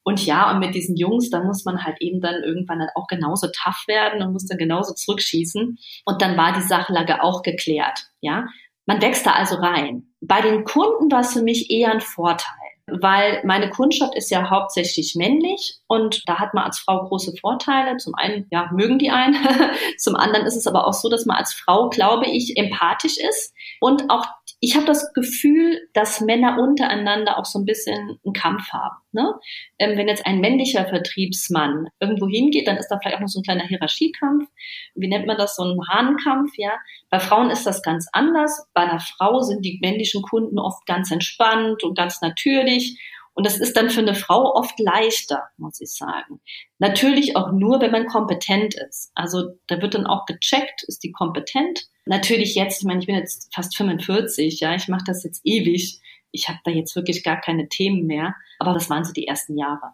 Und 0.04 0.26
ja, 0.26 0.52
und 0.52 0.60
mit 0.60 0.76
diesen 0.76 0.98
Jungs, 0.98 1.30
da 1.30 1.42
muss 1.42 1.64
man 1.64 1.86
halt 1.86 2.02
eben 2.02 2.20
dann 2.20 2.44
irgendwann 2.44 2.80
dann 2.80 2.90
auch 2.96 3.08
genauso 3.08 3.48
tough 3.48 3.84
werden 3.88 4.22
und 4.22 4.34
muss 4.34 4.46
dann 4.46 4.58
genauso 4.58 4.94
zurückschießen. 4.94 5.78
Und 6.04 6.22
dann 6.22 6.36
war 6.36 6.52
die 6.52 6.62
Sachlage 6.62 7.24
auch 7.24 7.44
geklärt, 7.44 8.08
ja. 8.20 8.48
Man 8.90 9.04
wächst 9.04 9.24
da 9.28 9.34
also 9.34 9.58
rein. 9.58 10.08
Bei 10.20 10.42
den 10.42 10.64
Kunden 10.64 11.12
war 11.12 11.20
es 11.20 11.34
für 11.34 11.44
mich 11.44 11.70
eher 11.70 11.92
ein 11.92 12.02
Vorteil, 12.02 12.48
weil 12.88 13.40
meine 13.46 13.70
Kundschaft 13.70 14.16
ist 14.16 14.32
ja 14.32 14.50
hauptsächlich 14.50 15.14
männlich 15.14 15.76
und 15.86 16.28
da 16.28 16.40
hat 16.40 16.56
man 16.56 16.64
als 16.64 16.80
Frau 16.80 17.06
große 17.06 17.34
Vorteile. 17.40 17.98
Zum 17.98 18.16
einen, 18.16 18.48
ja, 18.50 18.68
mögen 18.74 18.98
die 18.98 19.12
einen. 19.12 19.38
Zum 20.00 20.16
anderen 20.16 20.48
ist 20.48 20.56
es 20.56 20.66
aber 20.66 20.88
auch 20.88 20.94
so, 20.94 21.08
dass 21.08 21.28
man 21.28 21.38
als 21.38 21.54
Frau, 21.54 21.90
glaube 21.90 22.26
ich, 22.26 22.58
empathisch 22.58 23.18
ist 23.18 23.54
und 23.80 24.10
auch 24.10 24.26
ich 24.62 24.76
habe 24.76 24.86
das 24.86 25.14
Gefühl, 25.14 25.88
dass 25.94 26.20
Männer 26.20 26.58
untereinander 26.60 27.38
auch 27.38 27.46
so 27.46 27.60
ein 27.60 27.66
bisschen 27.66 28.20
einen 28.26 28.34
Kampf 28.34 28.70
haben. 28.74 28.98
Ne? 29.12 29.34
Ähm, 29.80 29.98
wenn 29.98 30.10
jetzt 30.10 30.26
ein 30.26 30.42
männlicher 30.42 30.86
Vertriebsmann 30.86 31.88
irgendwo 32.00 32.28
hingeht, 32.28 32.68
dann 32.68 32.78
ist 32.78 32.90
da 32.90 33.00
vielleicht 33.00 33.18
auch 33.18 33.22
noch 33.22 33.30
so 33.30 33.40
ein 33.40 33.44
kleiner 33.44 33.68
Hierarchiekampf. 33.68 34.50
Wie 34.96 35.08
nennt 35.08 35.28
man 35.28 35.38
das? 35.38 35.56
So 35.56 35.64
ein 35.64 35.80
Hahnkampf, 35.88 36.52
ja. 36.58 36.78
Bei 37.10 37.20
Frauen 37.20 37.50
ist 37.50 37.66
das 37.66 37.82
ganz 37.82 38.10
anders. 38.12 38.68
Bei 38.74 38.82
einer 38.82 39.00
Frau 39.00 39.40
sind 39.40 39.64
die 39.64 39.80
männlichen 39.82 40.22
Kunden 40.24 40.60
oft 40.60 40.86
ganz 40.86 41.10
entspannt 41.10 41.84
und 41.84 41.98
ganz 41.98 42.22
natürlich. 42.22 43.00
Und 43.34 43.46
das 43.46 43.58
ist 43.58 43.78
dann 43.78 43.90
für 43.90 44.02
eine 44.02 44.16
Frau 44.16 44.54
oft 44.54 44.78
leichter, 44.80 45.44
muss 45.56 45.80
ich 45.80 45.94
sagen. 45.94 46.42
Natürlich 46.78 47.38
auch 47.38 47.54
nur, 47.54 47.80
wenn 47.80 47.92
man 47.92 48.08
kompetent 48.08 48.76
ist. 48.76 49.12
Also 49.16 49.54
da 49.68 49.82
wird 49.82 49.94
dann 49.94 50.08
auch 50.08 50.26
gecheckt, 50.26 50.84
ist 50.88 51.04
die 51.04 51.14
kompetent. 51.14 51.88
Natürlich 52.10 52.56
jetzt, 52.56 52.82
ich 52.82 52.88
meine, 52.88 53.02
ich 53.02 53.06
bin 53.06 53.16
jetzt 53.16 53.54
fast 53.54 53.78
45, 53.78 54.60
ja, 54.60 54.74
ich 54.74 54.88
mache 54.88 55.04
das 55.06 55.24
jetzt 55.24 55.42
ewig. 55.44 56.00
Ich 56.32 56.50
habe 56.50 56.58
da 56.64 56.72
jetzt 56.72 56.96
wirklich 56.96 57.24
gar 57.24 57.40
keine 57.40 57.70
Themen 57.70 58.08
mehr. 58.08 58.34
Aber 58.58 58.74
das 58.74 58.90
waren 58.90 59.06
so 59.06 59.14
die 59.14 59.28
ersten 59.28 59.56
Jahre. 59.56 59.94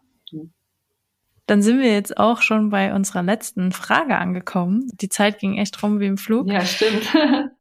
Dann 1.45 1.61
sind 1.61 1.79
wir 1.81 1.91
jetzt 1.91 2.17
auch 2.17 2.41
schon 2.41 2.69
bei 2.69 2.93
unserer 2.93 3.21
letzten 3.21 3.73
Frage 3.73 4.17
angekommen. 4.17 4.87
Die 4.93 5.09
Zeit 5.09 5.39
ging 5.39 5.57
echt 5.57 5.83
rum 5.83 5.99
wie 5.99 6.05
im 6.05 6.17
Flug. 6.17 6.49
Ja, 6.49 6.65
stimmt. 6.65 7.05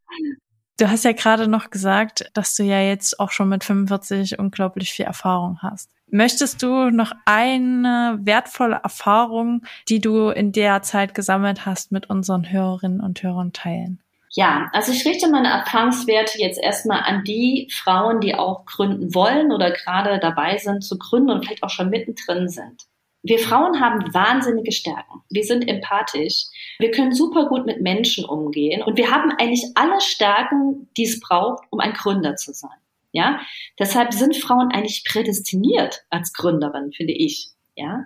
Du 0.77 0.91
hast 0.91 1.05
ja 1.05 1.13
gerade 1.13 1.47
noch 1.47 1.71
gesagt, 1.71 2.33
dass 2.35 2.57
du 2.57 2.65
ja 2.65 2.81
jetzt 2.81 3.21
auch 3.21 3.31
schon 3.31 3.49
mit 3.49 3.63
45 3.63 4.41
unglaublich 4.41 4.93
viel 4.93 5.05
Erfahrung 5.05 5.61
hast. 5.63 5.89
Möchtest 6.11 6.65
du 6.65 6.91
noch 6.91 7.13
eine 7.27 8.19
wertvolle 8.23 8.81
Erfahrung, 8.83 9.63
die 9.89 10.01
du 10.01 10.31
in 10.31 10.51
der 10.51 10.83
Zeit 10.83 11.15
gesammelt 11.15 11.65
hast, 11.65 11.93
mit 11.93 12.11
unseren 12.11 12.51
Hörerinnen 12.51 13.01
und 13.01 13.23
Hörern 13.23 13.53
teilen? 13.53 14.01
Ja, 14.37 14.69
also 14.73 14.91
ich 14.91 15.07
richte 15.07 15.29
meine 15.31 15.49
Erfahrungswerte 15.49 16.41
jetzt 16.41 16.61
erstmal 16.61 17.03
an 17.03 17.23
die 17.23 17.69
Frauen, 17.73 18.21
die 18.21 18.35
auch 18.35 18.65
gründen 18.67 19.15
wollen 19.15 19.53
oder 19.53 19.71
gerade 19.71 20.19
dabei 20.19 20.59
sind 20.59 20.83
zu 20.83 20.99
gründen 20.99 21.31
und 21.31 21.45
vielleicht 21.45 21.63
auch 21.63 21.71
schon 21.71 21.89
mittendrin 21.89 22.49
sind. 22.49 22.83
Wir 23.23 23.39
Frauen 23.39 23.81
haben 23.81 24.13
wahnsinnige 24.13 24.73
Stärken. 24.73 25.23
Wir 25.31 25.45
sind 25.45 25.67
empathisch. 25.69 26.47
Wir 26.79 26.91
können 26.91 27.15
super 27.15 27.47
gut 27.49 27.65
mit 27.65 27.81
Menschen 27.81 28.25
umgehen 28.25 28.83
und 28.83 28.99
wir 28.99 29.11
haben 29.11 29.31
eigentlich 29.39 29.65
alle 29.77 30.01
Stärken, 30.01 30.91
die 30.97 31.05
es 31.05 31.21
braucht, 31.21 31.65
um 31.71 31.79
ein 31.79 31.95
Gründer 31.95 32.35
zu 32.35 32.53
sein. 32.53 32.77
Ja, 33.13 33.41
deshalb 33.79 34.13
sind 34.13 34.37
Frauen 34.37 34.73
eigentlich 34.73 35.05
prädestiniert 35.09 36.05
als 36.11 36.33
Gründerin, 36.33 36.93
finde 36.93 37.13
ich. 37.13 37.51
Ja, 37.77 38.03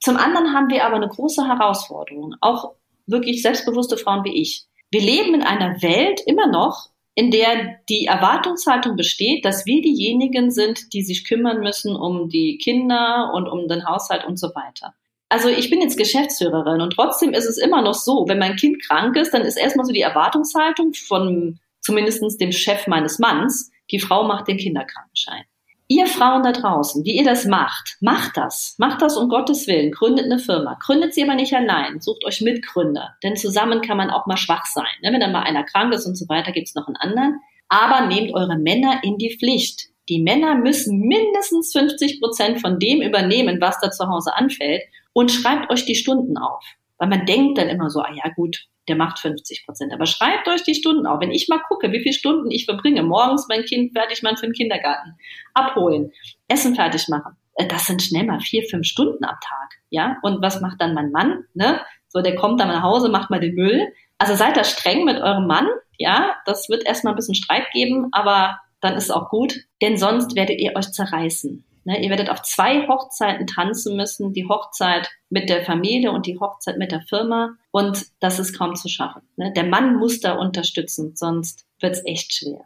zum 0.00 0.16
anderen 0.16 0.54
haben 0.54 0.70
wir 0.70 0.86
aber 0.86 0.96
eine 0.96 1.08
große 1.08 1.46
Herausforderung, 1.46 2.34
auch 2.40 2.72
wirklich 3.06 3.42
selbstbewusste 3.42 3.98
Frauen 3.98 4.24
wie 4.24 4.40
ich. 4.40 4.64
Wir 4.90 5.00
leben 5.00 5.34
in 5.34 5.42
einer 5.42 5.82
Welt 5.82 6.20
immer 6.26 6.46
noch, 6.46 6.88
in 7.14 7.30
der 7.30 7.80
die 7.88 8.06
Erwartungshaltung 8.06 8.96
besteht, 8.96 9.44
dass 9.44 9.66
wir 9.66 9.82
diejenigen 9.82 10.50
sind, 10.50 10.92
die 10.92 11.02
sich 11.02 11.24
kümmern 11.24 11.60
müssen 11.60 11.96
um 11.96 12.28
die 12.28 12.58
Kinder 12.58 13.32
und 13.34 13.48
um 13.48 13.68
den 13.68 13.86
Haushalt 13.86 14.24
und 14.24 14.38
so 14.38 14.48
weiter. 14.54 14.94
Also 15.28 15.48
ich 15.48 15.68
bin 15.68 15.82
jetzt 15.82 15.98
Geschäftsführerin 15.98 16.80
und 16.80 16.92
trotzdem 16.92 17.32
ist 17.32 17.44
es 17.44 17.58
immer 17.58 17.82
noch 17.82 17.94
so, 17.94 18.24
wenn 18.28 18.38
mein 18.38 18.56
Kind 18.56 18.82
krank 18.82 19.16
ist, 19.16 19.34
dann 19.34 19.42
ist 19.42 19.56
erstmal 19.56 19.84
so 19.84 19.92
die 19.92 20.00
Erwartungshaltung 20.00 20.94
von 20.94 21.58
zumindestens 21.80 22.38
dem 22.38 22.52
Chef 22.52 22.86
meines 22.86 23.18
Manns, 23.18 23.70
die 23.90 23.98
Frau 23.98 24.24
macht 24.24 24.48
den 24.48 24.56
Kinderkrankenschein. 24.56 25.44
Ihr 25.90 26.06
Frauen 26.06 26.42
da 26.42 26.52
draußen, 26.52 27.02
wie 27.06 27.16
ihr 27.16 27.24
das 27.24 27.46
macht, 27.46 27.96
macht 28.02 28.36
das. 28.36 28.74
Macht 28.76 29.00
das 29.00 29.16
um 29.16 29.30
Gottes 29.30 29.66
Willen. 29.66 29.90
Gründet 29.90 30.26
eine 30.26 30.38
Firma. 30.38 30.74
Gründet 30.74 31.14
sie 31.14 31.22
aber 31.22 31.34
nicht 31.34 31.54
allein. 31.54 31.98
Sucht 32.02 32.26
euch 32.26 32.42
Mitgründer. 32.42 33.16
Denn 33.22 33.36
zusammen 33.36 33.80
kann 33.80 33.96
man 33.96 34.10
auch 34.10 34.26
mal 34.26 34.36
schwach 34.36 34.66
sein. 34.66 34.84
Ne? 35.02 35.10
Wenn 35.14 35.20
dann 35.20 35.32
mal 35.32 35.44
einer 35.44 35.64
krank 35.64 35.94
ist 35.94 36.04
und 36.04 36.14
so 36.14 36.28
weiter, 36.28 36.52
gibt's 36.52 36.74
noch 36.74 36.88
einen 36.88 36.96
anderen. 36.96 37.40
Aber 37.70 38.06
nehmt 38.06 38.34
eure 38.34 38.58
Männer 38.58 39.00
in 39.02 39.16
die 39.16 39.34
Pflicht. 39.38 39.88
Die 40.10 40.20
Männer 40.20 40.56
müssen 40.56 41.00
mindestens 41.00 41.72
50 41.72 42.20
Prozent 42.20 42.60
von 42.60 42.78
dem 42.78 43.00
übernehmen, 43.00 43.58
was 43.58 43.80
da 43.80 43.90
zu 43.90 44.08
Hause 44.08 44.34
anfällt. 44.36 44.82
Und 45.14 45.30
schreibt 45.30 45.72
euch 45.72 45.86
die 45.86 45.94
Stunden 45.94 46.36
auf. 46.36 46.62
Weil 46.98 47.08
man 47.08 47.24
denkt 47.24 47.56
dann 47.56 47.70
immer 47.70 47.88
so, 47.88 48.00
ah 48.00 48.12
ja 48.14 48.30
gut, 48.36 48.66
der 48.88 48.96
macht 48.96 49.18
50 49.18 49.64
Prozent. 49.64 49.92
Aber 49.92 50.06
schreibt 50.06 50.48
euch 50.48 50.62
die 50.62 50.74
Stunden 50.74 51.06
auf. 51.06 51.20
Wenn 51.20 51.30
ich 51.30 51.48
mal 51.48 51.60
gucke, 51.68 51.92
wie 51.92 52.00
viele 52.00 52.14
Stunden 52.14 52.50
ich 52.50 52.64
verbringe, 52.64 53.02
morgens 53.02 53.46
mein 53.48 53.64
Kind 53.64 53.92
fertig 53.92 54.22
machen 54.22 54.36
für 54.36 54.46
den 54.46 54.54
Kindergarten, 54.54 55.14
abholen, 55.54 56.12
Essen 56.48 56.74
fertig 56.74 57.08
machen, 57.08 57.36
äh, 57.54 57.66
das 57.66 57.86
sind 57.86 58.02
schnell 58.02 58.24
mal 58.24 58.40
vier, 58.40 58.64
fünf 58.68 58.86
Stunden 58.86 59.24
am 59.24 59.36
Tag. 59.40 59.78
Ja, 59.90 60.16
und 60.22 60.42
was 60.42 60.60
macht 60.60 60.80
dann 60.80 60.94
mein 60.94 61.10
Mann? 61.10 61.44
Ne? 61.54 61.80
So, 62.08 62.22
der 62.22 62.34
kommt 62.36 62.60
dann 62.60 62.68
nach 62.68 62.82
Hause, 62.82 63.08
macht 63.08 63.30
mal 63.30 63.40
den 63.40 63.54
Müll. 63.54 63.92
Also 64.16 64.34
seid 64.34 64.56
da 64.56 64.64
streng 64.64 65.04
mit 65.04 65.20
eurem 65.20 65.46
Mann. 65.46 65.68
Ja, 65.98 66.36
das 66.46 66.68
wird 66.68 66.86
erstmal 66.86 67.12
ein 67.12 67.16
bisschen 67.16 67.34
Streit 67.34 67.70
geben, 67.72 68.08
aber 68.12 68.58
dann 68.80 68.94
ist 68.94 69.04
es 69.04 69.10
auch 69.10 69.28
gut, 69.28 69.64
denn 69.82 69.96
sonst 69.96 70.36
werdet 70.36 70.60
ihr 70.60 70.76
euch 70.76 70.92
zerreißen. 70.92 71.64
Ne, 71.88 72.02
ihr 72.02 72.10
werdet 72.10 72.28
auf 72.28 72.42
zwei 72.42 72.86
Hochzeiten 72.86 73.46
tanzen 73.46 73.96
müssen, 73.96 74.34
die 74.34 74.46
Hochzeit 74.46 75.08
mit 75.30 75.48
der 75.48 75.64
Familie 75.64 76.12
und 76.12 76.26
die 76.26 76.38
Hochzeit 76.38 76.76
mit 76.76 76.92
der 76.92 77.00
Firma. 77.00 77.56
Und 77.70 78.04
das 78.20 78.38
ist 78.38 78.58
kaum 78.58 78.76
zu 78.76 78.90
schaffen. 78.90 79.22
Ne? 79.36 79.54
Der 79.56 79.64
Mann 79.64 79.96
muss 79.96 80.20
da 80.20 80.34
unterstützen, 80.34 81.16
sonst 81.16 81.64
wird 81.80 81.94
es 81.94 82.04
echt 82.04 82.34
schwer. 82.34 82.60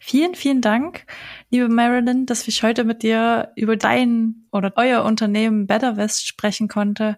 Vielen, 0.00 0.34
vielen 0.34 0.62
Dank, 0.62 1.06
liebe 1.50 1.68
Marilyn, 1.68 2.26
dass 2.26 2.48
ich 2.48 2.64
heute 2.64 2.82
mit 2.82 3.04
dir 3.04 3.52
über 3.54 3.76
dein 3.76 4.48
oder 4.50 4.72
euer 4.74 5.04
Unternehmen 5.04 5.68
Better 5.68 5.96
West 5.96 6.26
sprechen 6.26 6.66
konnte 6.66 7.16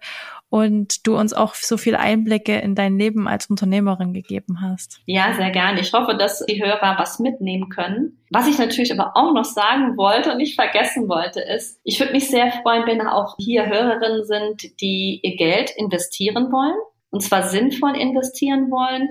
und 0.48 1.06
du 1.06 1.16
uns 1.16 1.32
auch 1.32 1.54
so 1.54 1.76
viele 1.76 1.98
Einblicke 1.98 2.56
in 2.58 2.74
dein 2.74 2.98
Leben 2.98 3.26
als 3.26 3.46
Unternehmerin 3.46 4.12
gegeben 4.12 4.60
hast. 4.62 5.00
Ja, 5.06 5.34
sehr 5.34 5.50
gerne. 5.50 5.80
Ich 5.80 5.92
hoffe, 5.92 6.16
dass 6.16 6.44
die 6.46 6.62
Hörer 6.62 6.96
was 6.98 7.18
mitnehmen 7.18 7.68
können. 7.68 8.22
Was 8.30 8.46
ich 8.46 8.58
natürlich 8.58 8.92
aber 8.92 9.12
auch 9.14 9.32
noch 9.32 9.44
sagen 9.44 9.96
wollte 9.96 10.32
und 10.32 10.38
nicht 10.38 10.54
vergessen 10.54 11.08
wollte, 11.08 11.40
ist, 11.40 11.80
ich 11.84 11.98
würde 11.98 12.12
mich 12.12 12.28
sehr 12.28 12.50
freuen, 12.62 12.86
wenn 12.86 13.00
auch 13.00 13.36
hier 13.38 13.66
Hörerinnen 13.66 14.24
sind, 14.24 14.80
die 14.80 15.20
ihr 15.22 15.36
Geld 15.36 15.70
investieren 15.76 16.52
wollen 16.52 16.76
und 17.10 17.20
zwar 17.20 17.44
sinnvoll 17.44 17.96
investieren 17.96 18.70
wollen. 18.70 19.10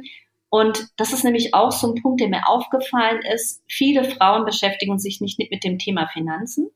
Und 0.50 0.88
das 0.98 1.12
ist 1.12 1.26
nämlich 1.26 1.54
auch 1.54 1.72
so 1.72 1.92
ein 1.92 2.02
Punkt, 2.02 2.22
der 2.22 2.30
mir 2.30 2.48
aufgefallen 2.48 3.22
ist. 3.34 3.62
Viele 3.68 4.06
Frauen 4.06 4.46
beschäftigen 4.46 5.00
sich 5.00 5.20
nicht 5.20 5.40
mit 5.40 5.64
dem 5.64 5.80
Thema 5.80 6.08
Finanzen. 6.08 6.70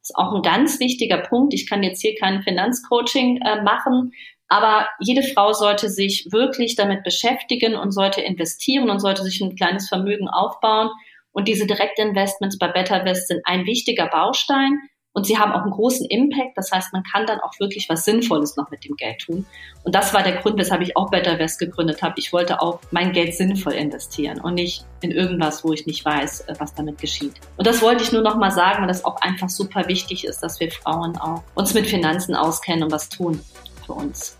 Das 0.00 0.10
ist 0.10 0.16
auch 0.16 0.34
ein 0.34 0.42
ganz 0.42 0.80
wichtiger 0.80 1.18
Punkt. 1.18 1.52
Ich 1.52 1.68
kann 1.68 1.82
jetzt 1.82 2.00
hier 2.00 2.14
kein 2.14 2.42
Finanzcoaching 2.42 3.40
äh, 3.42 3.62
machen, 3.62 4.12
aber 4.48 4.88
jede 4.98 5.22
Frau 5.22 5.52
sollte 5.52 5.88
sich 5.88 6.26
wirklich 6.30 6.74
damit 6.74 7.04
beschäftigen 7.04 7.76
und 7.76 7.92
sollte 7.92 8.20
investieren 8.20 8.90
und 8.90 8.98
sollte 8.98 9.22
sich 9.22 9.40
ein 9.40 9.54
kleines 9.54 9.88
Vermögen 9.88 10.28
aufbauen. 10.28 10.90
Und 11.32 11.46
diese 11.46 11.66
Direktinvestments 11.66 12.58
bei 12.58 12.68
BetterWest 12.68 13.28
sind 13.28 13.42
ein 13.44 13.64
wichtiger 13.66 14.08
Baustein. 14.08 14.78
Und 15.20 15.26
sie 15.26 15.36
haben 15.36 15.52
auch 15.52 15.64
einen 15.64 15.72
großen 15.72 16.06
Impact. 16.06 16.56
Das 16.56 16.72
heißt, 16.72 16.94
man 16.94 17.02
kann 17.02 17.26
dann 17.26 17.40
auch 17.40 17.52
wirklich 17.60 17.90
was 17.90 18.06
Sinnvolles 18.06 18.56
noch 18.56 18.70
mit 18.70 18.86
dem 18.86 18.96
Geld 18.96 19.20
tun. 19.20 19.44
Und 19.84 19.94
das 19.94 20.14
war 20.14 20.22
der 20.22 20.36
Grund, 20.36 20.56
weshalb 20.56 20.80
ich 20.80 20.96
auch 20.96 21.10
Better 21.10 21.38
West 21.38 21.58
gegründet 21.58 22.00
habe. 22.00 22.14
Ich 22.16 22.32
wollte 22.32 22.62
auch 22.62 22.80
mein 22.90 23.12
Geld 23.12 23.34
sinnvoll 23.34 23.74
investieren 23.74 24.40
und 24.40 24.54
nicht 24.54 24.86
in 25.02 25.10
irgendwas, 25.10 25.62
wo 25.62 25.74
ich 25.74 25.84
nicht 25.84 26.06
weiß, 26.06 26.48
äh, 26.48 26.54
was 26.58 26.74
damit 26.74 26.96
geschieht. 26.96 27.34
Und 27.58 27.66
das 27.66 27.82
wollte 27.82 28.02
ich 28.02 28.12
nur 28.12 28.22
noch 28.22 28.36
mal 28.36 28.50
sagen, 28.50 28.80
weil 28.80 28.88
das 28.88 29.04
auch 29.04 29.16
einfach 29.20 29.50
super 29.50 29.88
wichtig 29.88 30.24
ist, 30.24 30.40
dass 30.40 30.58
wir 30.58 30.70
Frauen 30.70 31.18
auch 31.18 31.42
uns 31.54 31.74
mit 31.74 31.86
Finanzen 31.86 32.34
auskennen 32.34 32.84
und 32.84 32.92
was 32.92 33.10
tun 33.10 33.42
für 33.84 33.92
uns. 33.92 34.38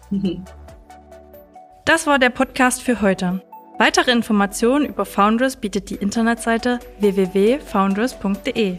Das 1.85 2.07
war 2.07 2.19
der 2.19 2.31
Podcast 2.31 2.81
für 2.81 3.03
heute. 3.03 3.43
Weitere 3.77 4.13
Informationen 4.13 4.87
über 4.87 5.05
Foundress 5.05 5.57
bietet 5.57 5.91
die 5.91 5.97
Internetseite 5.97 6.81
www.foundress.de. 7.01 8.79